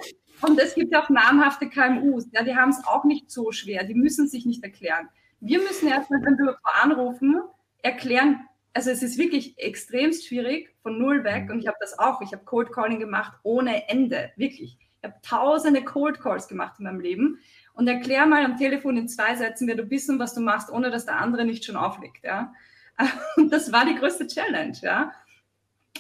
und 0.42 0.56
es 0.60 0.76
gibt 0.76 0.94
auch 0.94 1.10
namhafte 1.10 1.68
KMUs, 1.68 2.28
ja, 2.30 2.44
die 2.44 2.54
haben 2.54 2.70
es 2.70 2.86
auch 2.86 3.02
nicht 3.02 3.32
so 3.32 3.50
schwer, 3.50 3.82
die 3.82 3.94
müssen 3.94 4.28
sich 4.28 4.46
nicht 4.46 4.62
erklären. 4.62 5.08
Wir 5.40 5.58
müssen 5.58 5.88
erstmal, 5.88 6.22
wenn 6.22 6.38
wir 6.38 6.56
anrufen, 6.84 7.40
erklären, 7.82 8.46
also 8.74 8.90
es 8.90 9.02
ist 9.02 9.18
wirklich 9.18 9.58
extremst 9.58 10.28
schwierig 10.28 10.72
von 10.84 10.96
null 10.96 11.24
weg 11.24 11.50
und 11.50 11.58
ich 11.58 11.66
habe 11.66 11.78
das 11.80 11.98
auch, 11.98 12.20
ich 12.20 12.32
habe 12.32 12.44
Cold 12.44 12.70
Calling 12.70 13.00
gemacht 13.00 13.32
ohne 13.42 13.88
Ende, 13.88 14.30
wirklich. 14.36 14.78
Ich 15.00 15.10
habe 15.10 15.20
tausende 15.22 15.82
Cold 15.82 16.20
Calls 16.20 16.46
gemacht 16.46 16.76
in 16.78 16.84
meinem 16.84 17.00
Leben 17.00 17.40
und 17.74 17.88
erklär 17.88 18.26
mal 18.26 18.44
am 18.44 18.56
Telefon 18.56 18.96
in 18.96 19.08
zwei 19.08 19.34
Sätzen, 19.34 19.68
wer 19.68 19.76
du 19.76 19.84
bist 19.84 20.08
und 20.08 20.18
was 20.18 20.34
du 20.34 20.40
machst, 20.40 20.70
ohne 20.70 20.90
dass 20.90 21.06
der 21.06 21.18
andere 21.18 21.44
nicht 21.44 21.64
schon 21.64 21.76
auflegt, 21.76 22.24
ja. 22.24 22.52
Das 23.50 23.72
war 23.72 23.84
die 23.84 23.96
größte 23.96 24.26
Challenge, 24.26 24.76
ja. 24.80 25.12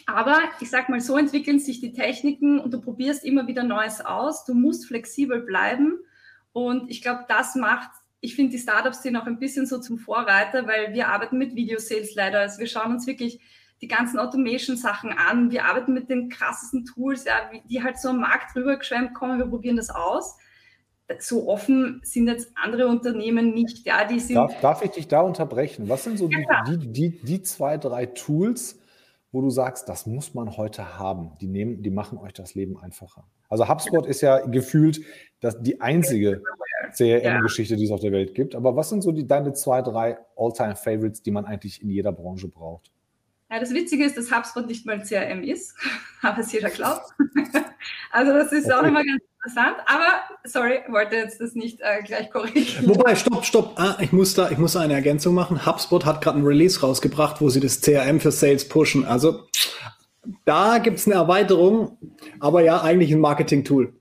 Aber 0.06 0.38
ich 0.60 0.70
sag 0.70 0.88
mal, 0.88 1.00
so 1.00 1.16
entwickeln 1.16 1.58
sich 1.58 1.80
die 1.80 1.92
Techniken 1.92 2.58
und 2.58 2.72
du 2.72 2.80
probierst 2.80 3.24
immer 3.24 3.46
wieder 3.46 3.62
Neues 3.62 4.04
aus. 4.04 4.44
Du 4.44 4.54
musst 4.54 4.86
flexibel 4.86 5.40
bleiben. 5.40 5.98
Und 6.52 6.90
ich 6.90 7.00
glaube, 7.02 7.24
das 7.28 7.54
macht, 7.54 7.90
ich 8.20 8.36
finde 8.36 8.52
die 8.52 8.58
Startups 8.58 9.02
sind 9.02 9.16
auch 9.16 9.26
ein 9.26 9.38
bisschen 9.38 9.66
so 9.66 9.78
zum 9.78 9.98
Vorreiter, 9.98 10.66
weil 10.66 10.92
wir 10.92 11.08
arbeiten 11.08 11.38
mit 11.38 11.54
Video-Sales 11.54 12.14
leider. 12.14 12.40
Also 12.40 12.60
wir 12.60 12.66
schauen 12.66 12.92
uns 12.92 13.06
wirklich 13.06 13.40
die 13.80 13.88
ganzen 13.88 14.18
Automation-Sachen 14.18 15.12
an. 15.12 15.50
Wir 15.50 15.64
arbeiten 15.64 15.94
mit 15.94 16.10
den 16.10 16.28
krassesten 16.28 16.84
Tools, 16.84 17.24
ja, 17.24 17.50
die 17.64 17.82
halt 17.82 17.98
so 17.98 18.10
am 18.10 18.20
Markt 18.20 18.54
rübergeschwemmt 18.54 19.14
kommen. 19.14 19.38
Wir 19.38 19.46
probieren 19.46 19.76
das 19.76 19.90
aus. 19.90 20.36
So 21.18 21.48
offen 21.48 22.00
sind 22.02 22.28
jetzt 22.28 22.50
andere 22.54 22.88
Unternehmen 22.88 23.52
nicht. 23.52 23.86
Ja, 23.86 24.04
die 24.04 24.20
sind 24.20 24.36
darf, 24.36 24.60
darf 24.60 24.84
ich 24.84 24.92
dich 24.92 25.08
da 25.08 25.20
unterbrechen? 25.20 25.88
Was 25.88 26.04
sind 26.04 26.18
so 26.18 26.28
ja, 26.30 26.64
die, 26.64 26.78
die, 26.78 27.10
die, 27.22 27.42
zwei, 27.42 27.76
drei 27.76 28.06
Tools, 28.06 28.80
wo 29.30 29.42
du 29.42 29.50
sagst, 29.50 29.88
das 29.88 30.06
muss 30.06 30.32
man 30.32 30.56
heute 30.56 30.98
haben. 30.98 31.32
Die, 31.40 31.46
nehmen, 31.46 31.82
die 31.82 31.90
machen 31.90 32.18
euch 32.18 32.32
das 32.32 32.54
Leben 32.54 32.78
einfacher. 32.78 33.26
Also 33.50 33.68
HubSpot 33.68 34.06
ist 34.06 34.22
ja 34.22 34.38
gefühlt 34.46 35.00
das, 35.40 35.60
die 35.60 35.80
einzige 35.80 36.42
CRM-Geschichte, 36.96 37.76
die 37.76 37.84
es 37.84 37.90
auf 37.90 38.00
der 38.00 38.12
Welt 38.12 38.34
gibt. 38.34 38.54
Aber 38.54 38.74
was 38.74 38.88
sind 38.88 39.02
so 39.02 39.12
die, 39.12 39.26
deine 39.26 39.52
zwei, 39.52 39.82
drei 39.82 40.18
All-Time-Favorites, 40.36 41.22
die 41.22 41.30
man 41.30 41.44
eigentlich 41.44 41.82
in 41.82 41.90
jeder 41.90 42.12
Branche 42.12 42.48
braucht? 42.48 42.90
Ja, 43.50 43.60
das 43.60 43.72
Witzige 43.74 44.04
ist, 44.04 44.16
dass 44.16 44.34
HubSpot 44.34 44.66
nicht 44.66 44.86
mal 44.86 45.00
CRM 45.02 45.42
ist, 45.42 45.76
aber 46.22 46.40
es 46.40 46.52
jeder 46.52 46.70
glaubt. 46.70 47.10
also 48.10 48.32
das 48.32 48.52
ist 48.52 48.66
okay. 48.66 48.74
auch 48.74 48.82
immer 48.82 49.04
ganz 49.04 49.22
interessant. 49.44 49.76
Aber 49.86 50.22
sorry, 50.44 50.80
wollte 50.88 51.16
jetzt 51.16 51.40
das 51.40 51.54
nicht 51.54 51.80
äh, 51.80 52.02
gleich 52.02 52.30
korrigieren. 52.30 52.88
Wobei, 52.88 53.14
stopp, 53.14 53.44
stopp. 53.44 53.72
Ah, 53.76 53.96
ich 54.00 54.12
muss 54.12 54.34
da, 54.34 54.50
ich 54.50 54.58
muss 54.58 54.76
eine 54.76 54.94
Ergänzung 54.94 55.34
machen. 55.34 55.66
HubSpot 55.66 56.04
hat 56.04 56.20
gerade 56.20 56.38
ein 56.38 56.44
Release 56.44 56.80
rausgebracht, 56.80 57.40
wo 57.40 57.48
sie 57.48 57.60
das 57.60 57.80
CRM 57.80 58.20
für 58.20 58.32
Sales 58.32 58.68
pushen. 58.68 59.04
Also 59.04 59.44
da 60.44 60.78
gibt 60.78 60.98
es 60.98 61.06
eine 61.06 61.16
Erweiterung, 61.16 61.98
aber 62.40 62.62
ja, 62.62 62.82
eigentlich 62.82 63.12
ein 63.12 63.20
Marketing-Tool. 63.20 63.92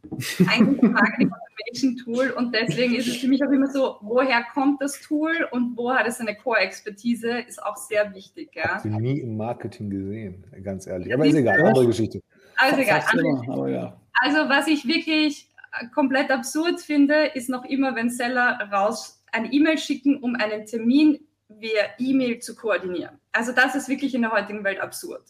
Eigentlich 0.47 0.81
ein 0.81 0.91
Marketing-Automation-Tool 0.91 2.29
und 2.31 2.55
deswegen 2.55 2.95
ist 2.95 3.07
es 3.07 3.17
für 3.17 3.27
mich 3.27 3.43
auch 3.43 3.51
immer 3.51 3.69
so, 3.69 3.97
woher 4.01 4.43
kommt 4.53 4.81
das 4.81 5.01
Tool 5.01 5.33
und 5.51 5.75
wo 5.75 5.91
hat 5.91 6.07
es 6.07 6.21
eine 6.21 6.35
Core-Expertise, 6.35 7.39
ist 7.39 7.61
auch 7.61 7.75
sehr 7.75 8.13
wichtig. 8.13 8.51
Ja. 8.55 8.75
Habe 8.75 8.89
nie 9.01 9.19
im 9.19 9.35
Marketing 9.35 9.89
gesehen, 9.89 10.45
ganz 10.63 10.87
ehrlich. 10.87 11.13
Aber 11.13 11.25
ist 11.25 11.35
egal, 11.35 11.61
andere 11.61 11.87
Geschichte. 11.87 12.21
Also 12.55 12.79
egal. 12.79 13.03
Immer, 13.17 13.43
aber 13.49 13.69
ja. 13.69 13.99
Also 14.23 14.47
was 14.47 14.67
ich 14.67 14.87
wirklich 14.87 15.49
äh, 15.73 15.87
komplett 15.93 16.31
absurd 16.31 16.79
finde, 16.79 17.25
ist 17.33 17.49
noch 17.49 17.65
immer, 17.65 17.93
wenn 17.93 18.09
Seller 18.09 18.57
raus 18.71 19.21
eine 19.33 19.51
E-Mail 19.51 19.77
schicken, 19.77 20.23
um 20.23 20.35
einen 20.35 20.65
Termin 20.65 21.19
via 21.49 21.83
E-Mail 21.99 22.39
zu 22.39 22.55
koordinieren. 22.55 23.19
Also 23.33 23.51
das 23.51 23.75
ist 23.75 23.89
wirklich 23.89 24.15
in 24.15 24.21
der 24.21 24.31
heutigen 24.31 24.63
Welt 24.63 24.79
absurd. 24.79 25.23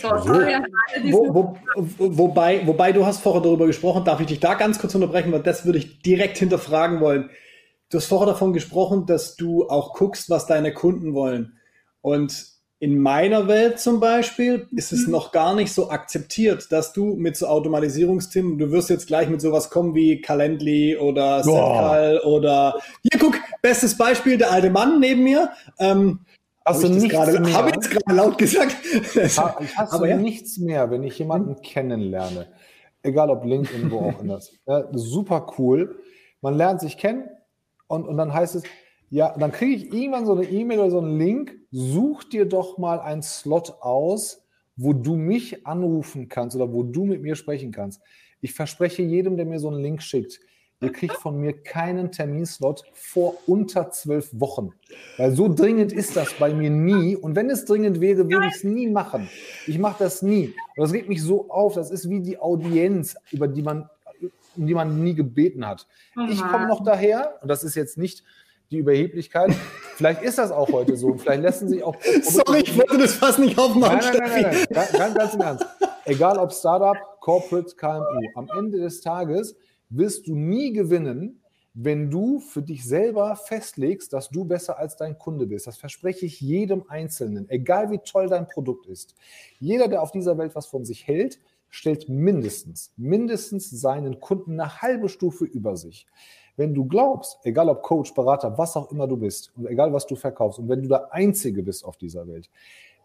So, 0.00 0.08
wo, 0.08 1.58
wo, 1.76 2.16
wobei, 2.16 2.66
wobei 2.66 2.92
du 2.92 3.04
hast 3.04 3.20
vorher 3.20 3.42
darüber 3.42 3.66
gesprochen, 3.66 4.02
darf 4.02 4.18
ich 4.20 4.28
dich 4.28 4.40
da 4.40 4.54
ganz 4.54 4.78
kurz 4.78 4.94
unterbrechen, 4.94 5.30
weil 5.30 5.42
das 5.42 5.66
würde 5.66 5.78
ich 5.78 6.00
direkt 6.00 6.38
hinterfragen 6.38 7.00
wollen. 7.00 7.28
Du 7.90 7.98
hast 7.98 8.06
vorher 8.06 8.32
davon 8.32 8.54
gesprochen, 8.54 9.04
dass 9.04 9.36
du 9.36 9.68
auch 9.68 9.92
guckst, 9.92 10.30
was 10.30 10.46
deine 10.46 10.72
Kunden 10.72 11.12
wollen. 11.12 11.58
Und 12.00 12.57
in 12.80 12.98
meiner 12.98 13.48
Welt 13.48 13.80
zum 13.80 13.98
Beispiel 13.98 14.68
ist 14.70 14.92
es 14.92 15.06
mhm. 15.06 15.12
noch 15.12 15.32
gar 15.32 15.54
nicht 15.54 15.72
so 15.72 15.90
akzeptiert, 15.90 16.70
dass 16.70 16.92
du 16.92 17.16
mit 17.16 17.36
so 17.36 17.48
Automatisierungsthemen, 17.48 18.56
du 18.56 18.70
wirst 18.70 18.88
jetzt 18.88 19.08
gleich 19.08 19.28
mit 19.28 19.40
sowas 19.40 19.68
kommen 19.70 19.94
wie 19.96 20.20
Calendly 20.20 20.96
oder 20.96 21.42
Setcal 21.42 22.20
oder 22.20 22.80
hier 23.02 23.18
guck, 23.18 23.34
bestes 23.62 23.96
Beispiel, 23.96 24.38
der 24.38 24.52
alte 24.52 24.70
Mann 24.70 25.00
neben 25.00 25.24
mir. 25.24 25.50
Ähm, 25.80 26.20
Hast 26.64 26.84
du 26.84 26.88
nichts 26.88 27.10
grade, 27.10 27.40
mehr? 27.40 27.54
Habe 27.54 27.70
ich 27.70 27.76
jetzt 27.76 27.90
gerade 27.90 28.14
laut 28.14 28.38
gesagt? 28.38 28.76
Ha, 29.38 29.58
hast 29.76 29.92
Aber 29.92 30.06
du 30.06 30.12
ja? 30.12 30.16
nichts 30.16 30.58
mehr, 30.58 30.90
wenn 30.90 31.02
ich 31.02 31.18
jemanden 31.18 31.56
hm? 31.56 31.62
kennenlerne, 31.62 32.46
egal 33.02 33.30
ob 33.30 33.44
LinkedIn, 33.44 33.90
wo 33.90 34.10
auch 34.10 34.20
immer. 34.20 34.38
Ja, 34.66 34.84
super 34.92 35.52
cool. 35.58 35.98
Man 36.42 36.54
lernt 36.54 36.80
sich 36.80 36.96
kennen 36.96 37.28
und, 37.88 38.06
und 38.06 38.16
dann 38.18 38.32
heißt 38.32 38.54
es, 38.54 38.62
ja, 39.10 39.34
dann 39.36 39.50
kriege 39.50 39.74
ich 39.74 39.92
irgendwann 39.92 40.26
so 40.26 40.34
eine 40.34 40.44
E-Mail 40.44 40.80
oder 40.80 40.90
so 40.90 40.98
einen 40.98 41.18
Link. 41.18 41.57
Such 41.70 42.24
dir 42.24 42.46
doch 42.46 42.78
mal 42.78 43.00
einen 43.00 43.22
Slot 43.22 43.76
aus, 43.80 44.42
wo 44.76 44.92
du 44.92 45.16
mich 45.16 45.66
anrufen 45.66 46.28
kannst 46.28 46.56
oder 46.56 46.72
wo 46.72 46.82
du 46.82 47.04
mit 47.04 47.20
mir 47.20 47.34
sprechen 47.34 47.72
kannst. 47.72 48.00
Ich 48.40 48.54
verspreche 48.54 49.02
jedem, 49.02 49.36
der 49.36 49.44
mir 49.44 49.58
so 49.58 49.68
einen 49.68 49.82
Link 49.82 50.02
schickt, 50.02 50.40
ihr 50.80 50.92
kriegt 50.92 51.16
von 51.16 51.40
mir 51.40 51.52
keinen 51.52 52.12
Terminslot 52.12 52.84
vor 52.94 53.34
unter 53.46 53.90
zwölf 53.90 54.30
Wochen. 54.32 54.70
Weil 55.16 55.32
so 55.32 55.52
dringend 55.52 55.92
ist 55.92 56.16
das 56.16 56.32
bei 56.34 56.54
mir 56.54 56.70
nie. 56.70 57.16
Und 57.16 57.34
wenn 57.34 57.50
es 57.50 57.64
dringend 57.64 58.00
wäre, 58.00 58.30
würde 58.30 58.46
ich 58.46 58.54
es 58.54 58.64
nie 58.64 58.86
machen. 58.86 59.28
Ich 59.66 59.78
mache 59.78 60.04
das 60.04 60.22
nie. 60.22 60.54
Und 60.76 60.82
das 60.84 60.92
regt 60.92 61.08
mich 61.08 61.22
so 61.22 61.50
auf. 61.50 61.74
Das 61.74 61.90
ist 61.90 62.08
wie 62.08 62.20
die 62.20 62.38
Audienz, 62.38 63.16
über 63.32 63.48
die 63.48 63.62
man, 63.62 63.90
um 64.56 64.66
die 64.66 64.74
man 64.74 65.02
nie 65.02 65.14
gebeten 65.14 65.66
hat. 65.66 65.88
Ich 66.30 66.40
komme 66.40 66.68
noch 66.68 66.84
daher, 66.84 67.38
und 67.42 67.48
das 67.48 67.64
ist 67.64 67.74
jetzt 67.74 67.98
nicht 67.98 68.22
die 68.70 68.78
Überheblichkeit. 68.78 69.50
Vielleicht 69.98 70.22
ist 70.22 70.38
das 70.38 70.52
auch 70.52 70.70
heute 70.70 70.96
so. 70.96 71.08
Und 71.08 71.20
vielleicht 71.20 71.42
lassen 71.42 71.68
sich 71.68 71.82
auch. 71.82 71.96
Sorry, 72.22 72.60
ich 72.60 72.78
wollte 72.78 72.98
das 72.98 73.14
fast 73.14 73.40
nicht 73.40 73.58
aufmachen. 73.58 73.98
Nein, 73.98 74.16
nein, 74.16 74.30
nein, 74.30 74.66
nein. 74.70 74.90
Ganz, 74.92 75.14
ganz 75.14 75.34
im 75.34 75.40
Ernst. 75.40 75.66
Egal 76.04 76.38
ob 76.38 76.52
Startup, 76.52 76.96
Corporate, 77.18 77.74
KMU. 77.74 78.20
Am 78.36 78.48
Ende 78.56 78.78
des 78.78 79.00
Tages 79.00 79.56
wirst 79.90 80.28
du 80.28 80.36
nie 80.36 80.72
gewinnen, 80.72 81.42
wenn 81.74 82.12
du 82.12 82.38
für 82.38 82.62
dich 82.62 82.86
selber 82.86 83.34
festlegst, 83.34 84.12
dass 84.12 84.30
du 84.30 84.44
besser 84.44 84.78
als 84.78 84.96
dein 84.96 85.18
Kunde 85.18 85.48
bist. 85.48 85.66
Das 85.66 85.78
verspreche 85.78 86.26
ich 86.26 86.40
jedem 86.40 86.84
Einzelnen, 86.88 87.50
egal 87.50 87.90
wie 87.90 87.98
toll 87.98 88.28
dein 88.28 88.46
Produkt 88.46 88.86
ist. 88.86 89.16
Jeder, 89.58 89.88
der 89.88 90.00
auf 90.00 90.12
dieser 90.12 90.38
Welt 90.38 90.54
was 90.54 90.66
von 90.66 90.84
sich 90.84 91.08
hält, 91.08 91.40
stellt 91.70 92.08
mindestens, 92.08 92.92
mindestens 92.96 93.68
seinen 93.68 94.20
Kunden 94.20 94.60
eine 94.60 94.80
halbe 94.80 95.08
Stufe 95.08 95.44
über 95.44 95.76
sich. 95.76 96.06
Wenn 96.58 96.74
du 96.74 96.84
glaubst, 96.86 97.38
egal 97.44 97.68
ob 97.68 97.82
Coach, 97.82 98.12
Berater, 98.12 98.58
was 98.58 98.76
auch 98.76 98.90
immer 98.90 99.06
du 99.06 99.16
bist 99.16 99.52
und 99.56 99.68
egal 99.68 99.92
was 99.92 100.08
du 100.08 100.16
verkaufst 100.16 100.58
und 100.58 100.68
wenn 100.68 100.82
du 100.82 100.88
der 100.88 101.14
Einzige 101.14 101.62
bist 101.62 101.84
auf 101.84 101.96
dieser 101.96 102.26
Welt, 102.26 102.50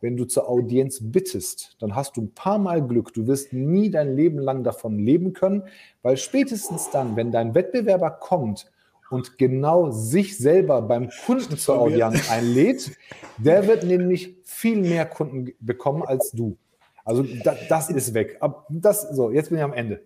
wenn 0.01 0.17
du 0.17 0.25
zur 0.25 0.49
Audienz 0.49 0.99
bittest, 1.01 1.77
dann 1.79 1.95
hast 1.95 2.17
du 2.17 2.23
ein 2.23 2.33
paar 2.33 2.57
Mal 2.57 2.85
Glück. 2.85 3.13
Du 3.13 3.27
wirst 3.27 3.53
nie 3.53 3.91
dein 3.91 4.15
Leben 4.15 4.39
lang 4.39 4.63
davon 4.63 4.97
leben 4.97 5.33
können, 5.33 5.63
weil 6.01 6.17
spätestens 6.17 6.89
dann, 6.89 7.15
wenn 7.15 7.31
dein 7.31 7.53
Wettbewerber 7.53 8.09
kommt 8.09 8.71
und 9.11 9.37
genau 9.37 9.91
sich 9.91 10.35
selber 10.35 10.81
beim 10.81 11.11
Kunden 11.25 11.55
zur 11.55 11.79
Audienz 11.79 12.31
einlädt, 12.31 12.97
der 13.37 13.67
wird 13.67 13.83
nämlich 13.83 14.35
viel 14.43 14.81
mehr 14.81 15.05
Kunden 15.05 15.53
bekommen 15.59 16.01
als 16.01 16.31
du. 16.31 16.57
Also 17.05 17.23
das, 17.43 17.67
das 17.69 17.89
ist 17.91 18.15
weg. 18.15 18.41
Das, 18.69 19.03
so, 19.11 19.29
jetzt 19.29 19.49
bin 19.49 19.59
ich 19.59 19.63
am 19.63 19.73
Ende. 19.73 20.01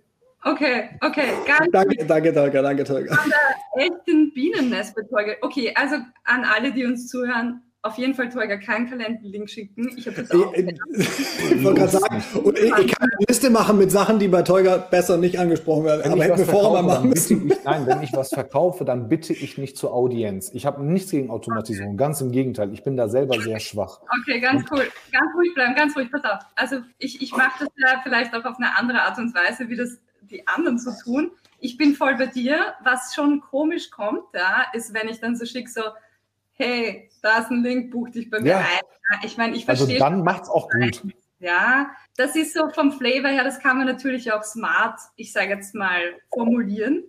Okay, 0.52 0.90
okay, 1.02 1.30
ganz 1.46 1.68
Danke, 1.72 2.06
danke, 2.06 2.34
Tolga, 2.34 2.62
danke, 2.62 2.84
Tolga. 2.86 3.16
An 3.16 3.30
der 3.30 3.86
echten 3.86 4.34
Bienennest 4.34 4.96
mit 4.96 5.10
Tolga. 5.10 5.34
Okay, 5.42 5.74
also 5.76 5.96
an 6.24 6.46
alle, 6.46 6.72
die 6.72 6.86
uns 6.86 7.08
zuhören, 7.08 7.62
auf 7.82 7.98
jeden 7.98 8.14
Fall 8.14 8.30
Tolga 8.30 8.58
keinen 8.58 8.90
Kalenderlink 8.90 9.50
schicken. 9.50 9.90
Ich 9.98 10.08
habe 10.08 10.18
jetzt 10.18 10.34
auch. 10.34 10.54
Ich, 10.54 10.66
ich 11.52 11.64
wollte 11.64 11.82
gerade 11.82 11.92
sagen, 11.92 12.24
und 12.44 12.58
ich, 12.58 12.66
ich, 12.66 12.72
kann 12.72 13.10
eine 13.10 13.26
Liste 13.28 13.50
machen 13.50 13.78
mit 13.78 13.92
Sachen, 13.92 14.20
die 14.20 14.28
bei 14.28 14.42
Tolga 14.42 14.78
besser 14.78 15.18
nicht 15.18 15.38
angesprochen 15.38 15.86
werden. 15.86 16.02
Wenn 16.04 16.12
aber 16.14 16.24
hätten 16.24 16.38
wir 16.38 16.46
vorher 16.46 16.82
mal 16.82 16.96
machen 16.96 17.10
müssen. 17.10 17.52
Ich, 17.52 17.64
nein, 17.64 17.86
wenn 17.86 18.02
ich 18.02 18.14
was 18.14 18.30
verkaufe, 18.30 18.86
dann 18.86 19.10
bitte 19.10 19.34
ich 19.34 19.58
nicht 19.58 19.78
zur 19.78 19.94
Audienz. 19.94 20.52
Ich 20.54 20.66
habe 20.66 20.84
nichts 20.84 21.12
gegen 21.12 21.30
Automatisierung. 21.30 21.94
Okay. 21.94 21.98
Ganz 21.98 22.22
im 22.22 22.32
Gegenteil. 22.32 22.74
Ich 22.74 22.84
bin 22.84 22.96
da 22.96 23.10
selber 23.10 23.40
sehr 23.42 23.60
schwach. 23.60 24.00
Okay, 24.22 24.40
ganz 24.40 24.64
cool. 24.72 24.88
Ganz 25.12 25.36
ruhig 25.36 25.54
bleiben, 25.54 25.76
ganz 25.76 25.96
ruhig. 25.96 26.10
Pass 26.12 26.24
auf. 26.24 26.40
Also 26.56 26.78
ich, 27.00 27.22
ich 27.22 27.32
mache 27.32 27.66
das 27.66 27.70
ja 27.78 28.00
vielleicht 28.04 28.34
auch 28.34 28.46
auf 28.46 28.58
eine 28.58 28.78
andere 28.78 29.02
Art 29.02 29.18
und 29.18 29.34
Weise, 29.36 29.70
wie 29.70 29.76
das 29.76 29.98
die 30.28 30.48
anderen 30.48 30.80
so 30.80 30.92
tun. 31.04 31.32
Ich 31.60 31.78
bin 31.78 31.96
voll 31.96 32.16
bei 32.16 32.28
dir. 32.28 32.74
Was 32.84 33.16
schon 33.16 33.42
komisch 33.42 33.90
kommt, 33.90 34.24
ja, 34.34 34.66
ist, 34.74 34.94
wenn 34.94 35.10
ich 35.10 35.20
dann 35.20 35.36
so 35.36 35.46
schicke, 35.46 35.70
so, 35.70 35.82
hey, 36.54 37.10
da 37.22 37.40
ist 37.40 37.52
ein 37.52 37.64
Link, 37.64 37.92
buch 37.92 38.10
dich 38.10 38.30
bei 38.30 38.40
mir 38.40 38.52
ja. 38.52 38.60
ein. 38.60 39.20
Ich 39.24 39.38
meine, 39.38 39.56
ich 39.56 39.68
also 39.68 39.86
verstehe. 39.86 40.04
Also 40.04 40.16
dann 40.16 40.24
macht's 40.24 40.50
auch 40.50 40.70
gut. 40.70 41.04
Ja, 41.40 41.92
das 42.16 42.36
ist 42.36 42.54
so 42.54 42.70
vom 42.70 42.92
Flavor 42.92 43.30
her, 43.30 43.44
das 43.44 43.60
kann 43.60 43.78
man 43.78 43.86
natürlich 43.86 44.32
auch 44.32 44.44
smart, 44.44 45.00
ich 45.18 45.32
sage 45.32 45.50
jetzt 45.50 45.76
mal, 45.76 46.02
formulieren, 46.34 47.04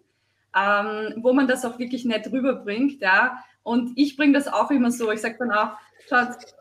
ähm, 0.55 1.15
wo 1.23 1.33
man 1.33 1.49
das 1.49 1.65
auch 1.65 1.79
wirklich 1.79 2.05
nett 2.05 2.31
rüberbringt, 2.31 3.01
ja. 3.01 3.43
Und 3.63 3.93
ich 3.97 4.17
bringe 4.17 4.35
das 4.35 4.49
auch 4.49 4.71
immer 4.71 4.91
so, 4.91 5.11
ich 5.11 5.21
sage 5.21 5.37
dann 5.39 5.51
auch, 5.51 5.71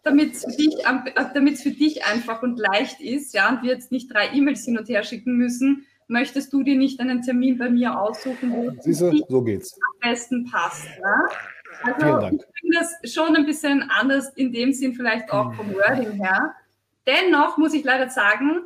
damit 0.03 0.33
es 0.33 0.45
für, 0.45 0.51
dich, 0.51 0.75
äh, 0.85 1.55
für 1.55 1.71
dich 1.71 2.05
einfach 2.05 2.41
und 2.41 2.57
leicht 2.57 3.01
ist, 3.01 3.33
ja, 3.33 3.49
und 3.49 3.63
wir 3.63 3.71
jetzt 3.71 3.91
nicht 3.91 4.13
drei 4.13 4.29
E-Mails 4.33 4.63
hin 4.63 4.77
und 4.77 4.87
her 4.87 5.03
schicken 5.03 5.35
müssen, 5.35 5.85
möchtest 6.07 6.51
du 6.53 6.63
dir 6.63 6.75
nicht 6.75 6.99
einen 6.99 7.21
Termin 7.21 7.57
bei 7.57 7.69
mir 7.69 7.99
aussuchen, 7.99 8.51
wo 8.51 8.71
Siehste, 8.81 9.11
so 9.27 9.41
geht's. 9.41 9.73
am 9.73 10.09
besten 10.09 10.45
passt. 10.49 10.87
Ja? 10.99 11.25
Also 11.83 12.35
ich 12.35 12.45
finde 12.59 12.79
das 12.79 13.13
schon 13.13 13.35
ein 13.35 13.45
bisschen 13.45 13.89
anders 13.89 14.29
in 14.35 14.51
dem 14.51 14.73
Sinn 14.73 14.93
vielleicht 14.93 15.31
auch 15.31 15.53
vom 15.53 15.73
Wording 15.73 16.11
her. 16.13 16.55
Dennoch 17.05 17.57
muss 17.57 17.73
ich 17.73 17.83
leider 17.83 18.09
sagen, 18.09 18.63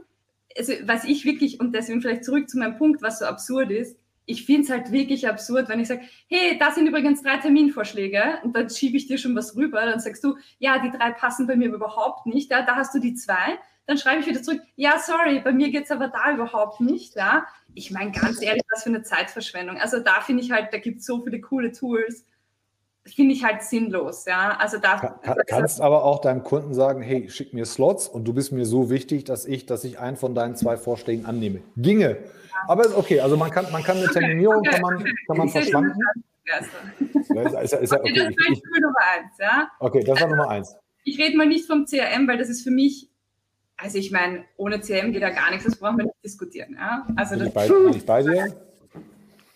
also 0.57 0.73
was 0.85 1.03
ich 1.03 1.25
wirklich, 1.25 1.59
und 1.59 1.73
deswegen 1.73 2.01
vielleicht 2.01 2.25
zurück 2.25 2.49
zu 2.49 2.57
meinem 2.57 2.77
Punkt, 2.77 3.01
was 3.01 3.19
so 3.19 3.25
absurd 3.25 3.71
ist, 3.71 3.97
ich 4.25 4.45
finde 4.45 4.61
es 4.61 4.69
halt 4.69 4.91
wirklich 4.91 5.27
absurd, 5.27 5.67
wenn 5.67 5.79
ich 5.79 5.87
sage, 5.87 6.01
hey, 6.27 6.57
das 6.57 6.75
sind 6.75 6.87
übrigens 6.87 7.21
drei 7.21 7.37
Terminvorschläge 7.37 8.39
und 8.43 8.55
dann 8.55 8.69
schiebe 8.69 8.97
ich 8.97 9.07
dir 9.07 9.17
schon 9.17 9.35
was 9.35 9.55
rüber, 9.55 9.81
dann 9.81 9.99
sagst 9.99 10.23
du, 10.23 10.37
ja, 10.59 10.79
die 10.79 10.95
drei 10.95 11.11
passen 11.11 11.47
bei 11.47 11.55
mir 11.55 11.73
überhaupt 11.73 12.27
nicht, 12.27 12.51
ja, 12.51 12.61
da 12.61 12.75
hast 12.75 12.93
du 12.93 12.99
die 12.99 13.15
zwei, 13.15 13.57
dann 13.91 13.97
schreibe 13.97 14.21
ich 14.21 14.27
wieder 14.27 14.41
zurück, 14.41 14.61
ja, 14.77 14.97
sorry, 14.99 15.41
bei 15.41 15.51
mir 15.51 15.69
geht 15.69 15.83
es 15.83 15.91
aber 15.91 16.07
da 16.07 16.31
überhaupt 16.33 16.79
nicht, 16.79 17.15
ja. 17.15 17.45
Ich 17.73 17.91
meine, 17.91 18.11
ganz 18.11 18.41
ehrlich, 18.41 18.63
was 18.71 18.83
für 18.83 18.89
eine 18.89 19.03
Zeitverschwendung. 19.03 19.77
Also 19.77 19.99
da 19.99 20.21
finde 20.21 20.43
ich 20.43 20.51
halt, 20.51 20.73
da 20.73 20.77
gibt 20.77 20.99
es 20.99 21.05
so 21.05 21.21
viele 21.21 21.41
coole 21.41 21.73
Tools, 21.73 22.25
finde 23.05 23.33
ich 23.33 23.43
halt 23.43 23.63
sinnlos, 23.63 24.23
ja. 24.25 24.57
Also 24.57 24.77
da 24.77 24.97
kann, 24.97 25.35
kannst 25.45 25.81
aber 25.81 26.05
auch 26.05 26.21
deinem 26.21 26.43
Kunden 26.43 26.73
sagen, 26.73 27.01
hey, 27.01 27.29
schick 27.29 27.53
mir 27.53 27.65
Slots 27.65 28.07
und 28.07 28.23
du 28.23 28.33
bist 28.33 28.53
mir 28.53 28.65
so 28.65 28.89
wichtig, 28.89 29.25
dass 29.25 29.45
ich, 29.45 29.65
dass 29.65 29.83
ich 29.83 29.99
einen 29.99 30.15
von 30.15 30.35
deinen 30.35 30.55
zwei 30.55 30.77
Vorschlägen 30.77 31.25
annehme. 31.25 31.61
Ginge. 31.75 32.17
Aber 32.67 32.85
ist 32.85 32.95
okay. 32.95 33.19
Also 33.19 33.35
man 33.35 33.51
kann, 33.51 33.69
man 33.73 33.83
kann 33.83 33.97
eine 33.97 34.07
Terminierung 34.07 34.63
kann 34.63 34.81
man, 34.81 35.03
kann 35.27 35.37
man 35.37 35.49
verschlanken. 35.49 35.99
Ist, 36.45 37.73
ist, 37.73 37.91
okay, 37.91 38.01
okay, 38.01 38.13
das 38.13 38.29
ich, 38.29 38.49
ich, 38.51 38.81
Nummer 38.81 38.99
eins, 39.15 39.37
ja. 39.37 39.69
Okay, 39.79 40.03
das 40.03 40.21
war 40.21 40.27
Nummer 40.27 40.49
eins. 40.49 40.75
Ich 41.03 41.19
rede 41.19 41.35
mal 41.35 41.47
nicht 41.47 41.65
vom 41.65 41.85
CRM, 41.85 42.27
weil 42.27 42.37
das 42.37 42.49
ist 42.49 42.63
für 42.63 42.71
mich, 42.71 43.10
also 43.81 43.97
ich 43.97 44.11
meine, 44.11 44.45
ohne 44.57 44.79
CRM 44.79 45.11
geht 45.11 45.23
da 45.23 45.29
gar 45.29 45.49
nichts, 45.49 45.65
das 45.65 45.75
brauchen 45.75 45.97
wir 45.97 46.05
nicht 46.05 46.23
diskutieren. 46.23 46.75
Ja? 46.79 47.07
Also 47.15 47.37
bin, 47.37 47.47
ich 47.47 47.53
bei, 47.53 47.67
bin 47.67 47.93
ich 47.93 48.05
bei 48.05 48.21
dir? 48.23 48.55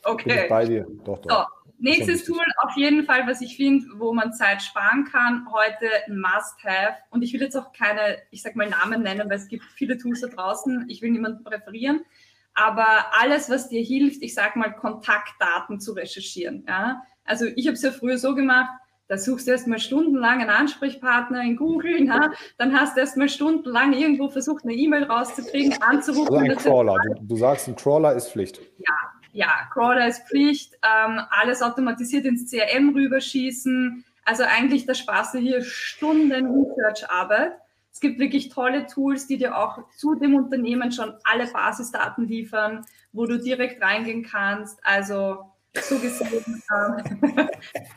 Okay. 0.03 0.29
Bin 0.29 0.37
ich 0.43 0.49
bei 0.49 0.65
dir, 0.65 0.87
doch, 1.05 1.19
doch. 1.19 1.29
So. 1.29 1.55
Nächstes 1.77 2.23
Tool 2.23 2.43
auf 2.63 2.75
jeden 2.77 3.03
Fall, 3.03 3.27
was 3.27 3.41
ich 3.41 3.57
finde, 3.57 3.85
wo 3.97 4.13
man 4.13 4.31
Zeit 4.33 4.63
sparen 4.63 5.05
kann, 5.11 5.45
heute 5.51 5.87
ein 6.07 6.19
Must-Have. 6.19 6.95
Und 7.09 7.21
ich 7.21 7.33
will 7.33 7.41
jetzt 7.41 7.55
auch 7.57 7.73
keine, 7.73 8.17
ich 8.31 8.41
sag 8.41 8.55
mal, 8.55 8.69
Namen 8.69 9.03
nennen, 9.03 9.29
weil 9.29 9.37
es 9.37 9.49
gibt 9.49 9.65
viele 9.75 9.97
Tools 9.97 10.21
da 10.21 10.27
draußen. 10.27 10.85
Ich 10.87 11.01
will 11.01 11.11
niemanden 11.11 11.43
präferieren. 11.43 12.05
Aber 12.53 12.87
alles, 13.19 13.49
was 13.49 13.67
dir 13.67 13.83
hilft, 13.83 14.21
ich 14.23 14.33
sag 14.33 14.55
mal, 14.55 14.73
Kontaktdaten 14.73 15.81
zu 15.81 15.91
recherchieren. 15.91 16.63
Ja? 16.65 17.03
Also 17.25 17.45
ich 17.55 17.67
habe 17.67 17.75
es 17.75 17.81
ja 17.81 17.91
früher 17.91 18.17
so 18.17 18.35
gemacht, 18.35 18.69
da 19.07 19.17
suchst 19.17 19.47
du 19.47 19.51
erstmal 19.51 19.79
stundenlang 19.79 20.41
einen 20.41 20.49
Ansprechpartner 20.49 21.41
in 21.43 21.55
Google, 21.55 22.03
na? 22.03 22.31
dann 22.57 22.77
hast 22.77 22.95
du 22.95 23.01
erstmal 23.01 23.29
stundenlang 23.29 23.93
irgendwo 23.93 24.29
versucht, 24.29 24.63
eine 24.63 24.73
E-Mail 24.73 25.03
rauszukriegen, 25.03 25.79
anzurufen. 25.81 26.33
Also 26.33 26.51
ein 26.51 26.57
Crawler. 26.57 26.95
Du, 27.03 27.23
du, 27.23 27.35
sagst, 27.35 27.67
ein 27.67 27.75
Crawler 27.75 28.13
ist 28.15 28.31
Pflicht. 28.31 28.59
Ja, 28.79 28.95
ja, 29.31 29.51
Crawler 29.71 30.07
ist 30.07 30.27
Pflicht, 30.27 30.73
ähm, 30.75 31.19
alles 31.29 31.61
automatisiert 31.61 32.25
ins 32.25 32.49
CRM 32.49 32.89
rüberschießen. 32.95 34.03
Also 34.23 34.43
eigentlich, 34.43 34.85
da 34.85 34.95
sparst 34.95 35.35
du 35.35 35.37
hier 35.37 35.61
Stunden 35.61 36.31
Research-Arbeit. 36.31 37.53
Es 37.91 37.99
gibt 37.99 38.19
wirklich 38.19 38.49
tolle 38.49 38.87
Tools, 38.87 39.27
die 39.27 39.37
dir 39.37 39.57
auch 39.57 39.79
zu 39.95 40.15
dem 40.15 40.35
Unternehmen 40.35 40.91
schon 40.91 41.13
alle 41.23 41.47
Basisdaten 41.47 42.27
liefern, 42.27 42.85
wo 43.13 43.25
du 43.25 43.37
direkt 43.37 43.81
reingehen 43.81 44.23
kannst. 44.23 44.79
Also 44.83 45.45
so 45.81 45.97
gesehen. 45.99 46.43
Ähm, 46.71 47.21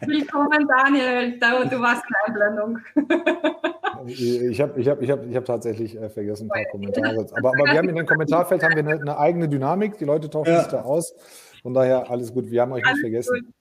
willkommen, 0.06 0.68
Daniel. 0.68 1.38
Du 1.38 1.80
warst 1.80 2.02
eine 2.04 2.26
Einblendung. 2.26 2.78
ich 4.06 4.60
habe 4.60 4.80
ich 4.80 4.88
hab, 4.88 5.02
ich 5.02 5.10
hab, 5.10 5.26
ich 5.26 5.36
hab 5.36 5.44
tatsächlich 5.44 5.96
äh, 5.96 6.08
vergessen, 6.08 6.50
ein 6.50 6.64
paar 6.64 6.70
Kommentare. 6.70 7.26
Aber, 7.36 7.48
aber 7.48 7.64
wir 7.64 7.78
haben 7.78 7.88
in 7.88 7.96
dem 7.96 8.06
Kommentarfeld 8.06 8.62
haben 8.62 8.74
wir 8.74 8.78
eine, 8.78 9.00
eine 9.00 9.18
eigene 9.18 9.48
Dynamik. 9.48 9.98
Die 9.98 10.04
Leute 10.04 10.30
tauschen 10.30 10.52
ja. 10.52 10.60
sich 10.60 10.68
da 10.70 10.82
aus. 10.82 11.14
Von 11.62 11.74
daher 11.74 12.10
alles 12.10 12.32
gut. 12.32 12.50
Wir 12.50 12.62
haben 12.62 12.72
euch 12.72 12.84
alles 12.84 12.94
nicht 12.94 13.02
vergessen. 13.02 13.44
Gut. 13.44 13.54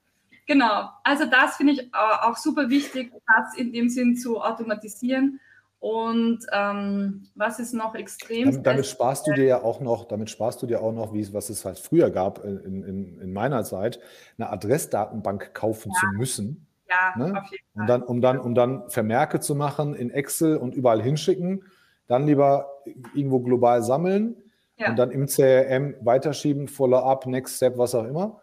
Genau. 0.46 0.88
Also 1.04 1.26
das 1.26 1.56
finde 1.56 1.74
ich 1.74 1.90
auch 1.92 2.36
super 2.36 2.70
wichtig, 2.70 3.12
das 3.26 3.56
in 3.56 3.72
dem 3.72 3.88
Sinn 3.88 4.16
zu 4.16 4.40
automatisieren. 4.40 5.40
Und 5.80 6.40
ähm, 6.52 7.28
was 7.36 7.60
ist 7.60 7.72
noch 7.72 7.94
extrem? 7.94 8.46
Damit, 8.46 8.66
damit, 8.66 8.86
sparst 8.86 9.28
du 9.28 9.32
dir 9.32 9.44
ja 9.44 9.62
auch 9.62 9.80
noch, 9.80 10.06
damit 10.06 10.28
sparst 10.28 10.60
du 10.60 10.66
dir 10.66 10.82
auch 10.82 10.92
noch, 10.92 11.12
wie 11.12 11.20
es, 11.20 11.32
was 11.32 11.50
es 11.50 11.64
halt 11.64 11.78
früher 11.78 12.10
gab 12.10 12.44
in, 12.44 12.82
in, 12.82 13.20
in 13.20 13.32
meiner 13.32 13.62
Zeit, 13.62 14.00
eine 14.38 14.50
Adressdatenbank 14.50 15.54
kaufen 15.54 15.92
ja. 15.94 16.00
zu 16.00 16.06
müssen. 16.16 16.66
Ja, 16.88 17.16
ne? 17.16 17.38
auf 17.38 17.50
jeden 17.50 17.64
Fall. 17.74 17.80
Und 17.80 17.86
dann, 17.86 18.02
um 18.02 18.20
dann, 18.20 18.38
um 18.40 18.54
dann 18.54 18.90
Vermerke 18.90 19.38
zu 19.38 19.54
machen 19.54 19.94
in 19.94 20.10
Excel 20.10 20.56
und 20.56 20.74
überall 20.74 21.00
hinschicken, 21.00 21.64
dann 22.08 22.26
lieber 22.26 22.68
irgendwo 23.14 23.38
global 23.38 23.82
sammeln 23.82 24.36
ja. 24.78 24.90
und 24.90 24.96
dann 24.96 25.10
im 25.10 25.26
CRM 25.26 25.94
weiterschieben, 26.00 26.66
Follow-up, 26.66 27.26
Next 27.26 27.56
Step, 27.56 27.78
was 27.78 27.94
auch 27.94 28.04
immer. 28.04 28.40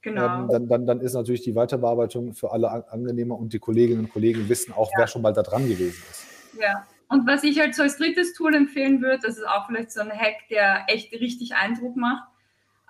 Genau. 0.00 0.42
Ähm, 0.42 0.48
dann, 0.48 0.68
dann, 0.68 0.86
dann 0.86 1.00
ist 1.00 1.14
natürlich 1.14 1.42
die 1.42 1.54
Weiterbearbeitung 1.54 2.32
für 2.32 2.52
alle 2.52 2.90
angenehmer 2.90 3.36
und 3.38 3.52
die 3.52 3.58
Kolleginnen 3.58 4.04
und 4.04 4.12
Kollegen 4.12 4.48
wissen 4.48 4.72
auch, 4.72 4.90
ja. 4.92 5.00
wer 5.00 5.06
schon 5.08 5.20
mal 5.22 5.32
da 5.32 5.42
dran 5.42 5.68
gewesen 5.68 6.02
ist. 6.10 6.37
Ja. 6.60 6.86
Und 7.08 7.26
was 7.26 7.42
ich 7.42 7.58
halt 7.58 7.74
so 7.74 7.82
als 7.82 7.96
drittes 7.96 8.34
Tool 8.34 8.54
empfehlen 8.54 9.00
würde, 9.00 9.20
das 9.22 9.38
ist 9.38 9.48
auch 9.48 9.66
vielleicht 9.66 9.92
so 9.92 10.00
ein 10.00 10.10
Hack, 10.10 10.48
der 10.50 10.84
echt 10.88 11.12
richtig 11.12 11.54
Eindruck 11.54 11.96
macht. 11.96 12.24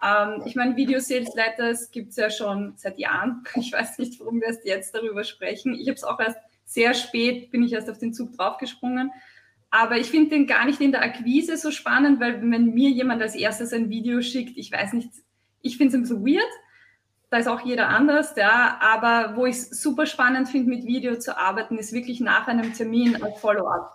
Ähm, 0.02 0.42
ich 0.44 0.56
meine, 0.56 0.76
Video 0.76 0.98
Sales 0.98 1.34
Letters 1.34 1.90
gibt 1.90 2.10
es 2.10 2.16
ja 2.16 2.30
schon 2.30 2.74
seit 2.76 2.98
Jahren. 2.98 3.44
Ich 3.56 3.72
weiß 3.72 3.98
nicht, 3.98 4.18
warum 4.20 4.40
wir 4.40 4.48
erst 4.48 4.64
jetzt 4.64 4.94
darüber 4.94 5.24
sprechen. 5.24 5.74
Ich 5.74 5.88
habe 5.88 5.96
es 5.96 6.04
auch 6.04 6.18
erst 6.18 6.38
sehr 6.64 6.94
spät, 6.94 7.50
bin 7.50 7.62
ich 7.62 7.72
erst 7.72 7.88
auf 7.88 7.98
den 7.98 8.12
Zug 8.12 8.36
draufgesprungen. 8.36 9.10
Aber 9.70 9.98
ich 9.98 10.06
finde 10.06 10.30
den 10.30 10.46
gar 10.46 10.64
nicht 10.64 10.80
in 10.80 10.92
der 10.92 11.02
Akquise 11.02 11.56
so 11.56 11.70
spannend, 11.70 12.20
weil 12.20 12.40
wenn 12.40 12.72
mir 12.72 12.90
jemand 12.90 13.22
als 13.22 13.34
erstes 13.34 13.72
ein 13.72 13.90
Video 13.90 14.22
schickt, 14.22 14.56
ich 14.56 14.72
weiß 14.72 14.94
nicht, 14.94 15.10
ich 15.60 15.76
finde 15.76 15.96
es 15.96 16.02
bisschen 16.02 16.26
weird. 16.26 16.48
Da 17.30 17.38
ist 17.38 17.48
auch 17.48 17.60
jeder 17.60 17.88
anders, 17.88 18.34
ja. 18.36 18.78
Aber 18.80 19.36
wo 19.36 19.46
ich 19.46 19.56
es 19.56 19.82
super 19.82 20.06
spannend 20.06 20.48
finde, 20.48 20.70
mit 20.70 20.86
Video 20.86 21.18
zu 21.18 21.36
arbeiten, 21.36 21.78
ist 21.78 21.92
wirklich 21.92 22.20
nach 22.20 22.46
einem 22.46 22.72
Termin 22.72 23.22
als 23.22 23.38
Follow-up. 23.40 23.92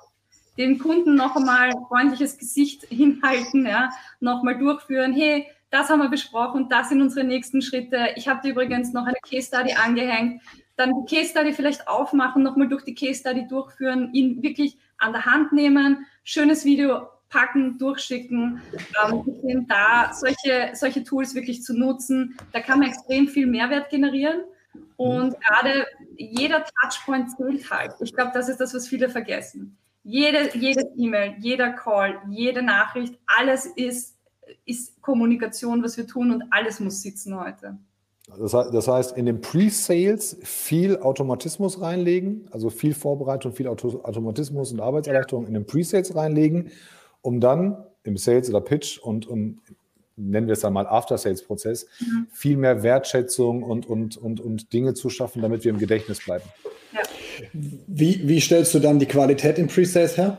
Den 0.57 0.77
Kunden 0.77 1.15
noch 1.15 1.35
einmal 1.35 1.71
freundliches 1.87 2.37
Gesicht 2.37 2.83
hinhalten, 2.89 3.65
ja, 3.65 3.89
nochmal 4.19 4.57
durchführen. 4.57 5.13
Hey, 5.13 5.47
das 5.71 5.89
haben 5.89 6.01
wir 6.01 6.09
besprochen, 6.09 6.69
das 6.69 6.89
sind 6.89 7.01
unsere 7.01 7.25
nächsten 7.25 7.63
Schritte. 7.63 8.09
Ich 8.15 8.27
habe 8.27 8.41
dir 8.41 8.51
übrigens 8.51 8.93
noch 8.93 9.07
eine 9.07 9.17
Case 9.27 9.47
Study 9.47 9.73
angehängt. 9.73 10.43
Dann 10.75 10.93
die 10.93 11.15
Case 11.15 11.31
Study 11.31 11.53
vielleicht 11.53 11.87
aufmachen, 11.87 12.43
nochmal 12.43 12.67
durch 12.67 12.83
die 12.83 12.93
Case 12.93 13.19
Study 13.19 13.47
durchführen, 13.47 14.13
ihn 14.13 14.43
wirklich 14.43 14.77
an 14.99 15.13
der 15.13 15.25
Hand 15.25 15.51
nehmen, 15.51 16.05
schönes 16.23 16.65
Video 16.65 17.07
packen, 17.33 17.77
durchschicken. 17.79 18.61
Ähm, 19.03 19.65
da 19.67 20.13
solche, 20.13 20.71
solche 20.75 21.03
Tools 21.03 21.33
wirklich 21.33 21.63
zu 21.63 21.73
nutzen, 21.73 22.37
da 22.53 22.61
kann 22.61 22.79
man 22.79 22.89
extrem 22.89 23.27
viel 23.27 23.47
Mehrwert 23.47 23.89
generieren. 23.89 24.43
Und 24.95 25.29
mhm. 25.29 25.35
gerade 25.39 25.85
jeder 26.15 26.63
Touchpoint 26.81 27.31
zählt 27.35 27.69
halt. 27.69 27.93
Ich 27.99 28.13
glaube, 28.13 28.31
das 28.33 28.47
ist 28.47 28.59
das, 28.59 28.73
was 28.73 28.87
viele 28.87 29.09
vergessen. 29.09 29.77
Jede, 30.03 30.55
jedes 30.57 30.85
E-Mail, 30.97 31.35
jeder 31.39 31.71
Call, 31.71 32.21
jede 32.29 32.61
Nachricht, 32.61 33.17
alles 33.25 33.65
ist, 33.65 34.17
ist 34.65 35.01
Kommunikation, 35.01 35.83
was 35.83 35.97
wir 35.97 36.05
tun 36.05 36.31
und 36.31 36.43
alles 36.51 36.79
muss 36.79 37.01
sitzen 37.01 37.39
heute. 37.39 37.77
Das 38.37 38.87
heißt, 38.87 39.17
in 39.17 39.25
den 39.25 39.41
Pre-Sales 39.41 40.37
viel 40.43 40.97
Automatismus 40.99 41.81
reinlegen, 41.81 42.47
also 42.51 42.69
viel 42.69 42.93
Vorbereitung, 42.93 43.53
viel 43.53 43.67
Automatismus 43.67 44.71
und 44.71 44.79
Arbeitserleichterung 44.79 45.45
in 45.45 45.53
den 45.53 45.65
Pre-Sales 45.65 46.15
reinlegen 46.15 46.71
um 47.23 47.39
dann 47.39 47.83
im 48.03 48.17
Sales 48.17 48.49
oder 48.49 48.61
Pitch 48.61 48.99
und, 48.99 49.25
und 49.25 49.59
nennen 50.15 50.47
wir 50.47 50.53
es 50.53 50.59
dann 50.59 50.73
mal 50.73 50.85
After-Sales-Prozess, 50.85 51.87
mhm. 51.99 52.27
viel 52.31 52.57
mehr 52.57 52.83
Wertschätzung 52.83 53.63
und, 53.63 53.87
und, 53.87 54.17
und, 54.17 54.39
und 54.39 54.71
Dinge 54.73 54.93
zu 54.93 55.09
schaffen, 55.09 55.41
damit 55.41 55.63
wir 55.63 55.71
im 55.71 55.79
Gedächtnis 55.79 56.23
bleiben. 56.23 56.43
Ja. 56.91 56.99
Wie, 57.87 58.27
wie 58.27 58.39
stellst 58.39 58.73
du 58.75 58.79
dann 58.79 58.99
die 58.99 59.07
Qualität 59.07 59.57
im 59.57 59.67
Pre-Sales 59.67 60.17
her? 60.17 60.37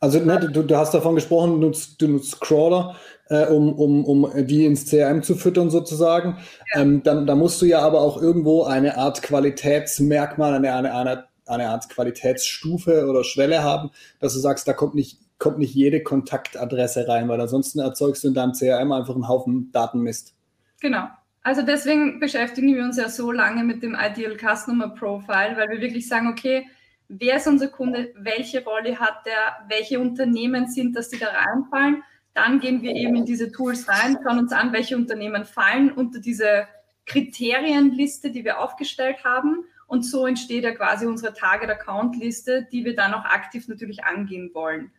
Also 0.00 0.18
ne, 0.18 0.50
du, 0.52 0.64
du, 0.64 0.76
hast 0.76 0.94
davon 0.94 1.14
gesprochen, 1.14 1.52
du 1.52 1.66
nutzt, 1.68 2.02
du 2.02 2.08
nutzt 2.08 2.40
Crawler, 2.40 2.96
äh, 3.28 3.46
um, 3.46 3.72
um, 3.72 4.04
um 4.04 4.46
die 4.46 4.66
ins 4.66 4.90
CRM 4.90 5.22
zu 5.22 5.36
füttern 5.36 5.70
sozusagen. 5.70 6.38
Ja. 6.74 6.80
Ähm, 6.80 7.04
dann, 7.04 7.24
da 7.24 7.36
musst 7.36 7.62
du 7.62 7.66
ja 7.66 7.78
aber 7.80 8.00
auch 8.00 8.20
irgendwo 8.20 8.64
eine 8.64 8.96
Art 8.96 9.22
Qualitätsmerkmal, 9.22 10.54
eine, 10.54 10.74
eine, 10.74 10.92
eine, 10.92 11.24
eine 11.46 11.68
Art 11.68 11.88
Qualitätsstufe 11.88 13.06
oder 13.06 13.22
Schwelle 13.22 13.62
haben, 13.62 13.90
dass 14.18 14.34
du 14.34 14.40
sagst, 14.40 14.66
da 14.66 14.72
kommt 14.72 14.96
nicht 14.96 15.18
kommt 15.42 15.58
nicht 15.58 15.74
jede 15.74 16.04
Kontaktadresse 16.04 17.08
rein, 17.08 17.28
weil 17.28 17.40
ansonsten 17.40 17.80
erzeugst 17.80 18.22
du 18.22 18.28
in 18.28 18.34
deinem 18.34 18.52
CRM 18.52 18.92
einfach 18.92 19.16
einen 19.16 19.26
Haufen 19.26 19.72
Datenmist. 19.72 20.36
Genau. 20.80 21.08
Also 21.42 21.62
deswegen 21.62 22.20
beschäftigen 22.20 22.76
wir 22.76 22.84
uns 22.84 22.96
ja 22.96 23.08
so 23.08 23.32
lange 23.32 23.64
mit 23.64 23.82
dem 23.82 23.96
Ideal 23.98 24.36
Customer 24.36 24.90
Profile, 24.90 25.56
weil 25.56 25.68
wir 25.68 25.80
wirklich 25.80 26.06
sagen, 26.06 26.28
okay, 26.28 26.68
wer 27.08 27.38
ist 27.38 27.48
unser 27.48 27.66
Kunde, 27.66 28.14
welche 28.16 28.62
Rolle 28.62 29.00
hat 29.00 29.26
der, 29.26 29.66
welche 29.66 29.98
Unternehmen 29.98 30.68
sind 30.68 30.94
das, 30.94 31.08
die 31.08 31.18
da 31.18 31.26
reinfallen. 31.26 32.04
Dann 32.34 32.60
gehen 32.60 32.80
wir 32.80 32.92
eben 32.92 33.16
in 33.16 33.26
diese 33.26 33.50
Tools 33.50 33.88
rein, 33.88 34.18
schauen 34.22 34.38
uns 34.38 34.52
an, 34.52 34.72
welche 34.72 34.96
Unternehmen 34.96 35.44
fallen 35.44 35.90
unter 35.90 36.20
diese 36.20 36.68
Kriterienliste, 37.06 38.30
die 38.30 38.44
wir 38.44 38.60
aufgestellt 38.60 39.24
haben. 39.24 39.64
Und 39.88 40.04
so 40.04 40.24
entsteht 40.24 40.62
ja 40.62 40.70
quasi 40.70 41.04
unsere 41.04 41.34
Target-Account-Liste, 41.34 42.68
die 42.70 42.84
wir 42.84 42.94
dann 42.94 43.12
auch 43.12 43.24
aktiv 43.24 43.66
natürlich 43.66 44.04
angehen 44.04 44.52
wollen. 44.54 44.92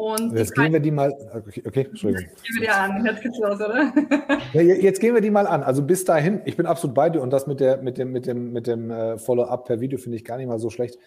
Und 0.00 0.32
jetzt 0.34 0.54
gehen 0.54 0.72
wir 0.72 0.80
die 0.80 0.90
mal. 0.90 1.12
Okay, 1.34 1.62
okay 1.66 1.86
Entschuldigung. 1.90 2.30
Jetzt 2.30 2.42
gehen 2.44 2.54
wir 2.54 2.62
die 2.62 2.70
an. 2.70 3.04
Jetzt 3.04 3.22
geht's 3.22 3.38
los, 3.38 3.60
oder? 3.60 3.92
Ja, 4.54 4.62
jetzt 4.62 4.98
gehen 4.98 5.14
wir 5.14 5.20
die 5.20 5.30
mal 5.30 5.46
an. 5.46 5.62
Also 5.62 5.82
bis 5.82 6.06
dahin, 6.06 6.40
ich 6.46 6.56
bin 6.56 6.64
absolut 6.64 6.94
bei 6.94 7.10
dir 7.10 7.20
und 7.20 7.30
das 7.30 7.46
mit, 7.46 7.60
der, 7.60 7.82
mit 7.82 7.98
dem, 7.98 8.10
mit 8.10 8.26
dem, 8.26 8.50
mit 8.52 8.66
dem 8.66 8.90
äh, 8.90 9.18
Follow-up 9.18 9.66
per 9.66 9.80
Video 9.80 9.98
finde 9.98 10.16
ich 10.16 10.24
gar 10.24 10.38
nicht 10.38 10.46
mal 10.46 10.58
so 10.58 10.70
schlecht. 10.70 10.98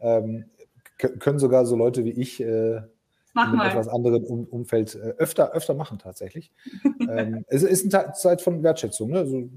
Ähm, 0.00 0.46
können 0.96 1.38
sogar 1.38 1.66
so 1.66 1.76
Leute 1.76 2.04
wie 2.04 2.10
ich 2.10 2.40
äh, 2.40 2.76
in 2.76 3.60
etwas 3.60 3.88
anderen 3.88 4.24
um 4.24 4.44
Umfeld 4.46 4.94
äh, 4.94 5.14
öfter, 5.18 5.52
öfter 5.52 5.74
machen 5.74 5.98
tatsächlich. 5.98 6.50
ähm, 7.08 7.44
es 7.48 7.62
ist 7.62 7.94
eine 7.94 8.12
Zeit 8.14 8.40
von 8.40 8.62
Wertschätzung. 8.62 9.10
Ne? 9.10 9.18
Also, 9.18 9.48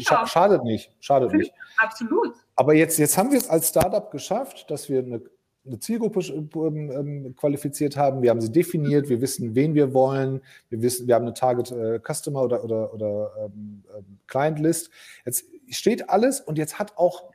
scha 0.00 0.26
schadet 0.26 0.64
nicht. 0.64 0.90
Schadet 1.00 1.34
nicht. 1.34 1.52
Absolut. 1.76 2.32
Aber 2.56 2.72
jetzt, 2.72 2.98
jetzt 2.98 3.18
haben 3.18 3.30
wir 3.30 3.38
es 3.38 3.48
als 3.50 3.68
Startup 3.68 4.10
geschafft, 4.10 4.70
dass 4.70 4.88
wir 4.88 5.00
eine, 5.00 5.20
eine 5.68 5.78
Zielgruppe 5.78 6.20
ähm, 6.20 6.90
ähm, 6.90 7.36
qualifiziert 7.36 7.96
haben. 7.96 8.22
Wir 8.22 8.30
haben 8.30 8.40
sie 8.40 8.50
definiert. 8.50 9.08
Wir 9.08 9.20
wissen, 9.20 9.54
wen 9.54 9.74
wir 9.74 9.94
wollen. 9.94 10.40
Wir 10.68 10.82
wissen, 10.82 11.06
wir 11.06 11.14
haben 11.14 11.24
eine 11.24 11.34
Target 11.34 11.70
äh, 11.70 12.00
Customer 12.00 12.42
oder, 12.42 12.64
oder, 12.64 12.92
oder 12.92 13.30
ähm, 13.38 13.84
ähm 13.96 14.18
Client 14.26 14.58
List. 14.58 14.90
Jetzt 15.24 15.44
steht 15.70 16.10
alles 16.10 16.40
und 16.40 16.58
jetzt 16.58 16.78
hat 16.78 16.98
auch 16.98 17.30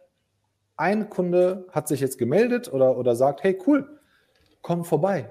ein 0.75 1.09
Kunde 1.09 1.67
hat 1.71 1.87
sich 1.87 2.01
jetzt 2.01 2.17
gemeldet 2.17 2.71
oder, 2.73 2.97
oder 2.97 3.15
sagt, 3.15 3.43
hey 3.43 3.57
cool, 3.65 3.99
komm 4.61 4.83
vorbei 4.83 5.29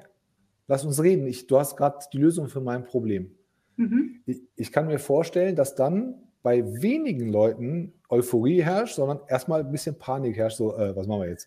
lass 0.73 0.85
uns 0.85 1.03
reden. 1.03 1.27
Ich, 1.27 1.47
du 1.47 1.59
hast 1.59 1.77
gerade 1.77 1.99
die 2.13 2.19
Lösung 2.19 2.49
für 2.49 2.61
mein 2.61 2.85
Problem. 2.85 3.31
Mhm. 3.77 4.23
Ich, 4.27 4.41
ich, 4.57 4.73
kann 4.73 4.87
mir 4.87 4.99
vorstellen, 4.99 5.55
dass 5.57 5.75
dann 5.75 6.15
bei 6.43 6.65
wenigen 6.81 7.31
Leuten 7.31 7.93
Euphorie 8.09 8.63
herrscht, 8.63 8.97
sondern 8.97 9.21
erstmal 9.29 9.61
ein 9.61 9.71
bisschen 9.71 9.99
Panik 9.99 10.37
herrscht. 10.37 10.57
So, 10.57 10.77
äh, 10.77 10.97
was 10.97 11.07
machen 11.07 11.23
wir 11.23 11.29
jetzt? 11.29 11.47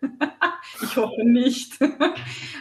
ich 0.82 0.96
hoffe 0.96 1.24
nicht. 1.24 1.78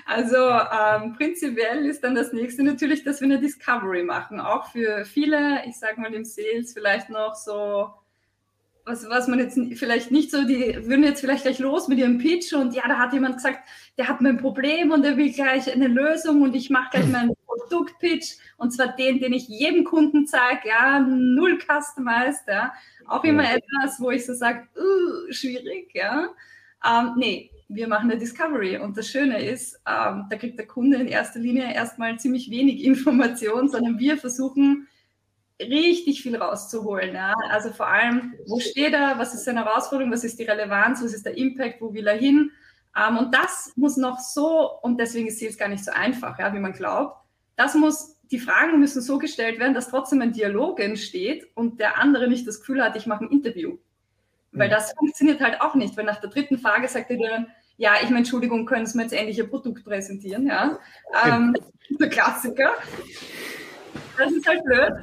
Also 0.05 0.35
ähm, 0.35 1.13
prinzipiell 1.13 1.85
ist 1.85 2.03
dann 2.03 2.13
das 2.13 2.33
nächste 2.33 2.61
natürlich, 2.61 3.05
dass 3.05 3.21
wir 3.21 3.25
eine 3.25 3.39
Discovery 3.39 4.03
machen. 4.03 4.41
Auch 4.41 4.69
für 4.69 5.05
viele, 5.05 5.65
ich 5.65 5.77
sage 5.77 6.01
mal 6.01 6.13
im 6.13 6.25
Sales, 6.25 6.73
vielleicht 6.73 7.09
noch 7.09 7.35
so 7.35 7.93
was, 8.85 9.07
was 9.09 9.27
man 9.27 9.39
jetzt 9.39 9.57
vielleicht 9.75 10.11
nicht 10.11 10.29
so, 10.29 10.43
die 10.43 10.75
würden 10.87 11.03
jetzt 11.03 11.21
vielleicht 11.21 11.43
gleich 11.43 11.59
los 11.59 11.87
mit 11.87 11.99
ihrem 11.99 12.17
Pitch 12.17 12.53
und 12.53 12.75
ja, 12.75 12.83
da 12.87 12.97
hat 12.97 13.13
jemand 13.13 13.37
gesagt, 13.37 13.59
der 13.97 14.09
hat 14.09 14.19
mein 14.19 14.37
Problem 14.37 14.91
und 14.91 15.05
er 15.05 15.15
will 15.15 15.31
gleich 15.31 15.71
eine 15.71 15.87
Lösung 15.87 16.41
und 16.41 16.55
ich 16.55 16.69
mache 16.69 16.89
gleich 16.91 17.07
meinen 17.07 17.33
Produktpitch 17.45 18.35
und 18.57 18.71
zwar 18.71 18.95
den, 18.95 19.19
den 19.19 19.33
ich 19.33 19.47
jedem 19.47 19.85
Kunden 19.85 20.27
zeige, 20.27 20.67
ja, 20.67 20.99
null 20.99 21.59
customized, 21.59 22.43
ja. 22.47 22.73
Auch 23.07 23.23
immer 23.23 23.43
etwas, 23.43 23.99
wo 23.99 24.11
ich 24.11 24.25
so 24.25 24.33
sage, 24.33 24.67
uh, 24.77 25.31
schwierig, 25.31 25.91
ja. 25.93 26.29
Ähm, 26.85 27.13
nee, 27.15 27.51
wir 27.73 27.87
machen 27.87 28.11
eine 28.11 28.19
Discovery 28.19 28.77
und 28.77 28.97
das 28.97 29.07
Schöne 29.07 29.43
ist, 29.43 29.75
ähm, 29.87 30.25
da 30.29 30.37
kriegt 30.37 30.57
der 30.57 30.67
Kunde 30.67 30.97
in 30.97 31.07
erster 31.07 31.39
Linie 31.39 31.73
erstmal 31.73 32.17
ziemlich 32.19 32.49
wenig 32.49 32.83
Information, 32.85 33.69
sondern 33.69 33.99
wir 33.99 34.17
versuchen, 34.17 34.87
richtig 35.59 36.21
viel 36.21 36.35
rauszuholen. 36.35 37.13
Ja? 37.13 37.33
Also 37.49 37.71
vor 37.71 37.87
allem, 37.87 38.33
wo 38.47 38.59
steht 38.59 38.93
er, 38.93 39.17
was 39.17 39.33
ist 39.33 39.45
seine 39.45 39.65
Herausforderung, 39.65 40.11
was 40.11 40.23
ist 40.23 40.39
die 40.39 40.43
Relevanz, 40.43 41.03
was 41.03 41.13
ist 41.13 41.25
der 41.25 41.37
Impact, 41.37 41.81
wo 41.81 41.93
will 41.93 42.07
er 42.07 42.17
hin? 42.17 42.51
Ähm, 42.95 43.17
und 43.17 43.33
das 43.33 43.73
muss 43.75 43.97
noch 43.97 44.19
so, 44.19 44.79
und 44.81 44.99
deswegen 44.99 45.27
ist 45.27 45.39
Sales 45.39 45.57
gar 45.57 45.67
nicht 45.67 45.83
so 45.83 45.91
einfach, 45.91 46.37
ja, 46.39 46.53
wie 46.53 46.59
man 46.59 46.73
glaubt. 46.73 47.17
Das 47.55 47.75
muss, 47.75 48.19
die 48.31 48.39
Fragen 48.39 48.79
müssen 48.79 49.01
so 49.01 49.17
gestellt 49.17 49.59
werden, 49.59 49.73
dass 49.73 49.89
trotzdem 49.89 50.21
ein 50.21 50.33
Dialog 50.33 50.79
entsteht 50.79 51.47
und 51.55 51.79
der 51.79 51.99
andere 51.99 52.27
nicht 52.27 52.47
das 52.47 52.59
Gefühl 52.59 52.83
hat, 52.83 52.95
ich 52.95 53.05
mache 53.05 53.25
ein 53.25 53.31
Interview. 53.31 53.77
Weil 54.55 54.69
das 54.69 54.93
funktioniert 54.93 55.41
halt 55.41 55.61
auch 55.61 55.73
nicht, 55.73 55.97
weil 55.97 56.05
nach 56.05 56.21
der 56.21 56.29
dritten 56.29 56.59
Frage 56.59 56.87
sagt 56.87 57.09
er 57.09 57.17
dann, 57.17 57.47
ja, 57.77 57.95
ich 58.01 58.05
meine, 58.05 58.19
Entschuldigung, 58.19 58.65
können 58.65 58.85
Sie 58.85 58.97
mir 58.97 59.03
jetzt 59.03 59.13
endlich 59.13 59.37
Ihr 59.37 59.49
Produkt 59.49 59.83
präsentieren, 59.83 60.47
ja? 60.47 60.77
Ähm, 61.25 61.55
der 61.99 62.09
Klassiker. 62.09 62.71
Das 64.17 64.31
ist 64.31 64.47
halt 64.47 64.63
blöd. 64.63 64.93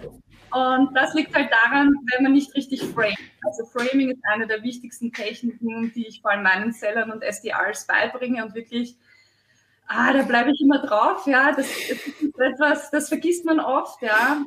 Und 0.53 0.95
das 0.95 1.15
liegt 1.15 1.35
halt 1.35 1.51
daran, 1.53 1.95
wenn 2.13 2.25
man 2.25 2.33
nicht 2.33 2.55
richtig 2.55 2.83
framet. 2.83 3.19
Also 3.45 3.65
Framing 3.67 4.11
ist 4.11 4.21
eine 4.33 4.47
der 4.47 4.63
wichtigsten 4.63 5.13
Techniken, 5.13 5.93
die 5.95 6.07
ich 6.07 6.21
vor 6.21 6.33
allem 6.33 6.43
meinen 6.43 6.73
Sellern 6.73 7.13
und 7.13 7.23
SDRs 7.23 7.87
beibringe 7.87 8.45
und 8.45 8.55
wirklich, 8.55 8.97
ah, 9.87 10.13
da 10.13 10.23
bleibe 10.23 10.51
ich 10.51 10.61
immer 10.61 10.85
drauf, 10.85 11.27
ja, 11.27 11.53
das, 11.53 11.69
das 11.89 11.99
ist 12.21 12.39
etwas, 12.39 12.91
das 12.91 13.09
vergisst 13.09 13.45
man 13.45 13.61
oft, 13.61 14.03
ja. 14.03 14.45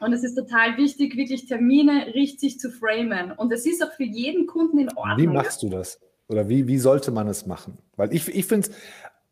Und 0.00 0.12
es 0.12 0.24
ist 0.24 0.34
total 0.34 0.76
wichtig, 0.76 1.16
wirklich 1.16 1.46
Termine 1.46 2.14
richtig 2.14 2.58
zu 2.58 2.70
framen. 2.70 3.32
Und 3.32 3.52
es 3.52 3.66
ist 3.66 3.82
auch 3.82 3.92
für 3.92 4.04
jeden 4.04 4.46
Kunden 4.46 4.78
in 4.78 4.88
Ordnung. 4.96 5.18
Wie 5.18 5.26
machst 5.26 5.62
du 5.62 5.68
das? 5.68 6.00
Oder 6.30 6.48
wie, 6.48 6.68
wie 6.68 6.78
sollte 6.78 7.10
man 7.10 7.26
es 7.26 7.44
machen? 7.44 7.78
Weil 7.96 8.14
ich, 8.14 8.28
ich 8.28 8.46
finde 8.46 8.68
es 8.68 8.76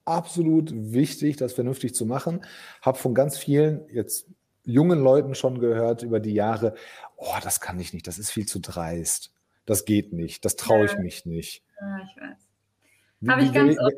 absolut 0.04 0.72
wichtig, 0.74 1.36
das 1.36 1.52
vernünftig 1.52 1.94
zu 1.94 2.06
machen. 2.06 2.44
Habe 2.82 2.98
von 2.98 3.14
ganz 3.14 3.38
vielen 3.38 3.88
jetzt 3.88 4.26
jungen 4.64 4.98
Leuten 4.98 5.36
schon 5.36 5.60
gehört 5.60 6.02
über 6.02 6.18
die 6.18 6.34
Jahre, 6.34 6.74
oh, 7.16 7.36
das 7.40 7.60
kann 7.60 7.78
ich 7.78 7.92
nicht, 7.92 8.08
das 8.08 8.18
ist 8.18 8.32
viel 8.32 8.46
zu 8.46 8.58
dreist. 8.58 9.32
Das 9.64 9.84
geht 9.84 10.12
nicht, 10.12 10.44
das 10.44 10.56
traue 10.56 10.86
ich 10.86 10.92
ja. 10.94 11.00
mich 11.00 11.24
nicht. 11.24 11.62
Ja, 11.80 12.00
ich 12.02 12.20
weiß. 12.20 13.28
Habe 13.28 13.42
ich 13.42 13.52
ganz 13.52 13.78
oft. 13.78 13.94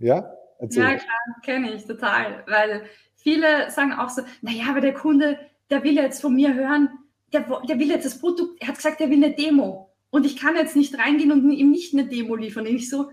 Ja? 0.00 0.32
Erzähl. 0.58 0.82
Ja, 0.82 0.96
klar, 0.96 1.36
kenne 1.44 1.72
ich 1.72 1.86
total. 1.86 2.42
Weil 2.48 2.82
viele 3.14 3.70
sagen 3.70 3.92
auch 3.92 4.08
so, 4.08 4.22
naja, 4.42 4.64
aber 4.70 4.80
der 4.80 4.94
Kunde, 4.94 5.38
der 5.70 5.84
will 5.84 5.94
jetzt 5.94 6.20
von 6.20 6.34
mir 6.34 6.52
hören, 6.52 6.88
der, 7.32 7.42
der 7.42 7.78
will 7.78 7.90
jetzt 7.90 8.06
das 8.06 8.18
Produkt, 8.18 8.60
er 8.60 8.68
hat 8.68 8.76
gesagt, 8.76 9.00
er 9.00 9.08
will 9.08 9.22
eine 9.22 9.36
Demo. 9.36 9.89
Und 10.10 10.26
ich 10.26 10.36
kann 10.36 10.56
jetzt 10.56 10.76
nicht 10.76 10.98
reingehen 10.98 11.32
und 11.32 11.50
ihm 11.50 11.70
nicht 11.70 11.94
eine 11.94 12.06
Demo 12.06 12.34
liefern. 12.34 12.66
Und 12.66 12.74
ich 12.74 12.90
so, 12.90 13.10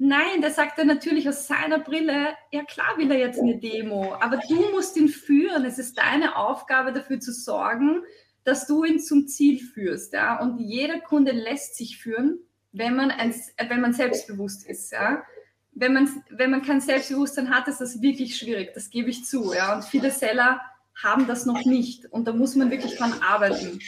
Nein, 0.00 0.40
der 0.40 0.52
sagt 0.52 0.78
er 0.78 0.84
natürlich 0.84 1.28
aus 1.28 1.48
seiner 1.48 1.80
Brille, 1.80 2.28
ja 2.52 2.62
klar 2.62 2.96
will 2.98 3.10
er 3.10 3.18
jetzt 3.18 3.40
eine 3.40 3.58
Demo, 3.58 4.14
aber 4.14 4.36
du 4.48 4.70
musst 4.70 4.96
ihn 4.96 5.08
führen. 5.08 5.64
Es 5.64 5.76
ist 5.76 5.98
deine 5.98 6.36
Aufgabe 6.36 6.92
dafür 6.92 7.18
zu 7.18 7.32
sorgen, 7.32 8.02
dass 8.44 8.68
du 8.68 8.84
ihn 8.84 9.00
zum 9.00 9.26
Ziel 9.26 9.58
führst. 9.58 10.12
Ja? 10.12 10.40
Und 10.40 10.58
jeder 10.60 11.00
Kunde 11.00 11.32
lässt 11.32 11.76
sich 11.76 11.98
führen, 11.98 12.38
wenn 12.70 12.94
man, 12.94 13.10
ein, 13.10 13.34
wenn 13.68 13.80
man 13.80 13.92
selbstbewusst 13.92 14.68
ist. 14.68 14.92
Ja? 14.92 15.24
Wenn, 15.72 15.94
man, 15.94 16.22
wenn 16.30 16.52
man 16.52 16.62
kein 16.62 16.80
Selbstbewusstsein 16.80 17.50
hat, 17.50 17.66
ist 17.66 17.80
das 17.80 18.00
wirklich 18.00 18.36
schwierig, 18.36 18.72
das 18.74 18.90
gebe 18.90 19.10
ich 19.10 19.24
zu. 19.24 19.52
Ja? 19.52 19.74
Und 19.74 19.84
viele 19.84 20.12
Seller 20.12 20.60
haben 21.02 21.26
das 21.26 21.46
noch 21.46 21.64
nicht. 21.64 22.06
Und 22.06 22.26
da 22.26 22.32
muss 22.32 22.56
man 22.56 22.70
wirklich 22.70 22.96
dran 22.96 23.14
arbeiten. 23.20 23.78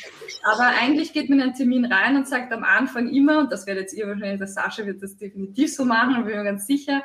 Aber 0.43 0.67
eigentlich 0.67 1.13
geht 1.13 1.29
man 1.29 1.41
in 1.41 1.45
einen 1.45 1.55
Termin 1.55 1.85
rein 1.85 2.17
und 2.17 2.29
sagt 2.29 2.53
am 2.53 2.65
Anfang 2.65 3.09
immer, 3.09 3.41
und 3.41 3.53
das 3.53 3.67
werdet 3.67 3.93
ihr 3.93 4.07
wahrscheinlich, 4.07 4.39
der 4.39 4.47
Sascha 4.47 4.87
wird 4.87 5.03
das 5.03 5.17
definitiv 5.17 5.75
so 5.75 5.85
machen, 5.85 6.15
da 6.15 6.21
bin 6.21 6.37
mir 6.37 6.45
ganz 6.45 6.67
sicher, 6.67 7.03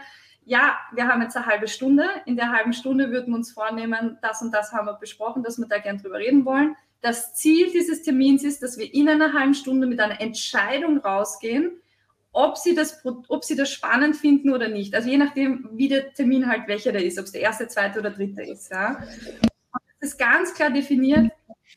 ja, 0.48 0.78
wir 0.94 1.08
haben 1.08 1.24
jetzt 1.24 1.36
eine 1.36 1.48
halbe 1.48 1.68
Stunde. 1.68 2.06
In 2.28 2.36
der 2.36 2.52
halben 2.52 2.72
Stunde 2.72 3.10
würden 3.10 3.34
wir 3.34 3.38
uns 3.38 3.52
vornehmen, 3.52 4.20
das 4.22 4.44
und 4.44 4.54
das 4.54 4.72
haben 4.72 4.86
wir 4.86 4.94
besprochen, 4.94 5.42
dass 5.42 5.58
wir 5.58 5.68
da 5.68 5.80
gern 5.80 5.98
drüber 5.98 6.20
reden 6.20 6.46
wollen. 6.46 6.76
Das 7.02 7.34
Ziel 7.34 7.72
dieses 7.72 8.04
Termins 8.04 8.44
ist, 8.44 8.62
dass 8.62 8.78
wir 8.78 8.94
in 8.94 9.10
einer 9.10 9.34
halben 9.34 9.56
Stunde 9.56 9.88
mit 9.88 10.00
einer 10.00 10.22
Entscheidung 10.22 11.00
rausgehen, 11.00 11.72
ob 12.32 12.58
sie 12.58 12.76
das, 12.76 13.04
ob 13.04 13.44
sie 13.44 13.56
das 13.56 13.72
spannend 13.72 14.16
finden 14.18 14.54
oder 14.54 14.68
nicht. 14.68 14.94
Also 14.94 15.10
je 15.10 15.18
nachdem, 15.18 15.68
wie 15.74 15.88
der 15.88 16.14
Termin 16.14 16.48
halt 16.48 16.68
welcher 16.68 16.92
der 16.92 17.04
ist, 17.04 17.18
ob 17.18 17.26
es 17.26 17.32
der 17.32 17.42
erste, 17.42 17.68
zweite 17.68 18.00
oder 18.00 18.12
dritte 18.12 18.44
ist. 18.44 18.70
Ja 18.70 19.00
ist 20.00 20.18
ganz 20.20 20.54
klar 20.54 20.70
definiert, 20.72 21.32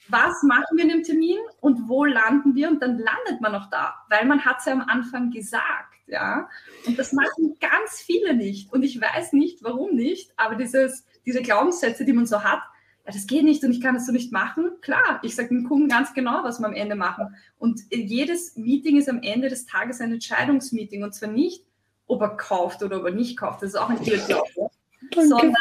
was 0.09 0.43
machen 0.43 0.77
wir 0.77 0.85
in 0.85 0.91
dem 0.91 1.03
Termin 1.03 1.39
und 1.61 1.89
wo 1.89 2.05
landen 2.05 2.55
wir 2.55 2.69
und 2.69 2.83
dann 2.83 2.99
landet 2.99 3.41
man 3.41 3.55
auch 3.55 3.69
da, 3.71 3.95
weil 4.09 4.27
man 4.27 4.45
hat 4.45 4.59
es 4.59 4.67
ja 4.67 4.73
am 4.73 4.81
Anfang 4.81 5.31
gesagt, 5.31 5.95
ja. 6.07 6.49
Und 6.87 6.99
das 6.99 7.13
machen 7.13 7.57
ganz 7.61 8.01
viele 8.01 8.35
nicht 8.35 8.73
und 8.73 8.83
ich 8.83 9.01
weiß 9.01 9.33
nicht, 9.35 9.63
warum 9.63 9.95
nicht, 9.95 10.33
aber 10.37 10.55
dieses, 10.55 11.07
diese 11.27 11.43
Glaubenssätze, 11.43 12.05
die 12.05 12.13
man 12.13 12.27
so 12.27 12.43
hat, 12.43 12.63
ja, 13.05 13.13
das 13.13 13.27
geht 13.27 13.45
nicht 13.45 13.63
und 13.65 13.71
ich 13.71 13.81
kann 13.81 13.95
das 13.95 14.07
so 14.07 14.13
nicht 14.13 14.33
machen. 14.33 14.71
Klar, 14.81 15.21
ich 15.23 15.35
sage 15.35 15.49
dem 15.49 15.65
Kunden 15.65 15.89
ganz 15.89 16.15
genau, 16.15 16.45
was 16.45 16.61
wir 16.61 16.67
am 16.67 16.75
Ende 16.75 16.95
machen. 16.95 17.35
Und 17.59 17.81
jedes 17.91 18.57
Meeting 18.57 18.99
ist 18.99 19.09
am 19.09 19.23
Ende 19.23 19.49
des 19.49 19.67
Tages 19.67 20.01
ein 20.01 20.13
Entscheidungsmeeting 20.13 21.03
und 21.03 21.15
zwar 21.15 21.31
nicht, 21.31 21.65
ob 22.07 22.23
er 22.23 22.37
kauft 22.37 22.83
oder 22.83 22.99
ob 22.99 23.05
er 23.07 23.13
nicht 23.13 23.39
kauft. 23.39 23.63
Das 23.63 23.71
ist 23.71 23.77
auch 23.77 23.91
ein 23.91 24.03
Irrglaube, 24.03 24.71
sondern 25.15 25.55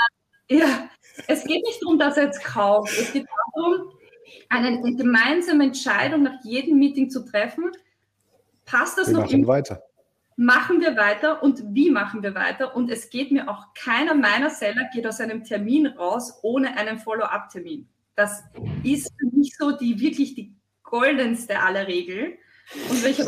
ja, 0.49 0.89
es 1.27 1.43
geht 1.43 1.63
nicht 1.63 1.81
darum, 1.81 1.99
dass 1.99 2.17
er 2.17 2.25
jetzt 2.25 2.43
kauft. 2.43 2.97
Es 2.97 3.11
geht 3.11 3.25
darum, 3.55 3.91
eine 4.49 4.81
gemeinsame 4.95 5.65
Entscheidung 5.65 6.23
nach 6.23 6.43
jedem 6.43 6.77
Meeting 6.79 7.09
zu 7.09 7.25
treffen. 7.25 7.71
Passt 8.65 8.97
das 8.97 9.07
Wir 9.07 9.13
noch? 9.17 9.31
Im, 9.31 9.47
weiter. 9.47 9.81
machen 10.35 10.81
wir 10.81 10.95
weiter 10.97 11.41
und 11.41 11.63
wie 11.73 11.89
machen 11.89 12.23
wir 12.23 12.35
weiter. 12.35 12.75
Und 12.75 12.89
es 12.89 13.09
geht 13.09 13.31
mir 13.31 13.49
auch 13.49 13.73
keiner 13.73 14.13
meiner 14.13 14.49
Seller 14.49 14.89
geht 14.93 15.07
aus 15.07 15.19
einem 15.19 15.43
Termin 15.43 15.87
raus 15.87 16.39
ohne 16.43 16.77
einen 16.77 16.99
Follow-up-Termin. 16.99 17.87
Das 18.15 18.43
ist 18.83 19.11
für 19.17 19.27
mich 19.35 19.55
so 19.57 19.71
die 19.71 19.99
wirklich 19.99 20.35
die 20.35 20.55
goldenste 20.83 21.59
aller 21.59 21.87
Regeln. 21.87 22.33
Und 22.89 23.01
welcher 23.01 23.23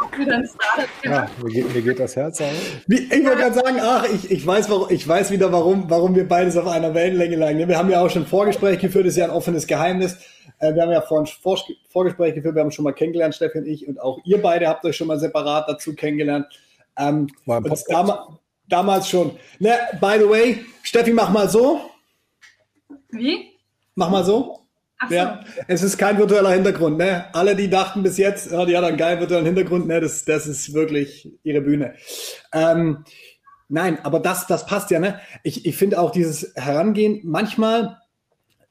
auch 0.00 0.18
wieder 0.18 0.36
ein 0.36 0.48
Startup 0.48 0.88
ja, 1.04 1.30
mir, 1.42 1.52
geht, 1.52 1.74
mir 1.74 1.82
geht 1.82 2.00
das 2.00 2.16
Herz 2.16 2.40
auf. 2.40 2.52
Ich 2.88 3.10
wollte 3.10 3.36
gerade 3.36 3.54
sagen, 3.54 3.78
ach, 3.82 4.06
ich, 4.08 4.30
ich, 4.30 4.46
weiß, 4.46 4.70
warum, 4.70 4.86
ich 4.90 5.06
weiß 5.06 5.30
wieder, 5.30 5.52
warum, 5.52 5.90
warum 5.90 6.14
wir 6.14 6.26
beides 6.26 6.56
auf 6.56 6.66
einer 6.66 6.94
Wellenlänge 6.94 7.36
lagen. 7.36 7.68
Wir 7.68 7.76
haben 7.76 7.90
ja 7.90 8.00
auch 8.00 8.08
schon 8.08 8.26
Vorgespräche 8.26 8.78
geführt, 8.78 9.04
das 9.04 9.12
ist 9.12 9.18
ja 9.18 9.26
ein 9.26 9.30
offenes 9.30 9.66
Geheimnis. 9.66 10.16
Äh, 10.58 10.74
wir 10.74 10.82
haben 10.82 10.90
ja 10.90 11.02
vorhin 11.02 11.26
Vorgespräche 11.90 12.36
geführt, 12.36 12.54
wir 12.54 12.62
haben 12.62 12.70
schon 12.70 12.84
mal 12.84 12.92
kennengelernt, 12.92 13.34
Steffi 13.34 13.58
und 13.58 13.66
ich, 13.66 13.86
und 13.86 14.00
auch 14.00 14.20
ihr 14.24 14.40
beide 14.40 14.66
habt 14.66 14.84
euch 14.86 14.96
schon 14.96 15.08
mal 15.08 15.18
separat 15.18 15.68
dazu 15.68 15.94
kennengelernt. 15.94 16.46
Ähm, 16.96 17.28
dam 17.88 18.38
damals 18.68 19.08
schon. 19.08 19.38
Ne, 19.58 19.76
by 20.00 20.16
the 20.18 20.28
way, 20.28 20.64
Steffi, 20.82 21.12
mach 21.12 21.30
mal 21.30 21.48
so. 21.48 21.80
Wie? 23.10 23.50
Mach 23.94 24.08
mal 24.08 24.24
so. 24.24 24.67
Ach 24.98 25.10
ja, 25.10 25.40
so. 25.44 25.62
es 25.68 25.82
ist 25.82 25.96
kein 25.96 26.18
virtueller 26.18 26.50
Hintergrund. 26.50 26.98
Ne? 26.98 27.26
Alle, 27.32 27.54
die 27.54 27.70
dachten 27.70 28.02
bis 28.02 28.18
jetzt, 28.18 28.52
oh, 28.52 28.64
die 28.64 28.76
hat 28.76 28.84
einen 28.84 28.96
geilen 28.96 29.20
virtuellen 29.20 29.46
Hintergrund, 29.46 29.86
ne? 29.86 30.00
das, 30.00 30.24
das 30.24 30.46
ist 30.46 30.74
wirklich 30.74 31.30
ihre 31.44 31.60
Bühne. 31.60 31.94
Ähm, 32.52 33.04
nein, 33.68 33.98
aber 34.04 34.18
das, 34.18 34.46
das 34.48 34.66
passt 34.66 34.90
ja. 34.90 34.98
Ne? 34.98 35.20
Ich, 35.44 35.64
ich 35.66 35.76
finde 35.76 36.00
auch 36.00 36.10
dieses 36.10 36.52
Herangehen, 36.56 37.20
manchmal, 37.22 37.98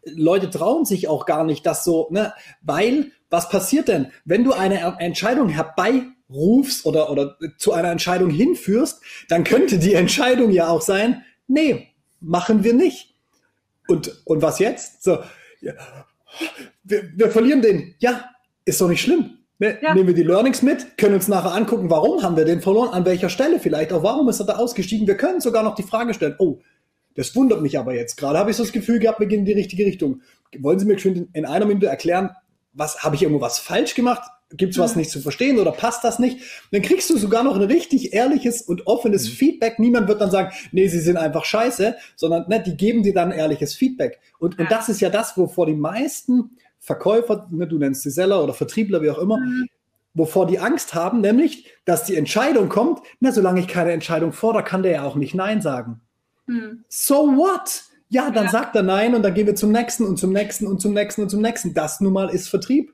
Leute 0.04 0.50
trauen 0.50 0.84
sich 0.84 1.08
auch 1.08 1.26
gar 1.26 1.46
nicht, 1.46 1.66
das 1.66 1.86
so, 1.86 2.10
ne? 2.12 2.34
weil, 2.62 3.12
was 3.30 3.48
passiert 3.48 3.88
denn, 3.88 4.12
wenn 4.26 4.44
du 4.44 4.52
eine 4.52 4.98
Entscheidung 5.00 5.48
herbeirufst 5.48 6.86
oder, 6.86 7.10
oder 7.10 7.38
zu 7.58 7.72
einer 7.72 7.92
Entscheidung 7.92 8.30
hinführst, 8.30 9.02
dann 9.30 9.46
könnte 9.46 9.80
die 9.80 9.94
Entscheidung 9.94 10.52
ja 10.52 10.68
auch 10.68 10.82
sein, 10.82 11.24
nee, 11.48 11.88
machen 12.20 12.66
wir 12.66 12.74
nicht. 12.74 13.16
Und, 13.88 14.22
und 14.26 14.42
was 14.42 14.60
jetzt? 14.60 15.04
So, 15.04 15.20
ja, 15.62 15.74
wir, 16.84 17.04
wir 17.16 17.32
verlieren 17.32 17.62
den. 17.62 17.96
Ja, 18.00 18.30
ist 18.66 18.82
doch 18.82 18.88
nicht 18.88 19.02
schlimm. 19.02 19.38
Ne? 19.60 19.78
Ja. 19.82 19.94
Nehmen 19.94 20.08
wir 20.08 20.14
die 20.14 20.24
Learnings 20.24 20.62
mit, 20.62 20.98
können 20.98 21.16
uns 21.16 21.28
nachher 21.28 21.54
angucken, 21.54 21.90
warum 21.90 22.22
haben 22.22 22.38
wir 22.38 22.46
den 22.46 22.62
verloren, 22.62 22.90
an 22.90 23.06
welcher 23.06 23.30
Stelle 23.30 23.60
vielleicht, 23.60 23.92
auch 23.92 24.04
warum 24.04 24.30
ist 24.30 24.40
er 24.40 24.46
da 24.46 24.58
ausgestiegen. 24.58 25.08
Wir 25.08 25.18
können 25.18 25.42
sogar 25.42 25.64
noch 25.64 25.76
die 25.76 25.84
Frage 25.84 26.14
stellen, 26.14 26.36
oh, 26.38 26.60
das 27.16 27.36
wundert 27.36 27.62
mich 27.62 27.80
aber 27.80 27.96
jetzt. 27.96 28.18
Gerade 28.18 28.38
habe 28.38 28.52
ich 28.52 28.58
so 28.58 28.64
das 28.64 28.72
Gefühl 28.72 29.00
gehabt, 29.00 29.20
wir 29.20 29.26
gehen 29.26 29.40
in 29.40 29.46
die 29.46 29.54
richtige 29.54 29.86
Richtung. 29.86 30.22
Wollen 30.60 30.78
Sie 30.78 30.86
mir 30.86 31.00
schon 31.00 31.30
in 31.34 31.46
einer 31.46 31.66
Minute 31.66 31.88
erklären, 31.88 32.30
was 32.74 33.04
habe 33.04 33.16
ich 33.16 33.24
irgendwo 33.24 33.42
was 33.42 33.58
falsch 33.58 33.96
gemacht? 33.96 34.22
Gibt 34.52 34.74
es 34.74 34.80
was 34.80 34.96
mhm. 34.96 35.00
nicht 35.00 35.12
zu 35.12 35.20
verstehen 35.20 35.60
oder 35.60 35.72
passt 35.72 36.04
das 36.06 36.20
nicht? 36.20 36.40
Dann 36.72 36.82
kriegst 36.82 37.10
du 37.10 37.18
sogar 37.18 37.44
noch 37.44 37.56
ein 37.56 37.64
richtig 37.64 38.14
ehrliches 38.14 38.62
und 38.62 38.88
offenes 38.88 39.28
mhm. 39.28 39.34
Feedback. 39.34 39.78
Niemand 39.78 40.08
wird 40.08 40.22
dann 40.22 40.32
sagen, 40.32 40.54
nee, 40.72 40.88
sie 40.88 41.00
sind 41.00 41.18
einfach 41.18 41.44
scheiße, 41.44 41.96
sondern 42.16 42.48
ne, 42.48 42.64
die 42.64 42.78
geben 42.78 43.04
dir 43.04 43.14
dann 43.14 43.32
ehrliches 43.32 43.76
Feedback. 43.76 44.20
Und, 44.40 44.56
ja. 44.56 44.62
und 44.62 44.72
das 44.72 44.88
ist 44.88 45.02
ja 45.02 45.10
das, 45.10 45.38
wovor 45.38 45.66
die 45.66 45.76
meisten 45.76 46.52
Verkäufer, 46.80 47.48
ne, 47.52 47.68
du 47.68 47.78
nennst 47.78 48.04
sie 48.04 48.10
Seller 48.10 48.42
oder 48.42 48.54
Vertriebler, 48.54 49.02
wie 49.02 49.10
auch 49.10 49.18
immer, 49.18 49.38
mhm. 49.38 49.68
wovor 50.14 50.48
die 50.48 50.60
Angst 50.60 50.94
haben, 50.94 51.20
nämlich, 51.20 51.74
dass 51.84 52.06
die 52.06 52.16
Entscheidung 52.16 52.70
kommt, 52.70 53.02
na, 53.20 53.34
solange 53.34 53.60
ich 53.60 53.68
keine 53.68 53.92
Entscheidung 53.92 54.32
fordere, 54.32 54.64
kann 54.64 54.82
der 54.82 54.94
ja 54.94 55.04
auch 55.04 55.16
nicht 55.16 55.36
Nein 55.36 55.62
sagen. 55.62 56.00
Mhm. 56.46 56.86
So 56.88 57.36
what? 57.36 57.84
Ja, 58.08 58.32
dann 58.32 58.46
ja. 58.46 58.52
sagt 58.52 58.78
er 58.78 58.84
Nein 58.84 59.14
und 59.14 59.24
dann 59.24 59.34
gehen 59.34 59.48
wir 59.48 59.56
zum 59.56 59.74
nächsten 59.74 60.06
und 60.06 60.18
zum 60.18 60.32
nächsten 60.32 60.68
und 60.68 60.80
zum 60.80 60.94
nächsten 60.94 61.24
und 61.24 61.30
zum 61.30 61.42
nächsten. 61.42 61.74
Das 61.74 62.00
nun 62.00 62.14
mal 62.14 62.30
ist 62.30 62.48
Vertrieb. 62.48 62.94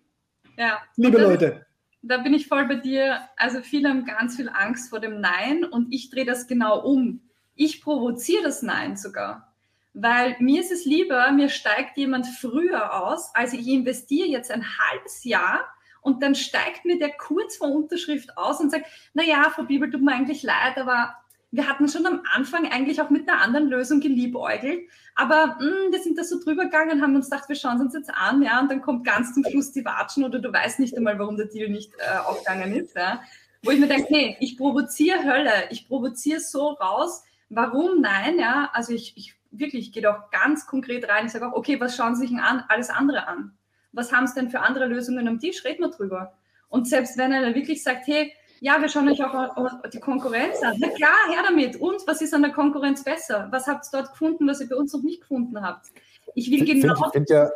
Ja. 0.58 0.82
Liebe 0.96 1.18
das, 1.18 1.30
Leute. 1.30 1.66
Da 2.02 2.18
bin 2.18 2.34
ich 2.34 2.48
voll 2.48 2.66
bei 2.66 2.76
dir. 2.76 3.22
Also 3.38 3.62
viele 3.62 3.90
haben 3.90 4.06
ganz 4.06 4.36
viel 4.36 4.50
Angst 4.50 4.90
vor 4.90 5.00
dem 5.00 5.22
Nein 5.22 5.64
und 5.64 5.94
ich 5.94 6.10
drehe 6.10 6.26
das 6.26 6.48
genau 6.48 6.82
um. 6.82 7.22
Ich 7.56 7.82
provoziere 7.82 8.44
das 8.44 8.62
Nein 8.62 8.98
sogar. 8.98 9.54
Weil 9.94 10.36
mir 10.40 10.60
ist 10.62 10.72
es 10.72 10.86
lieber, 10.86 11.32
mir 11.32 11.50
steigt 11.50 11.98
jemand 11.98 12.26
früher 12.26 13.04
aus, 13.04 13.34
als 13.36 13.54
ich 13.54 13.68
investiere 13.68 14.28
jetzt 14.28 14.52
ein 14.52 14.66
halbes 14.80 15.24
Jahr 15.24 15.68
und 16.02 16.22
dann 16.22 16.36
steigt 16.36 16.84
mir 16.84 17.00
der 17.00 17.12
kurz 17.12 17.58
vor 17.58 17.72
Unterschrift 17.72 18.38
aus 18.38 18.60
und 18.60 18.72
sagt, 18.72 18.88
naja, 19.14 19.52
Frau 19.54 19.64
Bibel, 19.64 19.90
tut 19.90 20.02
mir 20.02 20.14
eigentlich 20.14 20.44
leid, 20.44 20.78
aber 20.78 21.16
wir 21.54 21.70
hatten 21.70 21.88
schon 21.88 22.08
am 22.08 22.24
Anfang 22.34 22.66
eigentlich 22.72 23.00
auch 23.00 23.12
mit 23.12 23.30
einer 23.30 23.40
anderen 23.40 23.70
Lösung 23.70 24.00
geliebäugelt, 24.00 24.90
aber 25.14 25.58
mh, 25.60 25.60
hm, 25.60 25.92
wir 25.92 26.00
sind 26.00 26.18
da 26.18 26.24
so 26.24 26.44
drüber 26.44 26.66
gegangen, 26.66 27.04
haben 27.04 27.16
uns 27.16 27.30
gedacht, 27.30 27.48
wir 27.48 27.56
schauen 27.56 27.80
uns 27.80 27.94
jetzt 27.94 28.10
an, 28.10 28.42
ja, 28.42 28.60
und 28.60 28.72
dann 28.72 28.82
kommt 28.82 29.06
ganz 29.06 29.36
zum 29.36 29.46
Schluss 29.46 29.72
die 29.72 29.86
Watschen 29.86 30.24
oder 30.24 30.40
du 30.40 30.52
weißt 30.52 30.80
nicht 30.80 30.98
einmal, 30.98 31.20
warum 31.20 31.38
der 31.38 31.46
Deal 31.46 31.70
nicht 31.70 31.94
äh, 32.00 32.18
aufgegangen 32.18 32.74
ist, 32.74 32.96
ja. 32.96 33.22
Wo 33.62 33.70
ich 33.70 33.80
mir 33.80 33.88
denke, 33.88 34.12
nee, 34.12 34.36
ich 34.40 34.58
provoziere 34.58 35.24
Hölle, 35.24 35.52
ich 35.70 35.88
provoziere 35.88 36.40
so 36.40 36.70
raus, 36.70 37.24
warum 37.50 38.02
nein, 38.02 38.40
ja, 38.40 38.72
also 38.74 38.92
ich, 38.92 39.16
ich 39.16 39.36
wirklich, 39.52 39.88
ich 39.88 39.92
gehe 39.92 40.02
doch 40.02 40.32
ganz 40.32 40.66
konkret 40.66 41.08
rein, 41.08 41.28
ich 41.28 41.34
sage 41.34 41.48
auch, 41.48 41.54
okay, 41.54 41.80
was 41.80 41.96
schauen 41.96 42.16
Sie 42.16 42.26
sich 42.26 42.36
an, 42.36 42.64
alles 42.68 42.90
andere 42.90 43.28
an? 43.28 43.54
Was 43.92 44.12
haben 44.12 44.26
Sie 44.26 44.34
denn 44.34 44.50
für 44.50 44.62
andere 44.62 44.88
Lösungen 44.88 45.28
am 45.28 45.38
Tisch? 45.38 45.64
Reden 45.64 45.84
wir 45.84 45.92
drüber. 45.92 46.34
Und 46.68 46.88
selbst 46.88 47.16
wenn 47.20 47.32
er 47.32 47.54
wirklich 47.54 47.84
sagt, 47.84 48.08
hey, 48.08 48.34
ja, 48.64 48.80
wir 48.80 48.88
schauen 48.88 49.10
euch 49.10 49.22
auch 49.22 49.90
die 49.94 50.00
Konkurrenz 50.00 50.64
an. 50.64 50.78
Na 50.80 50.88
klar, 50.88 51.12
her 51.30 51.44
damit. 51.46 51.76
Und 51.82 52.08
was 52.08 52.22
ist 52.22 52.34
an 52.34 52.44
der 52.44 52.54
Konkurrenz 52.54 53.04
besser? 53.04 53.50
Was 53.52 53.68
habt 53.68 53.86
ihr 53.88 54.00
dort 54.00 54.12
gefunden, 54.12 54.48
was 54.48 54.62
ihr 54.62 54.70
bei 54.70 54.78
uns 54.78 54.94
noch 54.94 55.04
nicht 55.04 55.20
gefunden 55.20 55.62
habt? 55.62 55.88
Ich 56.34 56.50
will 56.50 56.64
genau 56.64 56.96
find, 56.96 57.12
find 57.12 57.30
ja, 57.30 57.52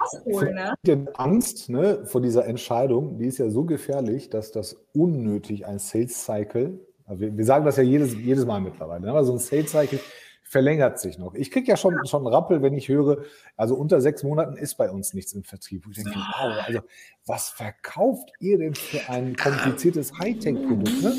ausholen. 0.00 0.56
Ne? 0.56 0.74
Die 0.84 1.06
Angst 1.14 1.68
ne, 1.70 2.04
vor 2.06 2.20
dieser 2.20 2.44
Entscheidung, 2.44 3.18
die 3.18 3.26
ist 3.26 3.38
ja 3.38 3.48
so 3.50 3.62
gefährlich, 3.62 4.30
dass 4.30 4.50
das 4.50 4.74
unnötig 4.94 5.64
ein 5.64 5.78
Sales 5.78 6.24
Cycle, 6.24 6.80
also 7.06 7.20
wir, 7.20 7.36
wir 7.36 7.44
sagen 7.44 7.64
das 7.64 7.76
ja 7.76 7.84
jedes, 7.84 8.14
jedes 8.14 8.44
Mal 8.44 8.60
mittlerweile, 8.60 9.02
ne, 9.02 9.10
aber 9.10 9.22
so 9.22 9.34
ein 9.34 9.38
Sales 9.38 9.70
Cycle 9.70 10.00
verlängert 10.48 10.98
sich 10.98 11.18
noch. 11.18 11.34
Ich 11.34 11.50
kriege 11.50 11.68
ja 11.68 11.76
schon, 11.76 11.98
schon 12.06 12.26
Rappel, 12.26 12.62
wenn 12.62 12.74
ich 12.74 12.88
höre, 12.88 13.18
also 13.56 13.74
unter 13.74 14.00
sechs 14.00 14.22
Monaten 14.22 14.56
ist 14.56 14.76
bei 14.76 14.90
uns 14.90 15.12
nichts 15.12 15.34
im 15.34 15.44
Vertrieb. 15.44 15.84
Ich 15.90 15.96
denke, 15.96 16.18
wow, 16.18 16.64
also 16.66 16.80
was 17.26 17.50
verkauft 17.50 18.30
ihr 18.40 18.56
denn 18.58 18.74
für 18.74 19.10
ein 19.10 19.36
kompliziertes 19.36 20.18
Hightech-Produkt? 20.18 21.02
Ne? 21.02 21.14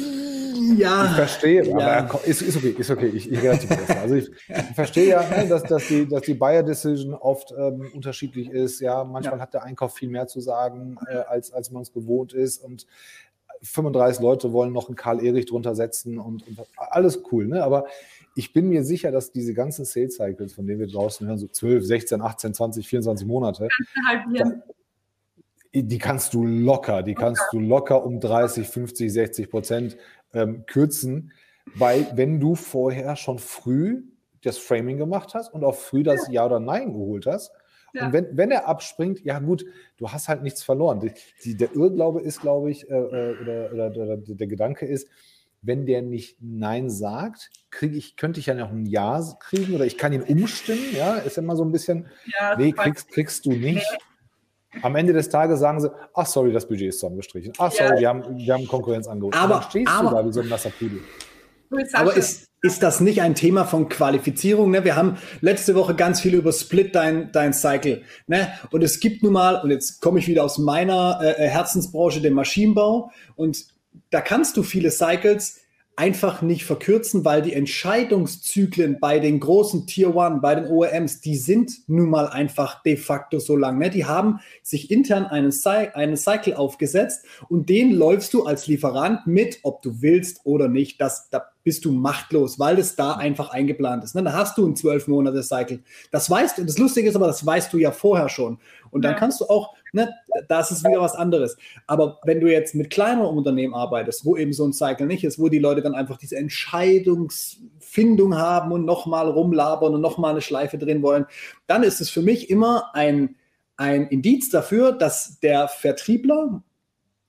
Ja. 0.78 1.06
Ich 1.06 1.12
verstehe, 1.12 1.64
ja. 1.64 1.78
aber 1.78 2.26
ist, 2.26 2.42
ist 2.42 2.58
okay, 2.58 2.76
ist 2.78 2.90
okay, 2.90 3.08
ich, 3.08 3.32
ich. 3.32 3.40
Also 3.98 4.16
ich, 4.16 4.30
ich 4.30 4.56
verstehe 4.76 5.10
ja, 5.10 5.22
ne, 5.22 5.48
dass, 5.48 5.64
dass 5.64 5.88
die, 5.88 6.08
dass 6.08 6.24
die 6.24 6.34
Buyer-Decision 6.34 7.14
oft 7.14 7.54
ähm, 7.58 7.90
unterschiedlich 7.94 8.50
ist. 8.50 8.80
Ja, 8.80 9.04
manchmal 9.04 9.38
ja. 9.38 9.44
hat 9.44 9.54
der 9.54 9.64
Einkauf 9.64 9.96
viel 9.96 10.10
mehr 10.10 10.28
zu 10.28 10.42
sagen, 10.42 10.98
äh, 11.08 11.18
als, 11.18 11.52
als 11.54 11.70
man 11.72 11.84
es 11.84 11.94
gewohnt 11.94 12.34
ist. 12.34 12.58
Und 12.58 12.88
35 13.62 14.22
Leute 14.22 14.54
wollen 14.54 14.74
noch 14.74 14.88
einen 14.88 14.96
Karl 14.96 15.24
Erich 15.24 15.46
drunter 15.46 15.76
setzen 15.76 16.18
und, 16.18 16.48
und 16.48 16.60
alles 16.76 17.24
cool, 17.32 17.48
ne? 17.48 17.64
Aber 17.64 17.86
ich 18.40 18.54
bin 18.54 18.70
mir 18.70 18.86
sicher, 18.86 19.12
dass 19.12 19.34
diese 19.34 19.54
ganzen 19.54 19.84
Sales 19.84 20.16
Cycles, 20.16 20.54
von 20.54 20.66
denen 20.66 20.80
wir 20.80 20.88
draußen 20.88 21.28
hören, 21.28 21.38
so 21.38 21.48
12, 21.48 21.86
16, 21.86 22.22
18, 22.22 22.54
20, 22.54 22.88
24 22.88 23.28
Monate, 23.28 23.68
da, 24.34 24.62
die 25.74 25.98
kannst 25.98 26.34
du 26.34 26.46
locker, 26.46 27.04
die 27.04 27.16
kannst 27.16 27.44
du 27.52 27.60
locker 27.60 28.06
um 28.06 28.22
30, 28.22 28.66
50, 28.66 29.12
60 29.12 29.50
Prozent 29.50 29.98
ähm, 30.34 30.66
kürzen, 30.68 31.34
weil 31.76 32.08
wenn 32.16 32.40
du 32.40 32.56
vorher 32.56 33.18
schon 33.18 33.40
früh 33.40 34.04
das 34.42 34.58
Framing 34.58 34.98
gemacht 34.98 35.34
hast 35.34 35.54
und 35.54 35.66
auch 35.66 35.76
früh 35.76 36.04
das 36.04 36.30
Ja 36.32 36.46
oder 36.46 36.62
Nein 36.62 36.94
geholt 36.94 37.26
hast, 37.26 37.52
ja. 37.92 38.06
Und 38.06 38.14
wenn, 38.14 38.38
wenn 38.38 38.52
er 38.52 38.68
abspringt, 38.68 39.26
ja 39.26 39.40
gut, 39.40 39.66
du 39.98 40.12
hast 40.12 40.30
halt 40.30 40.44
nichts 40.44 40.62
verloren. 40.62 41.00
Die, 41.00 41.12
die, 41.44 41.58
der 41.58 41.76
Irrglaube 41.76 42.22
ist, 42.22 42.40
glaube 42.40 42.70
ich, 42.70 42.88
äh, 42.88 42.94
äh 42.94 43.36
oder, 43.42 43.74
oder, 43.74 43.88
oder, 43.90 44.18
der 44.18 44.46
Gedanke 44.46 44.86
ist, 44.86 45.08
wenn 45.62 45.86
der 45.86 46.02
nicht 46.02 46.38
Nein 46.40 46.90
sagt, 46.90 47.50
kriege 47.70 47.98
ich, 47.98 48.16
könnte 48.16 48.40
ich 48.40 48.46
ja 48.46 48.54
noch 48.54 48.72
ein 48.72 48.86
Ja 48.86 49.22
kriegen 49.40 49.74
oder 49.76 49.86
ich 49.86 49.98
kann 49.98 50.14
ihn 50.14 50.22
umstimmen, 50.22 50.84
ja, 50.96 51.16
ist 51.16 51.38
immer 51.38 51.56
so 51.56 51.64
ein 51.64 51.72
bisschen, 51.72 52.08
ja, 52.40 52.56
nee, 52.58 52.72
kriegst, 52.72 53.10
kriegst 53.10 53.46
du 53.46 53.52
nicht. 53.52 53.86
Am 54.84 54.96
Ende 54.96 55.14
des 55.14 55.30
Tages 55.30 55.60
sagen 55.60 55.82
sie, 55.82 55.92
ach 56.14 56.28
sorry, 56.28 56.54
das 56.54 56.68
Budget 56.68 56.90
ist 56.90 57.00
zusammengestrichen. 57.00 57.54
Ach 57.58 57.72
sorry, 57.72 57.96
ja. 57.96 58.00
wir, 58.00 58.10
haben, 58.10 58.38
wir 58.38 58.54
haben 58.54 58.68
Konkurrenz 58.68 59.08
angeboten. 59.08 59.38
Aber, 59.38 59.56
dann 59.56 59.64
stehst 59.64 59.90
aber, 59.90 60.10
du 60.10 60.16
da 60.16 60.26
wie 60.26 60.32
so 60.32 60.42
ein 60.42 60.48
nasser 60.50 60.70
Pudel. 60.70 61.00
Aber 61.94 62.16
ist, 62.16 62.50
ist 62.62 62.84
das 62.84 63.00
nicht 63.00 63.22
ein 63.22 63.36
Thema 63.36 63.66
von 63.66 63.90
Qualifizierung? 63.90 64.72
Ne? 64.72 64.84
Wir 64.84 64.96
haben 64.96 65.18
letzte 65.42 65.76
Woche 65.76 65.96
ganz 65.96 66.22
viel 66.22 66.36
über 66.36 66.52
Split 66.52 66.96
dein, 66.96 67.32
dein 67.32 67.54
Cycle. 67.54 68.04
Ne? 68.28 68.52
Und 68.72 68.84
es 68.84 69.00
gibt 69.00 69.24
nun 69.24 69.34
mal, 69.34 69.62
und 69.62 69.72
jetzt 69.72 70.02
komme 70.02 70.20
ich 70.20 70.28
wieder 70.28 70.44
aus 70.44 70.58
meiner 70.58 71.20
äh, 71.22 71.48
Herzensbranche, 71.48 72.22
dem 72.22 72.34
Maschinenbau. 72.34 73.12
Und 73.36 73.66
da 74.10 74.22
kannst 74.22 74.58
du 74.58 74.64
viele 74.64 74.92
Cycles 74.92 75.60
einfach 76.00 76.42
nicht 76.42 76.64
verkürzen, 76.64 77.26
weil 77.26 77.42
die 77.42 77.52
Entscheidungszyklen 77.52 79.02
bei 79.02 79.20
den 79.20 79.42
großen 79.42 79.86
Tier 79.86 80.16
One, 80.16 80.40
bei 80.42 80.56
den 80.56 80.68
OEMs, 80.68 81.20
die 81.20 81.36
sind 81.36 81.74
nun 81.88 82.10
mal 82.10 82.30
einfach 82.30 82.82
de 82.84 82.96
facto 82.96 83.40
so 83.40 83.58
lang. 83.58 83.78
Ne? 83.78 83.90
Die 83.90 84.06
haben 84.06 84.40
sich 84.64 84.92
intern 84.92 85.26
einen, 85.26 85.52
Cy 85.52 85.90
einen 85.94 86.16
Cycle 86.16 86.56
aufgesetzt 86.56 87.26
und 87.50 87.68
den 87.68 87.92
läufst 87.92 88.34
du 88.34 88.46
als 88.46 88.66
Lieferant 88.68 89.28
mit, 89.28 89.60
ob 89.64 89.82
du 89.82 90.02
willst 90.02 90.40
oder 90.46 90.70
nicht. 90.70 91.02
Das, 91.02 91.30
da 91.32 91.50
bist 91.66 91.84
du 91.84 91.92
machtlos, 91.92 92.60
weil 92.60 92.78
das 92.78 92.96
da 92.96 93.16
einfach 93.16 93.50
eingeplant 93.50 94.06
ist. 94.06 94.16
Ne? 94.16 94.24
Da 94.24 94.32
hast 94.32 94.58
du 94.58 94.66
ein 94.66 94.78
zwölf 94.78 95.10
Monate 95.10 95.44
Cycle. 95.44 95.84
Das 96.12 96.30
weißt 96.30 96.60
du. 96.60 96.66
Das 96.66 96.78
Lustige 96.78 97.10
ist 97.10 97.16
aber, 97.18 97.28
das 97.28 97.46
weißt 97.46 97.74
du 97.74 97.78
ja 97.78 97.92
vorher 97.92 98.30
schon. 98.30 98.60
Und 98.90 99.04
dann 99.04 99.18
kannst 99.18 99.42
du 99.42 99.46
auch, 99.46 99.76
ne, 99.94 100.14
das 100.48 100.72
ist 100.72 100.84
wieder 100.84 101.02
was 101.02 101.16
anderes. 101.16 101.58
Aber 101.88 102.20
wenn 102.24 102.40
du 102.40 102.52
jetzt 102.52 102.76
mit 102.76 102.90
kleineren 102.90 103.38
Unternehmen 103.38 103.74
arbeitest, 103.74 104.26
wo 104.26 104.38
eben 104.38 104.54
so 104.54 104.66
ein 104.66 104.74
Cycle 104.74 105.08
nicht 105.08 105.24
ist, 105.24 105.40
wo 105.40 105.50
die 105.50 105.60
Leute 105.60 105.82
dann 105.82 105.96
einfach 105.96 106.18
diese 106.18 106.38
Entscheidungsfindung 106.38 108.38
haben 108.38 108.72
und 108.72 108.86
nochmal 108.86 109.30
rumlabern 109.30 109.96
und 109.96 110.02
nochmal 110.02 110.32
eine 110.32 110.42
Schleife 110.42 110.78
drin 110.78 111.02
wollen, 111.02 111.26
dann 111.68 111.84
ist 111.84 112.02
es 112.02 112.10
für 112.10 112.22
mich 112.22 112.50
immer 112.50 112.94
ein 112.94 113.36
ein 113.80 114.08
Indiz 114.08 114.50
dafür, 114.50 114.92
dass 114.92 115.40
der 115.40 115.70
Vertriebler 115.70 116.62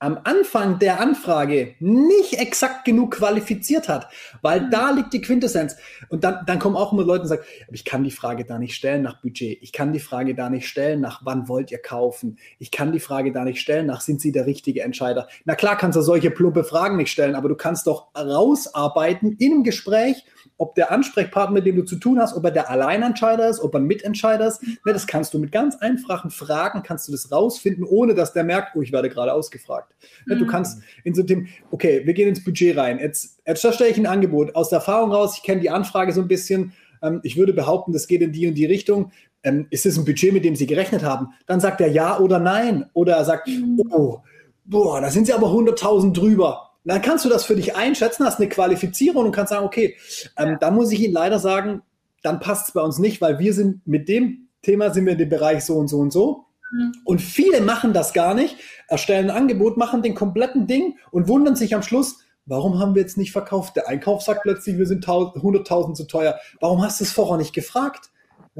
am 0.01 0.19
Anfang 0.25 0.79
der 0.79 0.99
Anfrage 0.99 1.75
nicht 1.79 2.35
exakt 2.35 2.87
genug 2.87 3.17
qualifiziert 3.17 3.89
hat, 3.89 4.09
weil 4.41 4.63
mhm. 4.63 4.71
da 4.71 4.91
liegt 4.91 5.13
die 5.13 5.21
Quintessenz. 5.21 5.77
Und 6.09 6.25
dann, 6.25 6.45
dann 6.47 6.59
kommen 6.59 6.75
auch 6.75 6.93
immer 6.93 7.05
Leute 7.05 7.23
und 7.23 7.29
sagen, 7.29 7.43
ich 7.71 7.85
kann 7.85 8.03
die 8.03 8.11
Frage 8.11 8.47
da 8.47 8.59
nicht 8.59 8.75
stellen 8.75 9.03
nach 9.03 9.21
Budget, 9.21 9.59
ich 9.61 9.73
kann 9.73 9.93
die 9.93 10.01
Frage 10.01 10.35
da 10.35 10.49
nicht 10.49 10.67
stellen 10.67 11.03
nach, 11.03 11.21
wann 11.25 11.49
wollt 11.49 11.71
ihr 11.71 11.81
kaufen, 11.81 12.39
ich 12.59 12.71
kann 12.71 12.93
die 12.93 13.01
Frage 13.01 13.31
da 13.31 13.45
nicht 13.45 13.61
stellen 13.61 13.87
nach, 13.87 14.01
sind 14.01 14.23
sie 14.23 14.33
der 14.33 14.47
richtige 14.47 14.83
Entscheider. 14.83 15.29
Na 15.45 15.55
klar 15.55 15.77
kannst 15.77 15.97
du 15.97 16.03
solche 16.03 16.31
plumpe 16.31 16.65
Fragen 16.65 16.97
nicht 16.97 17.13
stellen, 17.13 17.35
aber 17.35 17.51
du 17.51 17.55
kannst 17.55 17.87
doch 17.87 18.09
rausarbeiten 18.17 19.37
in 19.39 19.53
einem 19.53 19.65
Gespräch, 19.65 20.25
ob 20.61 20.75
der 20.75 20.93
Ansprechpartner, 20.93 21.55
mit 21.55 21.65
dem 21.65 21.77
du 21.77 21.85
zu 21.85 21.97
tun 21.97 22.21
hast, 22.21 22.37
ob 22.37 22.45
er 22.45 22.51
der 22.51 22.69
Alleinentscheider 22.69 23.49
ist, 23.49 23.61
ob 23.61 23.75
er 23.75 23.81
ein 23.81 23.87
Mitentscheider 23.87 24.47
ist. 24.47 24.63
Ne, 24.63 24.93
das 24.93 25.07
kannst 25.07 25.33
du 25.33 25.39
mit 25.39 25.53
ganz 25.53 25.77
einfachen 25.77 26.31
Fragen, 26.31 26.83
kannst 26.83 27.09
du 27.09 27.13
das 27.13 27.33
rausfinden, 27.33 27.83
ohne 27.83 28.15
dass 28.15 28.35
der 28.35 28.45
merkt, 28.45 28.77
oh, 28.77 28.83
ich 28.83 28.93
werde 28.93 29.09
gerade 29.09 29.33
ausgefragt. 29.33 29.95
Ne, 30.27 30.37
du 30.37 30.45
mhm. 30.45 30.49
kannst 30.49 30.83
in 31.03 31.15
so 31.15 31.23
dem, 31.23 31.49
okay, 31.71 32.03
wir 32.05 32.13
gehen 32.13 32.29
ins 32.29 32.45
Budget 32.45 32.77
rein. 32.77 32.99
Jetzt, 32.99 33.41
jetzt 33.47 33.61
stelle 33.75 33.89
ich 33.89 33.97
ein 33.97 34.05
Angebot. 34.05 34.55
Aus 34.55 34.69
der 34.69 34.81
Erfahrung 34.81 35.13
raus, 35.13 35.35
ich 35.39 35.43
kenne 35.43 35.63
die 35.63 35.71
Anfrage 35.71 36.13
so 36.13 36.21
ein 36.21 36.29
bisschen. 36.29 36.75
Ähm, 37.03 37.21
ich 37.23 37.39
würde 37.39 37.55
behaupten, 37.55 37.95
das 37.95 38.07
geht 38.07 38.21
in 38.21 38.33
die 38.33 38.47
und 38.47 38.55
die 38.55 38.67
Richtung. 38.67 39.13
Ähm, 39.43 39.67
ist 39.71 39.87
es 39.87 39.97
ein 39.97 40.05
Budget, 40.05 40.35
mit 40.35 40.45
dem 40.45 40.57
Sie 40.57 40.67
gerechnet 40.67 41.03
haben? 41.03 41.29
Dann 41.47 41.61
sagt 41.61 41.81
er 41.81 41.89
ja 41.89 42.19
oder 42.19 42.39
nein. 42.39 42.85
Oder 42.93 43.17
er 43.17 43.25
sagt, 43.25 43.49
mhm. 43.49 43.81
oh, 43.89 44.19
boah, 44.67 45.01
da 45.01 45.11
sind 45.11 45.27
Sie 45.27 45.33
aber 45.33 45.47
100.000 45.47 46.13
drüber 46.13 46.70
dann 46.85 47.03
kannst 47.03 47.25
du 47.25 47.29
das 47.29 47.45
für 47.45 47.57
dich 47.57 47.77
einschätzen, 47.77 48.25
hast 48.25 48.39
eine 48.39 48.49
Qualifizierung 48.49 49.27
und 49.27 49.33
kannst 49.33 49.51
sagen, 49.51 49.67
okay, 49.67 49.97
ähm, 50.37 50.57
dann 50.61 50.75
muss 50.75 50.93
ich 50.93 51.01
Ihnen 51.01 51.13
leider 51.13 51.39
sagen, 51.39 51.83
dann 52.23 52.41
passt 52.41 52.69
es 52.69 52.75
bei 52.75 52.81
uns 52.81 52.99
nicht, 52.99 53.21
weil 53.21 53.39
wir 53.39 53.55
sind 53.55 53.87
mit 53.87 54.09
dem 54.09 54.49
Thema 54.63 54.91
sind 54.91 55.07
wir 55.07 55.13
in 55.13 55.19
dem 55.19 55.29
Bereich 55.29 55.65
so 55.65 55.77
und 55.77 55.89
so 55.89 55.99
und 55.99 56.13
so. 56.13 56.45
Mhm. 56.73 56.93
Und 57.05 57.21
viele 57.21 57.61
machen 57.61 57.93
das 57.93 58.13
gar 58.13 58.35
nicht, 58.35 58.57
erstellen 58.89 59.31
ein 59.31 59.37
Angebot, 59.37 59.77
machen 59.77 60.03
den 60.03 60.15
kompletten 60.15 60.67
Ding 60.67 60.97
und 61.11 61.29
wundern 61.29 61.57
sich 61.57 61.75
am 61.75 61.83
Schluss, 61.83 62.19
warum 62.47 62.79
haben 62.79 62.95
wir 62.95 63.03
jetzt 63.03 63.17
nicht 63.17 63.33
verkauft? 63.33 63.77
Der 63.77 63.89
Einkauf 63.89 64.23
sagt 64.23 64.43
plötzlich, 64.43 64.79
wir 64.79 64.87
sind 64.87 65.07
100.000 65.07 65.95
zu 65.95 66.05
teuer. 66.05 66.39
Warum 66.61 66.83
hast 66.83 67.01
du 67.01 67.05
es 67.05 67.13
vorher 67.13 67.37
nicht 67.37 67.55
gefragt? 67.55 68.11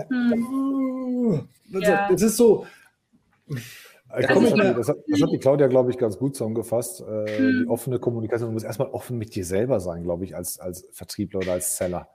Mhm. 0.09 1.49
Das, 1.73 1.83
ja. 1.83 2.09
das 2.11 2.23
ist 2.23 2.37
so. 2.37 2.67
Ich 4.19 4.29
also 4.29 4.43
das, 4.43 4.53
hat, 4.53 4.79
das, 4.79 4.89
hat, 4.89 4.97
das, 5.07 5.23
hat, 5.23 5.31
die 5.33 5.39
Claudia, 5.39 5.69
glaube 5.69 5.91
ich, 5.91 5.99
ganz 5.99 6.19
gut 6.19 6.35
zusammengefasst. 6.35 7.01
Äh, 7.03 7.39
hm. 7.39 7.63
Die 7.63 7.69
offene 7.69 7.99
Kommunikation. 7.99 8.49
Du 8.49 8.55
musst 8.55 8.67
erstmal 8.67 8.89
offen 8.89 9.19
mit 9.19 9.35
dir 9.35 9.45
selber 9.45 9.79
sein, 9.81 10.03
glaube 10.03 10.25
ich, 10.25 10.35
als, 10.37 10.59
als 10.59 10.89
Vertriebler 10.93 11.41
oder 11.41 11.53
als 11.53 11.77
Seller. 11.77 12.09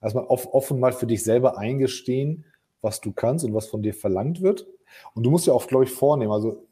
Erstmal 0.00 0.24
off, 0.24 0.48
offen 0.52 0.80
mal 0.80 0.92
für 0.92 1.06
dich 1.06 1.22
selber 1.22 1.58
eingestehen, 1.58 2.44
was 2.80 3.00
du 3.00 3.12
kannst 3.12 3.44
und 3.44 3.54
was 3.54 3.68
von 3.68 3.82
dir 3.82 3.94
verlangt 3.94 4.40
wird. 4.42 4.66
Und 5.14 5.24
du 5.24 5.30
musst 5.30 5.46
ja 5.46 5.52
auch, 5.52 5.66
glaube 5.66 5.84
ich, 5.84 5.90
vornehmen. 5.90 6.32
Also 6.32 6.66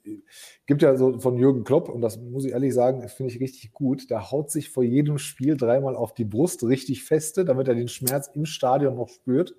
gibt 0.67 0.83
ja 0.83 0.97
so 0.97 1.19
von 1.21 1.39
Jürgen 1.39 1.65
Klopp, 1.65 1.89
und 1.89 2.01
das 2.01 2.19
muss 2.19 2.45
ich 2.45 2.53
ehrlich 2.53 2.75
sagen, 2.75 3.07
finde 3.09 3.33
ich 3.33 3.41
richtig 3.41 3.73
gut, 3.73 4.11
der 4.11 4.31
haut 4.31 4.51
sich 4.51 4.71
vor 4.71 4.83
jedem 4.83 5.19
Spiel 5.19 5.57
dreimal 5.57 5.97
auf 5.97 6.15
die 6.15 6.25
Brust 6.25 6.65
richtig 6.65 7.05
feste, 7.05 7.45
damit 7.45 7.69
er 7.69 7.75
den 7.75 7.89
Schmerz 7.89 8.31
im 8.35 8.47
Stadion 8.47 8.97
noch 8.97 9.09
spürt 9.09 9.55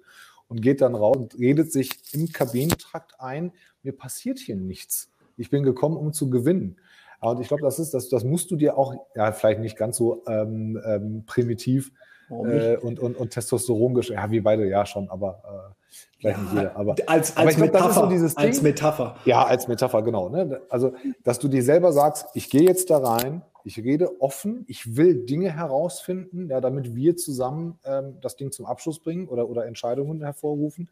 und 0.47 0.61
geht 0.61 0.81
dann 0.81 0.95
raus 0.95 1.17
und 1.17 1.39
redet 1.39 1.71
sich 1.71 1.91
im 2.11 2.31
Kabinentrakt 2.31 3.19
ein, 3.19 3.53
mir 3.83 3.93
passiert 3.93 4.39
hier 4.39 4.55
nichts. 4.55 5.10
Ich 5.37 5.49
bin 5.49 5.63
gekommen, 5.63 5.97
um 5.97 6.13
zu 6.13 6.29
gewinnen. 6.29 6.77
Und 7.19 7.39
ich 7.39 7.47
glaube, 7.47 7.63
das 7.63 7.77
ist, 7.77 7.93
das, 7.93 8.09
das 8.09 8.23
musst 8.23 8.49
du 8.49 8.55
dir 8.55 8.77
auch, 8.77 8.95
ja, 9.15 9.31
vielleicht 9.31 9.59
nicht 9.59 9.77
ganz 9.77 9.97
so 9.97 10.23
ähm, 10.27 10.81
ähm, 10.83 11.23
primitiv 11.27 11.91
äh, 12.31 12.77
und, 12.77 12.99
und, 12.99 13.15
und 13.15 13.29
Testosteron, 13.29 14.01
ja, 14.01 14.31
wie 14.31 14.41
beide, 14.41 14.67
ja 14.67 14.85
schon, 14.85 15.09
aber 15.09 15.43
äh, 15.43 15.91
vielleicht 16.19 16.37
ja, 16.37 16.43
nicht 16.43 16.53
jeder. 16.53 16.75
Aber, 16.75 16.95
als, 17.05 17.37
als 17.37 17.55
aber 17.55 17.65
Metapher, 17.65 17.89
glaub, 17.89 18.03
so 18.05 18.09
dieses 18.09 18.35
Ding, 18.35 18.47
als 18.47 18.61
Metapher. 18.61 19.15
Ja, 19.25 19.43
als 19.43 19.67
Metapher, 19.67 20.01
genau. 20.01 20.29
Ne? 20.29 20.61
Also, 20.69 20.93
dass 21.23 21.37
du 21.37 21.47
dir 21.47 21.63
selber 21.63 21.91
sagst, 21.93 22.27
ich 22.33 22.49
gehe 22.49 22.63
jetzt 22.63 22.89
da 22.89 22.97
rein, 22.97 23.43
ich 23.63 23.77
rede 23.77 24.21
offen, 24.21 24.65
ich 24.67 24.95
will 24.95 25.25
Dinge 25.25 25.55
herausfinden, 25.55 26.49
ja, 26.49 26.61
damit 26.61 26.95
wir 26.95 27.15
zusammen 27.17 27.77
ähm, 27.85 28.17
das 28.21 28.35
Ding 28.35 28.51
zum 28.51 28.65
Abschluss 28.65 28.99
bringen 28.99 29.27
oder, 29.27 29.47
oder 29.49 29.65
Entscheidungen 29.65 30.23
hervorrufen. 30.23 30.89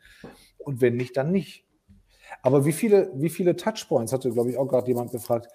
Und 0.60 0.82
wenn 0.82 0.96
nicht, 0.96 1.18
dann 1.18 1.32
nicht. 1.32 1.66
Aber 2.42 2.66
wie 2.66 2.72
viele, 2.72 3.12
wie 3.16 3.30
viele 3.30 3.56
Touchpoints, 3.56 4.14
hatte, 4.14 4.32
glaube 4.32 4.52
ich, 4.52 4.58
auch 4.58 4.68
gerade 4.68 4.88
jemand 4.88 5.12
gefragt, 5.12 5.48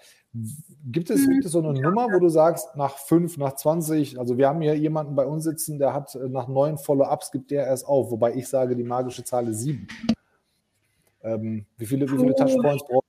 gibt 0.85 1.11
es, 1.11 1.29
gibt 1.29 1.45
es 1.45 1.53
so 1.53 1.61
eine 1.61 1.71
mhm. 1.71 1.81
Nummer, 1.81 2.09
wo 2.13 2.19
du 2.19 2.29
sagst, 2.29 2.75
nach 2.77 2.99
fünf, 2.99 3.37
nach 3.37 3.55
20, 3.55 4.19
also 4.19 4.37
wir 4.37 4.49
haben 4.49 4.61
hier 4.61 4.77
jemanden 4.77 5.15
bei 5.15 5.27
uns 5.27 5.45
sitzen, 5.45 5.79
der 5.79 5.93
hat 5.93 6.15
äh, 6.15 6.29
nach 6.29 6.49
neun 6.49 6.79
Follow-ups 6.79 7.31
gibt 7.31 7.51
der 7.51 7.67
erst 7.67 7.87
auf, 7.87 8.11
wobei 8.11 8.35
ich 8.35 8.49
sage, 8.49 8.77
die 8.77 8.85
magische 8.85 9.25
Zahl 9.25 9.49
ist 9.49 9.61
sieben. 9.61 9.87
Ähm, 11.23 11.67
wie 11.79 11.87
viele, 11.87 12.11
wie 12.11 12.19
viele 12.19 12.35
Touchpoints 12.35 12.85
brauchst 12.87 12.91
du? 12.91 13.04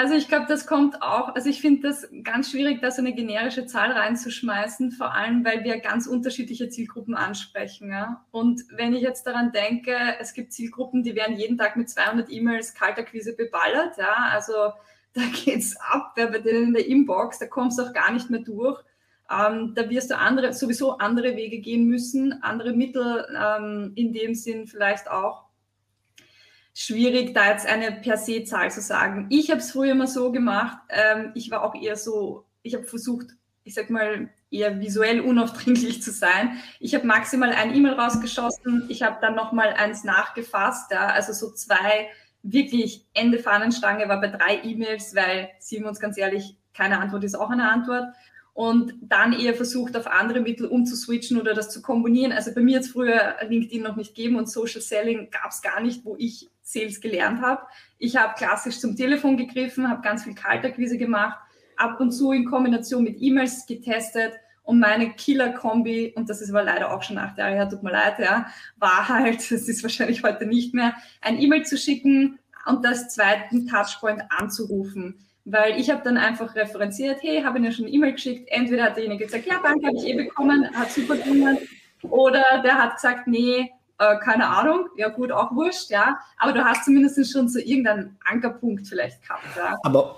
Also 0.00 0.14
ich 0.14 0.28
glaube, 0.28 0.46
das 0.48 0.66
kommt 0.66 1.02
auch, 1.02 1.34
also 1.34 1.50
ich 1.50 1.60
finde 1.60 1.86
das 1.86 2.08
ganz 2.22 2.50
schwierig, 2.50 2.80
da 2.80 2.90
so 2.90 3.02
eine 3.02 3.12
generische 3.12 3.66
Zahl 3.66 3.92
reinzuschmeißen, 3.92 4.92
vor 4.92 5.12
allem, 5.12 5.44
weil 5.44 5.62
wir 5.62 5.78
ganz 5.78 6.06
unterschiedliche 6.06 6.70
Zielgruppen 6.70 7.14
ansprechen. 7.14 7.90
Ja? 7.90 8.24
Und 8.30 8.62
wenn 8.74 8.94
ich 8.94 9.02
jetzt 9.02 9.26
daran 9.26 9.52
denke, 9.52 9.94
es 10.18 10.32
gibt 10.32 10.54
Zielgruppen, 10.54 11.02
die 11.02 11.14
werden 11.14 11.36
jeden 11.36 11.58
Tag 11.58 11.76
mit 11.76 11.90
200 11.90 12.32
E-Mails 12.32 12.72
Kalterquise 12.72 13.36
beballert. 13.36 13.98
Ja? 13.98 14.30
Also 14.32 14.72
da 15.12 15.20
geht's 15.44 15.76
ab, 15.76 16.12
wer 16.14 16.28
bei 16.28 16.38
denen 16.38 16.68
in 16.68 16.72
der 16.72 16.86
Inbox, 16.86 17.38
da 17.38 17.46
kommst 17.46 17.78
du 17.78 17.82
auch 17.82 17.92
gar 17.92 18.10
nicht 18.10 18.30
mehr 18.30 18.40
durch. 18.40 18.82
Ähm, 19.30 19.74
da 19.74 19.90
wirst 19.90 20.10
du 20.10 20.16
andere, 20.16 20.54
sowieso 20.54 20.96
andere 20.96 21.36
Wege 21.36 21.58
gehen 21.58 21.84
müssen, 21.84 22.42
andere 22.42 22.72
Mittel 22.72 23.26
ähm, 23.38 23.92
in 23.96 24.14
dem 24.14 24.34
Sinn 24.34 24.66
vielleicht 24.66 25.10
auch 25.10 25.49
schwierig, 26.74 27.34
da 27.34 27.50
jetzt 27.50 27.66
eine 27.66 27.92
per 27.92 28.16
se 28.16 28.44
Zahl 28.44 28.70
zu 28.70 28.80
sagen. 28.80 29.26
Ich 29.30 29.50
habe 29.50 29.60
es 29.60 29.72
früher 29.72 29.92
immer 29.92 30.06
so 30.06 30.32
gemacht. 30.32 30.78
Ähm, 30.88 31.32
ich 31.34 31.50
war 31.50 31.62
auch 31.64 31.74
eher 31.74 31.96
so, 31.96 32.44
ich 32.62 32.74
habe 32.74 32.84
versucht, 32.84 33.26
ich 33.64 33.74
sag 33.74 33.90
mal, 33.90 34.30
eher 34.50 34.80
visuell 34.80 35.20
unaufdringlich 35.20 36.02
zu 36.02 36.10
sein. 36.10 36.58
Ich 36.80 36.94
habe 36.94 37.06
maximal 37.06 37.52
ein 37.52 37.74
E-Mail 37.74 37.94
rausgeschossen. 37.94 38.86
Ich 38.88 39.02
habe 39.02 39.18
dann 39.20 39.34
nochmal 39.34 39.74
eins 39.74 40.04
nachgefasst. 40.04 40.90
Ja, 40.90 41.06
also 41.08 41.32
so 41.32 41.52
zwei 41.52 42.08
wirklich 42.42 43.06
Ende 43.12 43.38
Fahnenstange 43.38 44.08
war 44.08 44.20
bei 44.20 44.28
drei 44.28 44.62
E-Mails, 44.64 45.14
weil, 45.14 45.50
sehen 45.58 45.82
wir 45.82 45.88
uns 45.88 46.00
ganz 46.00 46.16
ehrlich, 46.16 46.56
keine 46.72 46.98
Antwort 46.98 47.24
ist 47.24 47.34
auch 47.34 47.50
eine 47.50 47.70
Antwort 47.70 48.14
und 48.54 48.94
dann 49.00 49.32
eher 49.32 49.54
versucht, 49.54 49.96
auf 49.96 50.06
andere 50.06 50.40
Mittel 50.40 50.66
umzuswitchen 50.66 51.40
oder 51.40 51.54
das 51.54 51.70
zu 51.70 51.82
kombinieren. 51.82 52.32
Also 52.32 52.52
bei 52.54 52.60
mir 52.60 52.76
hat 52.76 52.84
es 52.84 52.90
früher 52.90 53.36
LinkedIn 53.46 53.82
noch 53.82 53.96
nicht 53.96 54.14
gegeben 54.14 54.36
und 54.36 54.48
Social 54.48 54.80
Selling 54.80 55.30
gab 55.30 55.50
es 55.50 55.62
gar 55.62 55.80
nicht, 55.80 56.04
wo 56.04 56.16
ich 56.18 56.48
Sales 56.72 57.00
gelernt 57.00 57.42
habe. 57.42 57.62
Ich 57.98 58.16
habe 58.16 58.34
klassisch 58.34 58.78
zum 58.80 58.96
Telefon 58.96 59.36
gegriffen, 59.36 59.88
habe 59.88 60.02
ganz 60.02 60.24
viel 60.24 60.34
Kalterquise 60.34 60.98
gemacht, 60.98 61.38
ab 61.76 62.00
und 62.00 62.12
zu 62.12 62.32
in 62.32 62.44
Kombination 62.44 63.04
mit 63.04 63.16
E-Mails 63.20 63.66
getestet 63.66 64.34
und 64.62 64.78
meine 64.78 65.10
Killer-Kombi, 65.10 66.12
und 66.14 66.28
das 66.30 66.40
ist 66.40 66.50
aber 66.50 66.62
leider 66.62 66.92
auch 66.92 67.02
schon 67.02 67.18
acht 67.18 67.38
Jahre 67.38 67.54
her, 67.54 67.68
tut 67.68 67.82
mir 67.82 67.92
leid, 67.92 68.18
ja, 68.18 68.46
war 68.76 69.08
halt, 69.08 69.38
das 69.50 69.68
ist 69.68 69.82
wahrscheinlich 69.82 70.22
heute 70.22 70.46
nicht 70.46 70.74
mehr, 70.74 70.94
ein 71.20 71.40
E-Mail 71.40 71.64
zu 71.64 71.76
schicken 71.76 72.38
und 72.66 72.84
das 72.84 73.08
zweiten 73.08 73.66
Touchpoint 73.66 74.22
anzurufen 74.30 75.26
weil 75.44 75.80
ich 75.80 75.90
habe 75.90 76.02
dann 76.04 76.16
einfach 76.16 76.54
referenziert, 76.54 77.22
hey, 77.22 77.42
habe 77.42 77.58
Ihnen 77.58 77.72
schon 77.72 77.86
eine 77.86 77.94
E-Mail 77.94 78.12
geschickt. 78.12 78.48
Entweder 78.50 78.84
hat 78.84 78.96
derjenige 78.96 79.24
gesagt, 79.24 79.46
ja, 79.46 79.60
danke, 79.62 79.86
habe 79.86 79.96
ich 79.96 80.06
eh 80.06 80.14
bekommen, 80.14 80.68
hat 80.74 80.92
super 80.92 81.16
gelungen. 81.16 81.58
Oder 82.02 82.44
der 82.62 82.74
hat 82.76 82.94
gesagt, 82.94 83.26
nee, 83.26 83.70
äh, 84.00 84.16
keine 84.18 84.48
Ahnung, 84.48 84.86
ja 84.96 85.10
gut, 85.10 85.30
auch 85.30 85.54
wurscht, 85.54 85.90
ja. 85.90 86.18
Aber 86.38 86.52
du 86.52 86.64
hast 86.64 86.86
zumindest 86.86 87.30
schon 87.30 87.48
so 87.48 87.58
irgendeinen 87.58 88.16
Ankerpunkt 88.24 88.86
vielleicht 88.86 89.20
gehabt, 89.22 89.44
ja. 89.54 89.76
Aber, 89.82 90.16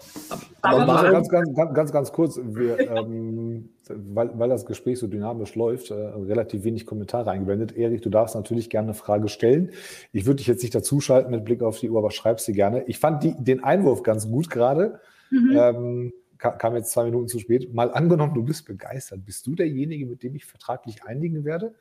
aber, 0.61 0.83
aber 0.83 1.11
ganz, 1.11 1.29
ganz, 1.29 1.53
ganz, 1.53 1.75
ganz, 1.75 1.93
ganz 1.93 2.13
kurz, 2.13 2.41
wir, 2.41 2.79
ähm, 2.79 3.71
weil, 3.89 4.39
weil 4.39 4.49
das 4.49 4.67
Gespräch 4.67 5.01
so 5.01 5.09
dynamisch 5.09 5.57
läuft, 5.57 5.91
äh, 5.91 5.95
relativ 5.95 6.63
wenig 6.63 6.87
Kommentare 6.87 7.33
eingeblendet. 7.33 7.73
Erik, 7.73 8.03
du 8.03 8.11
darfst 8.11 8.37
natürlich 8.37 8.71
gerne 8.71 8.87
eine 8.87 8.95
Frage 8.95 9.29
stellen. 9.29 9.73
Ich 10.13 10.27
würde 10.27 10.37
dich 10.37 10.47
jetzt 10.47 10.63
nicht 10.63 10.77
dazuschalten 10.77 11.33
mit 11.33 11.45
Blick 11.45 11.61
auf 11.61 11.81
die 11.81 11.91
Uhr, 11.91 11.99
aber 11.99 12.13
schreib 12.13 12.39
sie 12.39 12.53
gerne. 12.53 12.85
Ich 12.85 13.01
fand 13.01 13.25
die, 13.25 13.35
den 13.37 13.65
Einwurf 13.65 14.05
ganz 14.05 14.29
gut 14.29 14.49
gerade. 14.49 15.01
Mhm. 15.31 15.57
Ähm, 15.57 16.13
kam 16.39 16.77
jetzt 16.77 16.93
zwei 16.93 17.05
Minuten 17.05 17.27
zu 17.27 17.41
spät. 17.41 17.75
Mal 17.75 17.93
angenommen, 17.93 18.35
du 18.35 18.43
bist 18.45 18.65
begeistert. 18.65 19.25
Bist 19.25 19.47
du 19.47 19.55
derjenige, 19.55 20.07
mit 20.07 20.23
dem 20.23 20.35
ich 20.37 20.45
vertraglich 20.45 21.05
einigen 21.05 21.45
werde? 21.45 21.75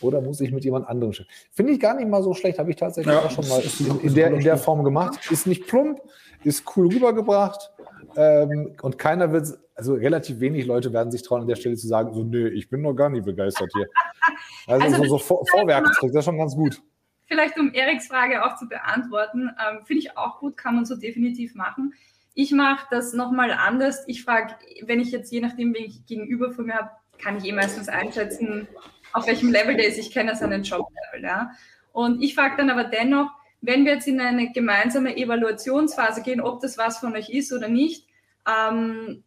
Oder 0.00 0.20
muss 0.20 0.40
ich 0.40 0.52
mit 0.52 0.64
jemand 0.64 0.88
anderem 0.88 1.12
sprechen? 1.12 1.30
Finde 1.52 1.72
ich 1.72 1.80
gar 1.80 1.94
nicht 1.94 2.08
mal 2.08 2.22
so 2.22 2.34
schlecht. 2.34 2.58
Habe 2.58 2.70
ich 2.70 2.76
tatsächlich 2.76 3.14
ja, 3.14 3.20
auch 3.20 3.30
schon 3.30 3.48
mal 3.48 3.60
in, 3.60 4.00
in, 4.08 4.14
der, 4.14 4.32
in 4.32 4.40
der 4.40 4.56
Form 4.56 4.84
gemacht. 4.84 5.30
Ist 5.30 5.46
nicht 5.46 5.66
plump, 5.66 6.00
ist 6.44 6.64
cool 6.76 6.88
rübergebracht. 6.88 7.70
Ähm, 8.16 8.76
und 8.82 8.98
keiner 8.98 9.32
wird, 9.32 9.58
also 9.74 9.94
relativ 9.94 10.40
wenig 10.40 10.66
Leute 10.66 10.92
werden 10.92 11.10
sich 11.10 11.22
trauen, 11.22 11.42
an 11.42 11.48
der 11.48 11.56
Stelle 11.56 11.76
zu 11.76 11.86
sagen, 11.86 12.12
so, 12.12 12.24
nö, 12.24 12.48
ich 12.48 12.68
bin 12.68 12.82
noch 12.82 12.94
gar 12.94 13.10
nicht 13.10 13.24
begeistert 13.24 13.70
hier. 13.74 13.86
Also, 14.66 14.84
also 14.84 14.96
so, 14.96 15.04
so 15.04 15.18
Vor 15.18 15.46
Vorwerkstrick, 15.46 16.12
das 16.12 16.18
ist 16.20 16.24
schon 16.26 16.36
ganz 16.36 16.54
gut. 16.54 16.82
Vielleicht 17.26 17.58
um 17.58 17.72
Eriks 17.72 18.06
Frage 18.06 18.44
auch 18.44 18.56
zu 18.56 18.68
beantworten, 18.68 19.48
ähm, 19.48 19.84
finde 19.86 20.00
ich 20.00 20.16
auch 20.16 20.40
gut, 20.40 20.58
kann 20.58 20.74
man 20.74 20.84
so 20.84 20.94
definitiv 20.94 21.54
machen. 21.54 21.94
Ich 22.34 22.52
mache 22.52 22.86
das 22.90 23.14
nochmal 23.14 23.50
anders. 23.50 24.04
Ich 24.06 24.24
frage, 24.24 24.54
wenn 24.82 25.00
ich 25.00 25.10
jetzt 25.10 25.32
je 25.32 25.40
nachdem, 25.40 25.74
wen 25.74 25.84
ich 25.84 26.06
gegenüber 26.06 26.52
von 26.52 26.66
mir 26.66 26.74
habe, 26.74 26.90
kann 27.18 27.36
ich 27.36 27.44
eh 27.44 27.52
meistens 27.52 27.88
einschätzen, 27.88 28.68
auf 29.12 29.26
welchem 29.26 29.50
Level 29.50 29.76
der 29.76 29.86
ist. 29.86 29.98
Ich 29.98 30.10
kenne 30.10 30.34
seinen 30.36 30.62
Job-Level. 30.62 31.24
Ja. 31.24 31.50
Und 31.92 32.22
ich 32.22 32.34
frage 32.34 32.56
dann 32.56 32.70
aber 32.70 32.84
dennoch, 32.84 33.30
wenn 33.60 33.84
wir 33.84 33.94
jetzt 33.94 34.06
in 34.06 34.20
eine 34.20 34.52
gemeinsame 34.52 35.16
Evaluationsphase 35.16 36.22
gehen, 36.22 36.40
ob 36.40 36.60
das 36.60 36.78
was 36.78 36.98
von 36.98 37.14
euch 37.16 37.28
ist 37.30 37.52
oder 37.52 37.68
nicht, 37.68 38.06
ähm, 38.46 39.24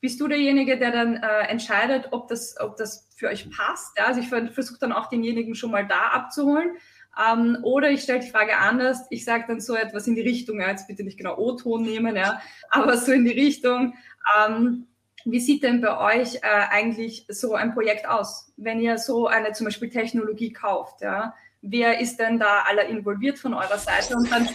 bist 0.00 0.20
du 0.20 0.28
derjenige, 0.28 0.78
der 0.78 0.92
dann 0.92 1.16
äh, 1.16 1.48
entscheidet, 1.48 2.08
ob 2.12 2.28
das, 2.28 2.56
ob 2.60 2.76
das 2.76 3.08
für 3.16 3.28
euch 3.28 3.50
passt. 3.50 3.96
Ja? 3.98 4.06
Also 4.06 4.20
ich 4.20 4.28
versuche 4.28 4.78
dann 4.78 4.92
auch 4.92 5.08
denjenigen 5.08 5.54
schon 5.54 5.70
mal 5.70 5.86
da 5.86 6.08
abzuholen. 6.08 6.76
Ähm, 7.18 7.58
oder 7.62 7.90
ich 7.90 8.02
stelle 8.02 8.20
die 8.20 8.30
Frage 8.30 8.58
anders, 8.58 9.06
ich 9.10 9.24
sage 9.24 9.44
dann 9.48 9.60
so 9.60 9.74
etwas 9.74 10.06
in 10.06 10.14
die 10.14 10.20
Richtung, 10.20 10.60
ja, 10.60 10.68
jetzt 10.68 10.86
bitte 10.86 11.02
nicht 11.02 11.16
genau 11.16 11.38
O-Ton 11.38 11.82
nehmen, 11.82 12.14
ja, 12.14 12.42
aber 12.68 12.98
so 12.98 13.10
in 13.12 13.24
die 13.24 13.32
Richtung, 13.32 13.94
ähm, 14.38 14.86
wie 15.26 15.40
sieht 15.40 15.62
denn 15.62 15.80
bei 15.80 16.20
euch 16.20 16.36
äh, 16.36 16.40
eigentlich 16.70 17.26
so 17.28 17.54
ein 17.54 17.74
Projekt 17.74 18.08
aus, 18.08 18.52
wenn 18.56 18.80
ihr 18.80 18.96
so 18.98 19.26
eine 19.26 19.52
zum 19.52 19.66
Beispiel 19.66 19.90
Technologie 19.90 20.52
kauft? 20.52 21.02
Ja? 21.02 21.34
Wer 21.62 22.00
ist 22.00 22.18
denn 22.18 22.38
da 22.38 22.64
alle 22.68 22.84
involviert 22.84 23.38
von 23.38 23.52
eurer 23.52 23.78
Seite? 23.78 24.14
Und 24.16 24.30
dann 24.30 24.48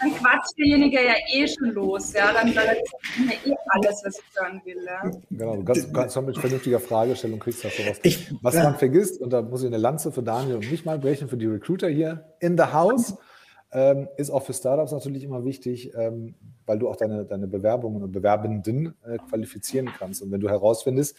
dann 0.00 0.14
quatscht 0.14 0.58
derjenige 0.58 1.02
ja 1.02 1.14
eh 1.32 1.46
schon 1.48 1.70
los. 1.70 2.12
Ja? 2.12 2.32
Dann, 2.32 2.54
dann 2.54 2.66
erzählt 2.66 3.46
eh 3.46 3.54
alles, 3.68 4.02
was 4.04 4.18
ich 4.18 4.40
hören 4.40 4.60
will. 4.64 4.84
Ja? 4.84 5.10
Genau, 5.30 5.62
ganz, 5.62 5.92
ganz 5.92 6.16
mit 6.16 6.38
vernünftiger 6.38 6.80
Fragestellung 6.80 7.38
kriegst 7.38 7.64
du 7.64 7.68
sowas. 7.68 7.98
Ich, 8.02 8.32
was 8.42 8.54
man 8.54 8.76
vergisst, 8.76 9.20
und 9.20 9.32
da 9.32 9.42
muss 9.42 9.62
ich 9.62 9.68
eine 9.68 9.78
Lanze 9.78 10.12
für 10.12 10.22
Daniel 10.22 10.56
und 10.56 10.70
mich 10.70 10.84
mal 10.84 10.98
brechen, 10.98 11.28
für 11.28 11.36
die 11.36 11.46
Recruiter 11.46 11.88
hier 11.88 12.36
in 12.40 12.56
the 12.56 12.64
house, 12.64 13.16
ähm, 13.76 14.08
ist 14.16 14.30
auch 14.30 14.42
für 14.42 14.54
Startups 14.54 14.90
natürlich 14.90 15.22
immer 15.22 15.44
wichtig, 15.44 15.92
ähm, 15.94 16.34
weil 16.64 16.78
du 16.78 16.88
auch 16.88 16.96
deine, 16.96 17.26
deine 17.26 17.46
Bewerbungen 17.46 18.02
und 18.02 18.10
Bewerbenden 18.10 18.94
äh, 19.06 19.18
qualifizieren 19.18 19.90
kannst. 19.98 20.22
Und 20.22 20.32
wenn 20.32 20.40
du 20.40 20.48
herausfindest, 20.48 21.14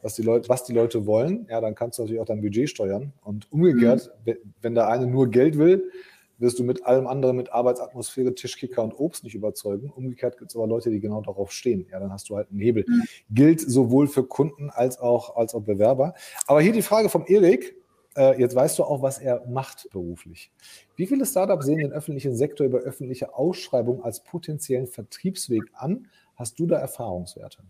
was 0.00 0.14
die, 0.14 0.22
Leute, 0.22 0.48
was 0.48 0.62
die 0.62 0.72
Leute 0.72 1.06
wollen, 1.06 1.48
ja, 1.50 1.60
dann 1.60 1.74
kannst 1.74 1.98
du 1.98 2.02
natürlich 2.02 2.20
auch 2.20 2.26
dein 2.26 2.40
Budget 2.40 2.70
steuern. 2.70 3.12
Und 3.24 3.50
umgekehrt, 3.50 4.12
mhm. 4.24 4.34
wenn 4.62 4.76
der 4.76 4.86
eine 4.86 5.08
nur 5.08 5.28
Geld 5.28 5.58
will, 5.58 5.90
wirst 6.38 6.60
du 6.60 6.62
mit 6.62 6.86
allem 6.86 7.08
anderen, 7.08 7.36
mit 7.36 7.52
Arbeitsatmosphäre, 7.52 8.32
Tischkicker 8.32 8.84
und 8.84 8.92
Obst 8.92 9.24
nicht 9.24 9.34
überzeugen. 9.34 9.90
Umgekehrt 9.90 10.38
gibt 10.38 10.52
es 10.52 10.56
aber 10.56 10.68
Leute, 10.68 10.90
die 10.90 11.00
genau 11.00 11.20
darauf 11.20 11.50
stehen. 11.50 11.84
Ja, 11.90 11.98
dann 11.98 12.12
hast 12.12 12.30
du 12.30 12.36
halt 12.36 12.48
einen 12.50 12.60
Hebel. 12.60 12.84
Mhm. 12.86 13.02
Gilt 13.28 13.60
sowohl 13.60 14.06
für 14.06 14.22
Kunden 14.22 14.70
als 14.70 15.00
auch, 15.00 15.34
als 15.34 15.52
auch 15.52 15.62
Bewerber. 15.62 16.14
Aber 16.46 16.60
hier 16.60 16.72
die 16.72 16.82
Frage 16.82 17.08
vom 17.08 17.24
Erik. 17.26 17.74
Äh, 18.18 18.40
jetzt 18.40 18.56
weißt 18.56 18.78
du 18.80 18.84
auch, 18.84 19.00
was 19.00 19.18
er 19.18 19.46
macht 19.46 19.88
beruflich. 19.92 20.50
Wie 20.96 21.06
viele 21.06 21.24
Startups 21.24 21.66
sehen 21.66 21.78
den 21.78 21.92
öffentlichen 21.92 22.34
Sektor 22.34 22.66
über 22.66 22.78
öffentliche 22.78 23.34
Ausschreibungen 23.34 24.02
als 24.02 24.24
potenziellen 24.24 24.88
Vertriebsweg 24.88 25.62
an? 25.72 26.08
Hast 26.34 26.58
du 26.58 26.66
da 26.66 26.78
Erfahrungswerte? 26.78 27.62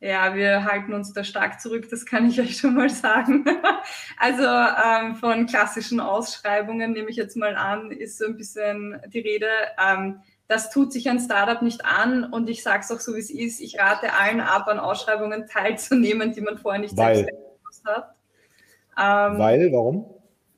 Ja, 0.00 0.34
wir 0.34 0.64
halten 0.64 0.92
uns 0.92 1.12
da 1.12 1.22
stark 1.22 1.60
zurück, 1.60 1.88
das 1.88 2.04
kann 2.04 2.28
ich 2.28 2.40
euch 2.40 2.56
schon 2.56 2.74
mal 2.74 2.90
sagen. 2.90 3.44
Also 4.18 4.42
ähm, 4.42 5.14
von 5.14 5.46
klassischen 5.46 6.00
Ausschreibungen 6.00 6.92
nehme 6.92 7.08
ich 7.08 7.16
jetzt 7.16 7.36
mal 7.36 7.54
an, 7.54 7.92
ist 7.92 8.18
so 8.18 8.26
ein 8.26 8.36
bisschen 8.36 9.00
die 9.06 9.20
Rede. 9.20 9.46
Ähm, 9.80 10.20
das 10.48 10.70
tut 10.70 10.92
sich 10.92 11.08
ein 11.08 11.20
Startup 11.20 11.62
nicht 11.62 11.84
an 11.84 12.24
und 12.24 12.50
ich 12.50 12.64
sage 12.64 12.80
es 12.80 12.90
auch 12.90 12.98
so, 12.98 13.14
wie 13.14 13.20
es 13.20 13.30
ist. 13.30 13.60
Ich 13.60 13.78
rate 13.78 14.12
allen 14.12 14.40
ab, 14.40 14.66
an 14.66 14.80
Ausschreibungen 14.80 15.46
teilzunehmen, 15.46 16.32
die 16.32 16.40
man 16.40 16.58
vorher 16.58 16.80
nicht 16.80 16.96
Weil. 16.96 17.16
selbst 17.16 17.84
hat. 17.84 18.14
Ähm, 18.98 19.38
Weil, 19.38 19.72
warum? 19.72 20.06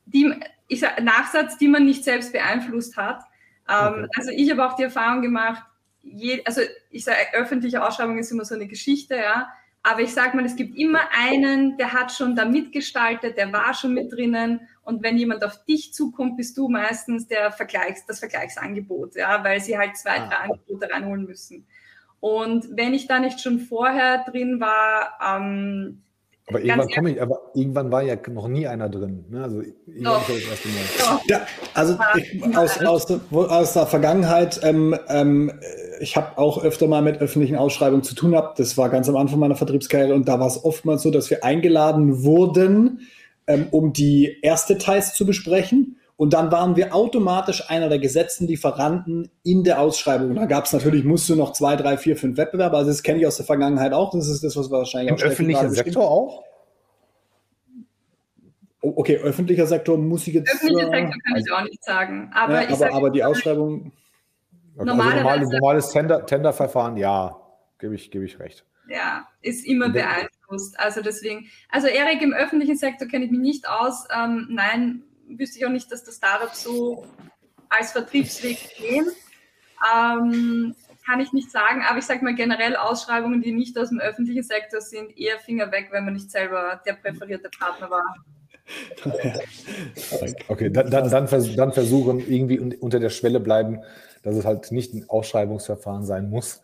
Die, 0.07 0.33
ich 0.69 0.81
sag, 0.81 1.03
Nachsatz, 1.03 1.59
die 1.59 1.69
man 1.69 1.85
nicht 1.85 2.05
selbst 2.05 2.33
beeinflusst 2.33 2.97
hat. 2.97 3.23
Ähm, 3.69 4.05
okay. 4.05 4.09
Also 4.17 4.31
ich 4.31 4.51
habe 4.51 4.67
auch 4.67 4.77
die 4.77 4.83
Erfahrung 4.83 5.23
gemacht, 5.23 5.63
je, 6.03 6.43
also 6.45 6.61
ich 6.91 7.05
sage, 7.05 7.19
öffentliche 7.33 7.83
Ausschreibung 7.83 8.19
ist 8.19 8.31
immer 8.31 8.45
so 8.45 8.55
eine 8.55 8.67
Geschichte, 8.67 9.17
ja. 9.17 9.49
Aber 9.87 10.01
ich 10.01 10.15
sage 10.15 10.35
mal, 10.35 10.47
es 10.47 10.57
gibt 10.57 10.79
immer 10.79 11.01
einen, 11.13 11.77
der 11.77 11.93
hat 11.93 12.11
schon 12.11 12.35
da 12.35 12.47
mitgestaltet, 12.47 13.37
der 13.37 13.53
war 13.53 13.75
schon 13.75 13.93
mit 13.93 14.11
drinnen. 14.11 14.67
Und 14.83 15.03
wenn 15.03 15.19
jemand 15.19 15.45
auf 15.45 15.63
dich 15.67 15.93
zukommt, 15.93 16.39
bist 16.39 16.57
du 16.57 16.69
meistens 16.69 17.27
der 17.29 17.53
Vergleichs-, 17.53 18.07
das 18.07 18.19
Vergleichsangebot, 18.19 19.15
ja, 19.15 19.45
weil 19.45 19.61
sie 19.61 19.77
halt 19.77 19.97
zwei, 19.97 20.19
drei 20.21 20.37
ah. 20.37 20.43
Angebote 20.45 20.91
reinholen 20.91 21.27
müssen. 21.27 21.67
Und 22.21 22.67
wenn 22.75 22.95
ich 22.95 23.07
da 23.07 23.19
nicht 23.19 23.41
schon 23.41 23.59
vorher 23.59 24.25
drin 24.25 24.59
war, 24.59 25.19
ähm, 25.23 26.03
aber 26.47 26.61
irgendwann, 26.63 26.89
komme 26.91 27.11
ich, 27.11 27.23
aber 27.23 27.41
irgendwann 27.55 27.91
war 27.91 28.03
ja 28.03 28.17
noch 28.31 28.49
nie 28.49 28.67
einer 28.67 28.91
drin. 28.91 29.25
Ne? 29.31 29.43
Also, 29.43 29.63
Doch. 30.03 30.27
das 30.29 30.39
erste 30.39 30.69
Mal. 30.69 31.21
Ja, 31.27 31.47
also 31.73 31.97
ich, 32.17 32.57
aus, 32.57 32.85
aus, 32.85 33.21
aus 33.33 33.73
der 33.73 33.87
Vergangenheit, 33.87 34.61
ähm, 34.63 34.95
ähm, 35.09 35.53
ich 36.01 36.17
habe 36.17 36.37
auch 36.37 36.63
öfter 36.63 36.87
mal 36.87 37.01
mit 37.01 37.21
öffentlichen 37.23 37.57
Ausschreibungen 37.57 38.03
zu 38.03 38.15
tun 38.15 38.33
gehabt. 38.33 38.59
Das 38.59 38.77
war 38.77 38.91
ganz 38.91 39.09
am 39.09 39.17
Anfang 39.17 39.39
meiner 39.39 39.57
Vertriebskarriere 39.57 40.15
und 40.15 40.29
da 40.29 40.39
war 40.39 40.47
es 40.47 40.63
oftmals 40.63 41.03
so, 41.03 41.11
dass 41.11 41.31
wir 41.31 41.45
eingeladen 41.45 42.25
wurden, 42.25 43.09
ähm, 43.47 43.69
um 43.71 43.95
die 43.95 44.37
Erstdetails 44.43 45.15
zu 45.15 45.25
besprechen. 45.25 45.97
Und 46.17 46.33
dann 46.33 46.53
waren 46.53 46.77
wir 46.77 46.95
automatisch 46.95 47.69
einer 47.69 47.89
der 47.89 47.99
gesetzten 47.99 48.47
Lieferanten 48.47 49.31
in 49.43 49.65
der 49.65 49.81
Ausschreibung. 49.81 50.35
Da 50.37 50.47
gab 50.47 50.65
es 50.65 50.73
natürlich, 50.73 51.05
musst 51.05 51.29
du 51.29 51.35
noch 51.35 51.53
zwei, 51.53 51.75
drei, 51.75 51.97
vier, 51.97 52.17
fünf 52.17 52.37
Wettbewerber. 52.37 52.79
Also 52.79 52.91
das 52.91 53.03
kenne 53.03 53.19
ich 53.19 53.27
aus 53.27 53.37
der 53.37 53.47
Vergangenheit 53.47 53.93
auch. 53.93 54.13
Das 54.13 54.29
ist 54.29 54.45
das, 54.45 54.57
was 54.57 54.71
wir 54.71 54.79
wahrscheinlich 54.79 55.11
Im 55.11 55.27
öffentlichen 55.27 55.71
Sektor 55.71 56.09
auch? 56.09 56.45
Oh, 58.81 58.93
okay, 58.97 59.17
öffentlicher 59.17 59.67
Sektor 59.67 59.99
muss 59.99 60.27
ich 60.29 60.35
jetzt. 60.35 60.55
Öffentlicher 60.55 60.91
Sektor 60.91 61.01
kann 61.01 61.37
ich 61.37 61.53
auch 61.53 61.65
nicht 61.65 61.85
sagen. 61.85 62.31
Aber, 62.33 62.63
ja, 62.63 62.69
aber, 62.69 62.93
aber 62.93 63.11
die 63.11 63.25
Ausschreibung. 63.25 63.93
Also 64.77 64.95
normales, 64.95 65.49
normales 65.51 65.89
Tender, 65.91 66.27
Tenderverfahren, 66.27 66.97
ja, 66.97 67.37
gebe 67.79 67.95
ich, 67.95 68.11
gebe 68.11 68.25
ich 68.25 68.39
recht. 68.39 68.65
Ja, 68.89 69.27
ist 69.41 69.67
immer 69.67 69.89
beeinflusst. 69.89 70.79
Also 70.79 71.01
deswegen, 71.01 71.47
also 71.71 71.87
Erik, 71.87 72.23
im 72.23 72.33
öffentlichen 72.33 72.77
Sektor 72.77 73.09
kenne 73.09 73.25
ich 73.25 73.31
mich 73.31 73.41
nicht 73.41 73.69
aus. 73.69 74.07
Ähm, 74.15 74.49
nein, 74.51 75.03
wüsste 75.39 75.59
ich 75.59 75.67
auch 75.67 75.71
nicht, 75.71 75.91
dass 75.91 76.05
das 76.05 76.17
Startup 76.17 76.55
so 76.55 77.07
als 77.69 77.93
Vertriebsweg 77.93 78.59
gehen. 78.77 79.07
Ähm, 79.95 80.75
kann 81.07 81.21
ich 81.21 81.33
nicht 81.33 81.51
sagen, 81.51 81.83
aber 81.87 81.99
ich 81.99 82.07
sage 82.07 82.25
mal 82.25 82.35
generell 82.35 82.77
Ausschreibungen, 82.77 83.43
die 83.43 83.53
nicht 83.53 83.79
aus 83.79 83.91
dem 83.91 84.01
öffentlichen 84.01 84.43
Sektor 84.43 84.81
sind, 84.81 85.17
eher 85.19 85.39
Finger 85.39 85.71
weg, 85.71 85.89
wenn 85.91 86.05
man 86.05 86.15
nicht 86.15 86.31
selber 86.31 86.81
der 86.87 86.95
präferierte 86.95 87.51
Partner 87.59 87.91
war. 87.91 88.15
Okay, 90.49 90.71
dann, 90.71 90.91
dann, 90.91 91.11
dann, 91.11 91.29
versuchen 91.29 92.21
irgendwie 92.21 92.59
unter 92.59 92.99
der 92.99 93.11
Schwelle 93.11 93.39
bleiben, 93.39 93.81
dass 94.23 94.37
es 94.37 94.47
halt 94.47 94.73
nicht 94.73 94.95
ein 94.95 95.07
Ausschreibungsverfahren 95.07 96.07
sein 96.07 96.31
muss 96.31 96.63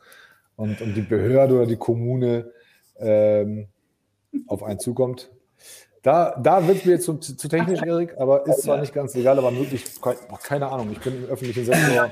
und, 0.57 0.81
und 0.81 0.95
die 0.95 1.03
Behörde 1.03 1.57
oder 1.57 1.67
die 1.67 1.77
Kommune 1.77 2.53
ähm, 2.99 3.69
auf 4.47 4.63
einen 4.63 4.81
zukommt. 4.81 5.31
Da, 6.03 6.35
da 6.43 6.67
wird 6.67 6.79
es 6.79 6.85
mir 6.87 6.93
jetzt 6.93 7.05
zu, 7.05 7.15
zu, 7.15 7.49
technisch, 7.49 7.83
Erik, 7.87 8.15
aber 8.19 8.47
ist 8.47 8.63
zwar 8.63 8.81
nicht 8.81 8.95
ganz 8.95 9.15
legal, 9.15 9.39
aber 9.39 9.51
möglich, 9.51 9.85
keine 10.43 10.69
Ahnung, 10.69 10.93
ich 10.93 11.01
bin 11.01 11.25
im 11.25 11.31
öffentlichen 11.31 11.65
Sektor. 11.65 12.11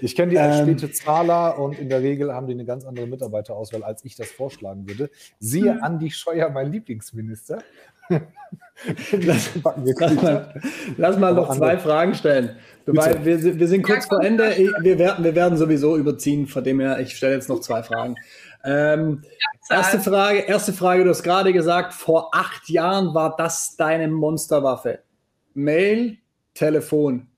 Ich 0.00 0.14
kenne 0.14 0.32
die 0.32 0.38
als 0.38 0.58
ähm, 0.58 0.66
späte 0.66 0.92
Zahler 0.92 1.58
und 1.58 1.78
in 1.78 1.88
der 1.88 2.00
Regel 2.00 2.32
haben 2.32 2.46
die 2.46 2.52
eine 2.52 2.64
ganz 2.64 2.84
andere 2.84 3.06
Mitarbeiterauswahl, 3.06 3.82
als 3.82 4.04
ich 4.04 4.16
das 4.16 4.30
vorschlagen 4.30 4.86
würde. 4.86 5.10
Siehe 5.40 5.74
mhm. 5.74 5.82
Andi 5.82 6.10
Scheuer, 6.10 6.50
mein 6.50 6.70
Lieblingsminister. 6.70 7.58
lass, 9.12 9.50
lass, 9.98 10.14
mal, 10.22 10.60
lass 10.98 11.18
mal 11.18 11.34
noch 11.34 11.56
zwei 11.56 11.78
Fragen 11.78 12.14
stellen. 12.14 12.56
Weil 12.86 13.24
wir, 13.24 13.58
wir 13.58 13.68
sind 13.68 13.82
kurz 13.82 14.06
vor 14.06 14.22
Ende. 14.22 14.54
Wir 14.82 14.98
werden, 14.98 15.24
wir 15.24 15.34
werden 15.34 15.56
sowieso 15.56 15.96
überziehen, 15.96 16.46
von 16.46 16.62
dem 16.62 16.80
her, 16.80 17.00
ich 17.00 17.16
stelle 17.16 17.34
jetzt 17.34 17.48
noch 17.48 17.60
zwei 17.60 17.82
Fragen. 17.82 18.14
Ähm, 18.64 19.22
erste 19.70 20.00
Frage, 20.00 20.38
erste 20.40 20.72
Frage, 20.72 21.04
du 21.04 21.10
hast 21.10 21.22
gerade 21.22 21.52
gesagt, 21.52 21.92
vor 21.92 22.30
acht 22.32 22.68
Jahren 22.68 23.14
war 23.14 23.36
das 23.36 23.76
deine 23.76 24.08
Monsterwaffe. 24.08 25.00
Mail, 25.52 26.16
Telefon. 26.54 27.28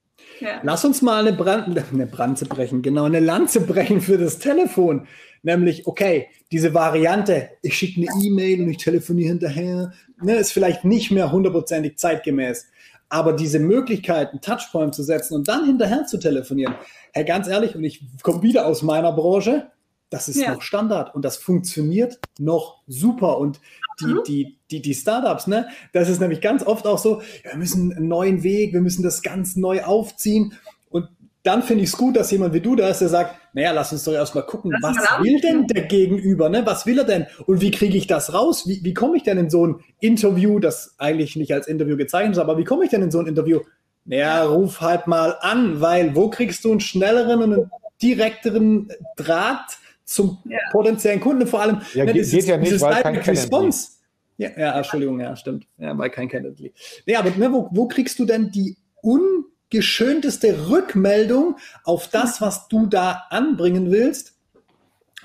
Ja. 0.40 0.60
Lass 0.62 0.84
uns 0.84 1.02
mal 1.02 1.26
eine, 1.26 1.36
Brand, 1.36 1.68
eine 1.92 2.06
Branze 2.06 2.46
brechen, 2.46 2.82
genau, 2.82 3.04
eine 3.04 3.20
Lanze 3.20 3.60
brechen 3.60 4.00
für 4.00 4.18
das 4.18 4.38
Telefon. 4.38 5.06
Nämlich, 5.42 5.86
okay, 5.86 6.28
diese 6.50 6.74
Variante, 6.74 7.50
ich 7.62 7.76
schicke 7.76 8.00
eine 8.00 8.24
E-Mail 8.24 8.62
und 8.62 8.70
ich 8.70 8.78
telefoniere 8.78 9.28
hinterher, 9.28 9.92
ne, 10.20 10.36
ist 10.36 10.52
vielleicht 10.52 10.84
nicht 10.84 11.10
mehr 11.10 11.30
hundertprozentig 11.30 11.98
zeitgemäß. 11.98 12.66
Aber 13.08 13.32
diese 13.32 13.60
Möglichkeit, 13.60 14.30
einen 14.30 14.40
Touchpoint 14.40 14.94
zu 14.94 15.04
setzen 15.04 15.34
und 15.34 15.46
dann 15.46 15.64
hinterher 15.64 16.06
zu 16.06 16.18
telefonieren, 16.18 16.74
hey, 17.12 17.24
ganz 17.24 17.46
ehrlich, 17.46 17.76
und 17.76 17.84
ich 17.84 18.02
komme 18.22 18.42
wieder 18.42 18.66
aus 18.66 18.82
meiner 18.82 19.12
Branche, 19.12 19.70
das 20.10 20.28
ist 20.28 20.40
ja. 20.40 20.54
noch 20.54 20.62
Standard 20.62 21.14
und 21.14 21.24
das 21.24 21.36
funktioniert 21.36 22.18
noch 22.38 22.82
super. 22.86 23.38
Und 23.38 23.60
die, 24.00 24.14
die, 24.26 24.58
die, 24.70 24.82
die 24.82 24.94
Startups, 24.94 25.46
ne, 25.46 25.68
das 25.92 26.08
ist 26.08 26.20
nämlich 26.20 26.40
ganz 26.40 26.64
oft 26.64 26.86
auch 26.86 26.98
so, 26.98 27.22
ja, 27.44 27.52
wir 27.52 27.58
müssen 27.58 27.92
einen 27.92 28.08
neuen 28.08 28.42
Weg, 28.42 28.72
wir 28.72 28.80
müssen 28.80 29.02
das 29.02 29.22
ganz 29.22 29.56
neu 29.56 29.82
aufziehen. 29.82 30.54
Und 30.90 31.08
dann 31.42 31.62
finde 31.62 31.82
ich 31.82 31.90
es 31.90 31.96
gut, 31.96 32.16
dass 32.16 32.30
jemand 32.30 32.54
wie 32.54 32.60
du 32.60 32.76
da 32.76 32.88
ist, 32.88 33.00
der 33.00 33.08
sagt, 33.08 33.36
naja, 33.52 33.72
lass 33.72 33.92
uns 33.92 34.04
doch 34.04 34.12
erstmal 34.12 34.44
gucken, 34.44 34.72
lass 34.80 34.96
was 34.96 35.24
will 35.24 35.40
denn 35.40 35.66
der 35.66 35.82
Gegenüber, 35.82 36.48
ne? 36.50 36.64
Was 36.66 36.86
will 36.86 36.98
er 36.98 37.04
denn? 37.04 37.26
Und 37.46 37.60
wie 37.60 37.70
kriege 37.70 37.96
ich 37.96 38.06
das 38.06 38.34
raus? 38.34 38.68
Wie, 38.68 38.84
wie 38.84 38.94
komme 38.94 39.16
ich 39.16 39.22
denn 39.22 39.38
in 39.38 39.50
so 39.50 39.66
ein 39.66 39.80
Interview, 39.98 40.58
das 40.58 40.94
eigentlich 40.98 41.36
nicht 41.36 41.52
als 41.52 41.66
Interview 41.66 41.96
gezeichnet 41.96 42.34
ist, 42.34 42.38
aber 42.38 42.58
wie 42.58 42.64
komme 42.64 42.84
ich 42.84 42.90
denn 42.90 43.02
in 43.02 43.10
so 43.10 43.18
ein 43.18 43.26
Interview? 43.26 43.60
Naja, 44.04 44.44
ruf 44.44 44.80
halt 44.80 45.08
mal 45.08 45.36
an, 45.40 45.80
weil 45.80 46.14
wo 46.14 46.30
kriegst 46.30 46.64
du 46.64 46.70
einen 46.70 46.80
schnelleren 46.80 47.42
und 47.42 47.52
einen 47.54 47.70
direkteren 48.00 48.88
Draht 49.16 49.78
zum 50.06 50.38
ja. 50.44 50.58
potenziellen 50.72 51.20
Kunden? 51.20 51.46
Vor 51.46 51.60
allem, 51.60 51.82
ja, 51.92 52.04
ne, 52.04 52.14
geht, 52.14 52.30
geht 52.30 52.46
ja 52.46 52.56
nicht, 52.56 52.80
weil 52.80 53.02
kein 53.02 53.16
Response. 53.16 53.90
Ja, 54.38 54.50
ja, 54.56 54.76
Entschuldigung, 54.76 55.20
ja, 55.20 55.34
stimmt. 55.36 55.66
Ja, 55.78 55.96
weil 55.96 56.10
kein 56.10 56.28
Kennedy. 56.28 56.72
Nee, 57.06 57.16
aber 57.16 57.30
ne, 57.30 57.52
wo, 57.52 57.68
wo 57.70 57.88
kriegst 57.88 58.18
du 58.18 58.24
denn 58.24 58.50
die 58.50 58.76
un 59.02 59.44
geschönteste 59.70 60.68
Rückmeldung 60.68 61.56
auf 61.84 62.08
das, 62.08 62.40
was 62.40 62.68
du 62.68 62.86
da 62.86 63.24
anbringen 63.30 63.90
willst. 63.90 64.34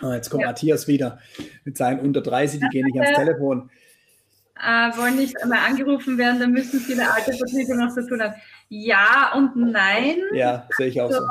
Oh, 0.02 0.12
jetzt 0.12 0.30
kommt 0.30 0.42
ja. 0.42 0.48
Matthias 0.48 0.88
wieder 0.88 1.20
mit 1.64 1.78
seinen 1.78 2.00
unter 2.00 2.22
30, 2.22 2.60
die 2.60 2.68
gehen 2.70 2.86
nicht 2.86 3.00
ans 3.00 3.18
Telefon. 3.18 3.70
Äh, 4.60 4.98
wollen 4.98 5.18
nicht 5.18 5.42
einmal 5.42 5.60
angerufen 5.60 6.18
werden, 6.18 6.40
dann 6.40 6.52
müssen 6.52 6.80
viele 6.80 7.12
alte 7.12 7.34
Verträge 7.34 7.76
noch 7.78 7.94
zu 7.94 8.08
tun 8.08 8.22
haben. 8.22 8.34
Ja 8.70 9.32
und 9.36 9.56
nein. 9.56 10.18
Ja, 10.34 10.68
sehe 10.76 10.88
ich 10.88 11.02
auch 11.02 11.12
so. 11.12 11.20
so 11.20 11.24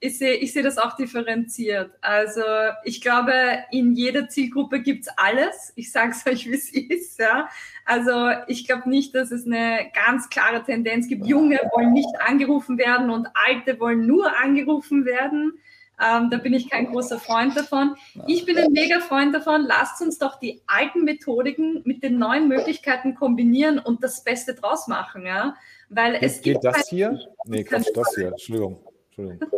ich 0.00 0.18
sehe 0.18 0.34
ich 0.34 0.52
seh 0.52 0.62
das 0.62 0.78
auch 0.78 0.94
differenziert. 0.96 1.90
Also 2.00 2.42
ich 2.84 3.00
glaube, 3.00 3.32
in 3.72 3.94
jeder 3.94 4.28
Zielgruppe 4.28 4.80
gibt's 4.80 5.08
alles. 5.16 5.72
Ich 5.76 5.90
sage 5.90 6.12
es 6.12 6.26
euch, 6.32 6.46
wie 6.46 6.54
es 6.54 6.70
ist. 6.72 7.18
Ja. 7.18 7.48
Also 7.84 8.30
ich 8.46 8.66
glaube 8.66 8.88
nicht, 8.88 9.14
dass 9.14 9.30
es 9.30 9.46
eine 9.46 9.90
ganz 9.94 10.28
klare 10.28 10.62
Tendenz 10.62 11.08
gibt. 11.08 11.26
Junge 11.26 11.58
wollen 11.74 11.92
nicht 11.92 12.20
angerufen 12.20 12.78
werden 12.78 13.10
und 13.10 13.28
Alte 13.34 13.80
wollen 13.80 14.06
nur 14.06 14.36
angerufen 14.38 15.04
werden. 15.04 15.58
Ähm, 16.00 16.30
da 16.30 16.36
bin 16.36 16.54
ich 16.54 16.70
kein 16.70 16.86
großer 16.86 17.18
Freund 17.18 17.56
davon. 17.56 17.96
Ich 18.28 18.44
bin 18.44 18.56
ein 18.56 18.70
mega 18.70 19.00
Freund 19.00 19.34
davon. 19.34 19.62
Lasst 19.66 20.00
uns 20.00 20.18
doch 20.18 20.38
die 20.38 20.62
alten 20.68 21.02
Methodiken 21.02 21.82
mit 21.84 22.04
den 22.04 22.18
neuen 22.18 22.46
Möglichkeiten 22.46 23.16
kombinieren 23.16 23.80
und 23.80 24.04
das 24.04 24.22
Beste 24.22 24.54
draus 24.54 24.86
machen. 24.86 25.26
Ja? 25.26 25.56
Weil 25.88 26.12
geht, 26.12 26.22
es 26.22 26.40
geht 26.40 26.62
das 26.62 26.88
hier? 26.88 27.18
Nee, 27.46 27.64
Quatsch, 27.64 27.88
das 27.92 28.14
hier. 28.14 28.28
Entschuldigung. 28.28 28.78
Entschuldigung. 29.08 29.48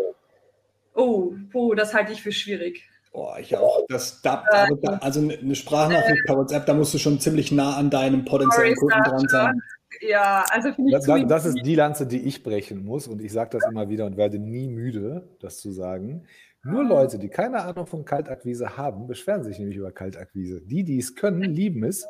Oh, 0.95 1.35
oh, 1.53 1.75
das 1.75 1.95
halte 1.95 2.13
ich 2.13 2.23
für 2.23 2.33
schwierig. 2.33 2.89
Oh, 3.13 3.33
ich 3.41 3.57
auch. 3.57 3.85
Das, 3.89 4.23
da, 4.23 4.45
äh, 4.53 4.89
also 5.01 5.21
eine 5.21 5.55
Sprachnachricht 5.55 6.27
per 6.27 6.37
WhatsApp, 6.37 6.67
da 6.67 6.75
musst 6.75 6.95
du 6.95 6.99
schon 6.99 7.19
ziemlich 7.19 7.51
nah 7.51 7.77
an 7.77 7.91
deinem 7.91 8.25
potenziellen 8.25 8.77
Kunden 8.77 9.03
dran 9.03 9.29
sein. 9.29 9.61
Ja, 10.01 10.45
also 10.51 10.73
finde 10.73 10.91
ich. 10.91 11.05
Das, 11.05 11.27
das, 11.27 11.47
ist 11.47 11.63
die 11.65 11.75
Lanze, 11.75 12.07
die 12.07 12.21
ich 12.21 12.43
brechen 12.43 12.85
muss. 12.85 13.09
Und 13.09 13.21
ich 13.21 13.33
sage 13.33 13.51
das 13.59 13.69
immer 13.69 13.89
wieder 13.89 14.07
und 14.07 14.17
werde 14.17 14.39
nie 14.39 14.69
müde, 14.69 15.29
das 15.41 15.59
zu 15.59 15.73
sagen. 15.73 16.27
Nur 16.63 16.85
Leute, 16.85 17.19
die 17.19 17.29
keine 17.29 17.63
Ahnung 17.63 17.87
von 17.87 18.05
Kaltakquise 18.05 18.77
haben, 18.77 19.07
beschweren 19.07 19.43
sich 19.43 19.59
nämlich 19.59 19.77
über 19.77 19.93
Kaltakquise. 19.93 20.61
Die, 20.61 20.85
die 20.85 20.99
es 20.99 21.15
können, 21.15 21.43
lieben 21.43 21.85
es, 21.85 22.07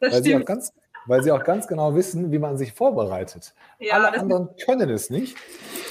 das 0.00 0.12
weil 0.12 0.20
stimmt. 0.20 0.24
sie 0.24 0.36
auch 0.36 0.44
ganz 0.44 0.72
weil 1.06 1.22
sie 1.22 1.32
auch 1.32 1.44
ganz 1.44 1.66
genau 1.66 1.94
wissen, 1.94 2.32
wie 2.32 2.38
man 2.38 2.56
sich 2.56 2.72
vorbereitet. 2.72 3.54
Ja, 3.78 3.94
Alle 3.94 4.18
anderen 4.18 4.50
können 4.64 4.90
es 4.90 5.10
nicht, 5.10 5.36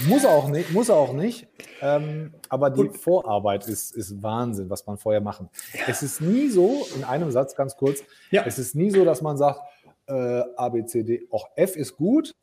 muss 0.07 0.25
auch 0.25 0.49
nicht, 0.49 0.71
muss 0.71 0.89
auch 0.89 1.13
nicht. 1.13 1.47
Ähm, 1.81 2.33
aber 2.49 2.69
die 2.69 2.87
Gut. 2.87 2.97
Vorarbeit 2.97 3.67
ist, 3.67 3.95
ist 3.95 4.21
Wahnsinn, 4.21 4.69
was 4.69 4.85
man 4.85 4.97
vorher 4.97 5.21
machen. 5.21 5.49
Ja. 5.73 5.81
Es 5.87 6.03
ist 6.03 6.21
nie 6.21 6.49
so, 6.49 6.85
in 6.95 7.03
einem 7.03 7.31
Satz 7.31 7.55
ganz 7.55 7.75
kurz, 7.75 8.03
ja. 8.29 8.43
es 8.45 8.59
ist 8.59 8.75
nie 8.75 8.91
so, 8.91 9.03
dass 9.05 9.21
man 9.21 9.37
sagt, 9.37 9.61
äh, 10.07 10.13
A, 10.55 10.69
B, 10.69 10.85
C, 10.85 11.03
D, 11.03 11.27
auch 11.31 11.49
F 11.55 11.75
ist 11.75 11.95
gut. 11.97 12.35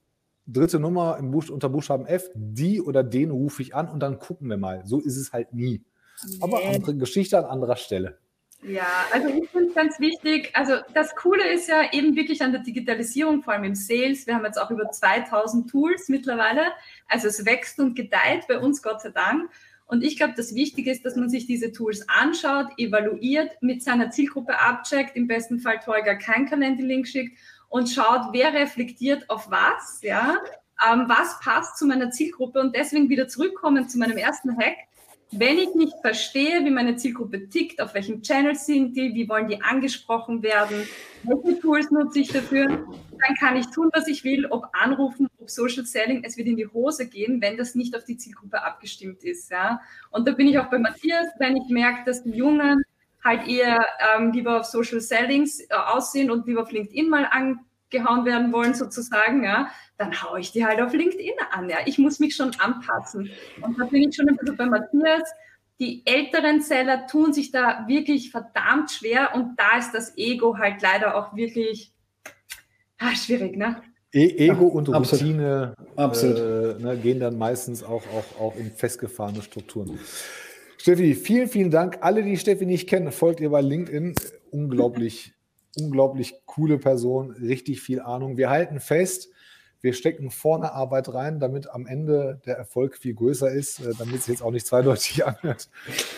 Dritte 0.47 0.81
Nummer 0.81 1.19
im 1.19 1.31
Buch, 1.31 1.51
unter 1.51 1.69
Buchstaben 1.69 2.07
F, 2.07 2.31
die 2.35 2.81
oder 2.81 3.05
den 3.05 3.31
rufe 3.31 3.61
ich 3.61 3.75
an 3.75 3.89
und 3.89 4.01
dann 4.01 4.19
gucken 4.19 4.49
wir 4.49 4.57
mal. 4.57 4.83
So 4.87 4.99
ist 4.99 5.19
es 5.19 5.33
halt 5.33 5.53
nie. 5.53 5.83
Nee. 6.27 6.39
Aber 6.41 6.65
andere 6.65 6.97
Geschichte 6.97 7.39
an 7.39 7.45
anderer 7.45 7.77
Stelle. 7.77 8.19
Ja, 8.63 9.07
also 9.13 9.29
ich 9.29 9.49
finde 9.51 9.69
es 9.69 9.75
ganz 9.75 10.01
wichtig. 10.01 10.51
Also 10.55 10.75
das 10.93 11.15
Coole 11.15 11.49
ist 11.53 11.69
ja 11.69 11.93
eben 11.93 12.17
wirklich 12.17 12.43
an 12.43 12.53
der 12.53 12.63
Digitalisierung, 12.63 13.43
vor 13.43 13.53
allem 13.53 13.65
im 13.65 13.75
Sales. 13.75 14.27
Wir 14.27 14.35
haben 14.35 14.45
jetzt 14.45 14.61
auch 14.61 14.71
über 14.71 14.91
2000 14.91 15.71
Tools 15.71 16.09
mittlerweile. 16.09 16.73
Also 17.07 17.29
es 17.29 17.45
wächst 17.47 17.79
und 17.79 17.95
gedeiht 17.95 18.47
bei 18.49 18.59
uns, 18.59 18.83
Gott 18.83 19.01
sei 19.01 19.11
Dank. 19.11 19.49
Und 19.87 20.03
ich 20.03 20.17
glaube, 20.17 20.35
das 20.37 20.55
Wichtige 20.55 20.91
ist, 20.91 21.07
dass 21.07 21.17
man 21.17 21.31
sich 21.31 21.47
diese 21.47 21.73
Tools 21.73 22.07
anschaut, 22.09 22.67
evaluiert, 22.77 23.63
mit 23.63 23.83
seiner 23.83 24.11
Zielgruppe 24.11 24.61
abcheckt, 24.61 25.17
im 25.17 25.29
besten 25.29 25.61
Fall 25.61 25.79
Teuger 25.79 26.17
kein 26.17 26.47
Kalender-Link 26.47 27.07
schickt 27.09 27.39
und 27.71 27.89
schaut, 27.89 28.33
wer 28.33 28.53
reflektiert 28.53 29.31
auf 29.31 29.51
was, 29.51 30.01
ja, 30.03 30.37
ähm, 30.87 31.05
was 31.07 31.41
passt 31.41 31.79
zu 31.79 31.87
meiner 31.87 32.11
Zielgruppe 32.11 32.61
und 32.61 32.77
deswegen 32.77 33.09
wieder 33.09 33.29
zurückkommen 33.29 33.89
zu 33.89 33.99
meinem 33.99 34.19
ersten 34.19 34.57
Hack 34.59 34.77
wenn 35.31 35.59
ich 35.59 35.75
nicht 35.75 35.95
verstehe, 36.01 36.65
wie 36.65 36.71
meine 36.71 36.97
Zielgruppe 36.97 37.49
tickt, 37.49 37.83
auf 37.83 37.95
welchem 37.95 38.23
Channel 38.23 38.55
sind 38.55 38.97
die, 38.97 39.15
wie 39.15 39.29
wollen 39.29 39.49
die 39.49 39.61
angesprochen 39.61 40.43
werden, 40.43 40.89
welche 41.25 41.61
Tools 41.61 41.91
nutze 41.91 42.21
ich 42.21 42.29
dafür, 42.29 42.67
dann 42.67 43.37
kann 43.39 43.57
ich 43.57 43.67
tun, 43.67 43.91
was 43.93 44.09
ich 44.09 44.25
will, 44.25 44.47
ob 44.47 44.69
anrufen, 44.73 45.29
ob 45.39 45.51
Social 45.51 45.85
Selling, 45.85 46.25
es 46.25 46.37
wird 46.37 46.49
in 46.49 46.57
die 46.57 46.67
Hose 46.67 47.09
gehen, 47.09 47.43
wenn 47.43 47.57
das 47.57 47.75
nicht 47.75 47.95
auf 47.95 48.05
die 48.05 48.17
Zielgruppe 48.17 48.63
abgestimmt 48.63 49.23
ist. 49.23 49.51
Ja? 49.51 49.81
Und 50.11 50.27
da 50.27 50.33
bin 50.33 50.49
ich 50.49 50.59
auch 50.59 50.71
bei 50.71 50.79
Matthias, 50.79 51.27
wenn 51.39 51.57
ich 51.57 51.69
merke, 51.69 52.05
dass 52.07 52.23
die 52.23 52.31
Jungen 52.31 52.83
halt 53.23 53.47
eher 53.47 53.85
ähm, 54.17 54.33
lieber 54.33 54.61
auf 54.61 54.65
Social 54.65 55.01
Sellings 55.01 55.61
äh, 55.61 55.67
aussehen 55.75 56.31
und 56.31 56.47
lieber 56.47 56.63
auf 56.63 56.73
LinkedIn 56.73 57.09
mal 57.09 57.29
an, 57.31 57.61
gehauen 57.91 58.25
werden 58.25 58.53
wollen, 58.53 58.75
sozusagen, 58.75 59.45
ja, 59.45 59.69
dann 59.97 60.23
haue 60.23 60.41
ich 60.41 60.53
die 60.53 60.65
halt 60.65 60.81
auf 60.81 60.93
LinkedIn 60.93 61.35
an. 61.51 61.69
Ja. 61.69 61.79
Ich 61.87 61.99
muss 61.99 62.21
mich 62.21 62.37
schon 62.37 62.53
anpassen. 62.59 63.31
Und 63.63 63.79
da 63.79 63.85
bin 63.85 64.09
ich 64.09 64.17
schon 64.17 64.29
ein 64.29 64.37
bisschen 64.37 64.57
bei 64.57 64.67
Matthias. 64.67 65.23
Die 65.81 66.03
älteren 66.07 66.61
Seller 66.61 67.07
tun 67.07 67.33
sich 67.33 67.51
da 67.51 67.85
wirklich 67.87 68.31
verdammt 68.31 68.91
schwer 68.91 69.35
und 69.35 69.57
da 69.57 69.79
ist 69.79 69.93
das 69.93 70.17
Ego 70.17 70.59
halt 70.59 70.83
leider 70.83 71.17
auch 71.17 71.37
wirklich 71.37 71.93
ah, 72.99 73.15
schwierig, 73.15 73.57
ne? 73.57 73.81
E 74.13 74.49
Ego 74.49 74.67
und 74.67 74.89
Routine 74.89 75.75
Absolut. 75.95 76.39
Äh, 76.39 76.83
ne, 76.83 76.97
gehen 76.97 77.21
dann 77.21 77.37
meistens 77.37 77.85
auch, 77.85 78.03
auch, 78.09 78.41
auch 78.41 78.57
in 78.57 78.73
festgefahrene 78.73 79.43
Strukturen. 79.43 79.99
Steffi, 80.79 81.15
vielen, 81.15 81.49
vielen 81.49 81.71
Dank. 81.71 81.99
Alle, 82.01 82.23
die 82.23 82.39
Steffi 82.39 82.65
nicht 82.65 82.89
kennen, 82.89 83.13
folgt 83.13 83.41
ihr 83.41 83.51
bei 83.51 83.61
LinkedIn. 83.61 84.15
Unglaublich 84.51 85.35
unglaublich 85.77 86.35
coole 86.47 86.79
Person, 86.79 87.33
richtig 87.33 87.81
viel 87.81 88.01
Ahnung. 88.01 88.37
Wir 88.37 88.51
halten 88.51 88.81
fest, 88.81 89.29
wir 89.81 89.93
stecken 89.93 90.31
vorne 90.31 90.73
Arbeit 90.73 91.13
rein, 91.15 91.39
damit 91.39 91.71
am 91.71 91.87
Ende 91.87 92.41
der 92.47 92.57
Erfolg 92.57 92.97
viel 92.97 93.15
größer 93.15 93.51
ist, 93.51 93.81
äh, 93.81 93.93
damit 93.97 94.17
es 94.17 94.27
jetzt 94.27 94.43
auch 94.43 94.51
nicht 94.51 94.67
zweideutig 94.67 95.25
anhört. 95.27 95.71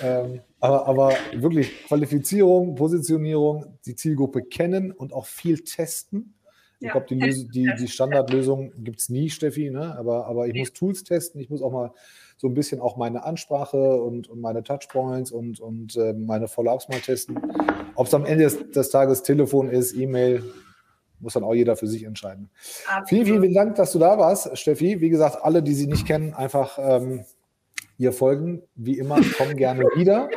Ähm, 0.02 0.40
aber, 0.60 0.86
aber 0.86 1.14
wirklich 1.34 1.86
Qualifizierung, 1.86 2.74
Positionierung, 2.74 3.78
die 3.84 3.94
Zielgruppe 3.94 4.42
kennen 4.42 4.92
und 4.92 5.12
auch 5.12 5.26
viel 5.26 5.62
testen. 5.62 6.34
Ich 6.78 6.86
ja, 6.86 6.92
glaube, 6.92 7.06
die, 7.10 7.48
die, 7.48 7.70
die 7.78 7.88
Standardlösung 7.88 8.72
gibt 8.82 9.00
es 9.00 9.10
nie, 9.10 9.28
Steffi, 9.28 9.70
ne? 9.70 9.94
aber, 9.98 10.26
aber 10.26 10.48
ich 10.48 10.54
muss 10.54 10.72
Tools 10.72 11.04
testen, 11.04 11.38
ich 11.38 11.50
muss 11.50 11.60
auch 11.60 11.72
mal 11.72 11.92
so 12.40 12.46
ein 12.48 12.54
bisschen 12.54 12.80
auch 12.80 12.96
meine 12.96 13.24
Ansprache 13.24 14.00
und, 14.00 14.26
und 14.28 14.40
meine 14.40 14.62
Touchpoints 14.62 15.30
und, 15.30 15.60
und 15.60 15.94
äh, 15.96 16.14
meine 16.14 16.48
Follow-ups 16.48 16.88
mal 16.88 16.98
testen. 16.98 17.38
Ob 17.96 18.06
es 18.06 18.14
am 18.14 18.24
Ende 18.24 18.44
des, 18.44 18.70
des 18.70 18.88
Tages 18.88 19.22
Telefon 19.22 19.68
ist, 19.68 19.92
E-Mail, 19.92 20.42
muss 21.18 21.34
dann 21.34 21.44
auch 21.44 21.52
jeder 21.52 21.76
für 21.76 21.86
sich 21.86 22.04
entscheiden. 22.04 22.48
Absolut. 22.86 23.08
Vielen, 23.10 23.26
vielen, 23.26 23.40
vielen 23.42 23.54
Dank, 23.54 23.74
dass 23.74 23.92
du 23.92 23.98
da 23.98 24.16
warst, 24.16 24.56
Steffi. 24.56 25.02
Wie 25.02 25.10
gesagt, 25.10 25.36
alle, 25.42 25.62
die 25.62 25.74
sie 25.74 25.86
nicht 25.86 26.06
kennen, 26.06 26.32
einfach 26.32 26.78
ähm, 26.80 27.26
ihr 27.98 28.14
folgen. 28.14 28.62
Wie 28.74 28.96
immer, 28.96 29.20
kommen 29.36 29.56
gerne 29.56 29.84
wieder. 29.94 30.30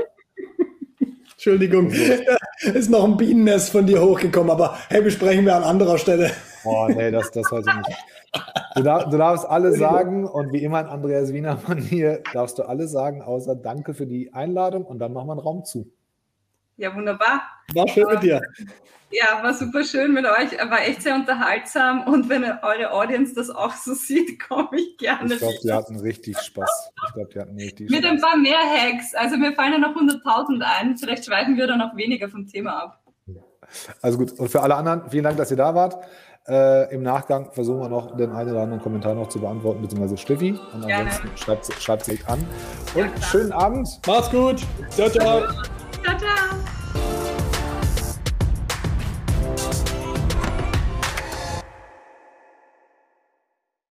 Entschuldigung, 1.31 1.89
ist 2.73 2.89
noch 2.89 3.05
ein 3.05 3.15
Bienennest 3.15 3.69
von 3.69 3.85
dir 3.85 4.01
hochgekommen, 4.01 4.51
aber 4.51 4.77
hey, 4.89 5.01
besprechen 5.01 5.45
wir 5.45 5.55
an 5.55 5.63
anderer 5.63 5.97
Stelle. 5.97 6.31
Oh, 6.65 6.89
nee, 6.89 7.11
das, 7.11 7.31
das 7.31 7.49
heute 7.49 7.69
nicht. 7.77 7.97
Du, 8.75 8.81
darf, 8.81 9.09
du 9.09 9.17
darfst 9.17 9.45
alles 9.47 9.77
sagen 9.77 10.25
und 10.27 10.51
wie 10.51 10.63
immer 10.63 10.81
in 10.81 10.87
Andreas 10.87 11.31
Wiener 11.33 11.59
Manier 11.67 12.21
darfst 12.33 12.57
du 12.57 12.63
alles 12.63 12.91
sagen, 12.91 13.21
außer 13.21 13.55
Danke 13.55 13.93
für 13.93 14.07
die 14.07 14.33
Einladung 14.33 14.85
und 14.85 14.99
dann 14.99 15.13
machen 15.13 15.27
wir 15.27 15.33
einen 15.33 15.41
Raum 15.41 15.63
zu. 15.65 15.91
Ja, 16.77 16.95
wunderbar. 16.95 17.43
War 17.75 17.87
schön 17.87 18.07
mit 18.07 18.23
dir. 18.23 18.41
Ja, 19.11 19.43
war 19.43 19.53
super 19.53 19.83
schön 19.83 20.11
mit 20.11 20.25
euch. 20.25 20.57
War 20.57 20.81
echt 20.81 21.03
sehr 21.03 21.13
unterhaltsam. 21.13 22.07
Und 22.07 22.29
wenn 22.29 22.43
eure 22.43 22.91
Audience 22.91 23.35
das 23.35 23.51
auch 23.51 23.73
so 23.73 23.93
sieht, 23.93 24.39
komme 24.47 24.69
ich 24.75 24.97
gerne. 24.97 25.31
Ich 25.31 25.39
glaube, 25.39 25.57
die 25.63 25.71
hatten 25.71 25.99
richtig 25.99 26.39
Spaß. 26.39 26.91
Ich 27.07 27.13
glaube, 27.13 27.29
die 27.31 27.39
hatten 27.39 27.55
richtig 27.55 27.91
Mit 27.91 27.99
Spaß. 27.99 28.11
ein 28.11 28.21
paar 28.21 28.37
mehr 28.37 28.57
Hacks. 28.57 29.13
Also 29.13 29.37
mir 29.37 29.53
fallen 29.53 29.73
ja 29.73 29.77
noch 29.77 29.95
100.000 29.95 30.61
ein. 30.61 30.97
Vielleicht 30.97 31.25
schweifen 31.25 31.57
wir 31.57 31.67
dann 31.67 31.77
noch 31.77 31.95
weniger 31.95 32.27
vom 32.27 32.47
Thema 32.47 32.83
ab. 32.83 33.03
Also 34.01 34.17
gut. 34.17 34.31
Und 34.39 34.49
für 34.49 34.61
alle 34.61 34.75
anderen, 34.75 35.09
vielen 35.11 35.23
Dank, 35.23 35.37
dass 35.37 35.51
ihr 35.51 35.57
da 35.57 35.75
wart. 35.75 36.03
Äh, 36.47 36.93
Im 36.93 37.03
Nachgang 37.03 37.51
versuchen 37.51 37.79
wir 37.81 37.89
noch 37.89 38.17
den 38.17 38.31
einen 38.31 38.51
oder 38.51 38.63
anderen 38.63 38.81
Kommentar 38.81 39.15
noch 39.15 39.29
zu 39.29 39.39
beantworten, 39.39 39.81
beziehungsweise 39.81 40.17
Steffi. 40.17 40.59
Und 40.73 40.83
ansonsten 40.83 41.29
schreibt, 41.37 41.73
schreibt 41.81 42.05
sie 42.05 42.19
an. 42.27 42.45
Und 42.95 43.05
ja, 43.05 43.21
schönen 43.21 43.51
Abend. 43.53 43.87
Macht's 44.05 44.29
gut. 44.29 44.61
Ciao, 44.89 45.09
ciao. 45.09 45.41
Ciao, 46.03 46.17
ciao. 46.17 46.82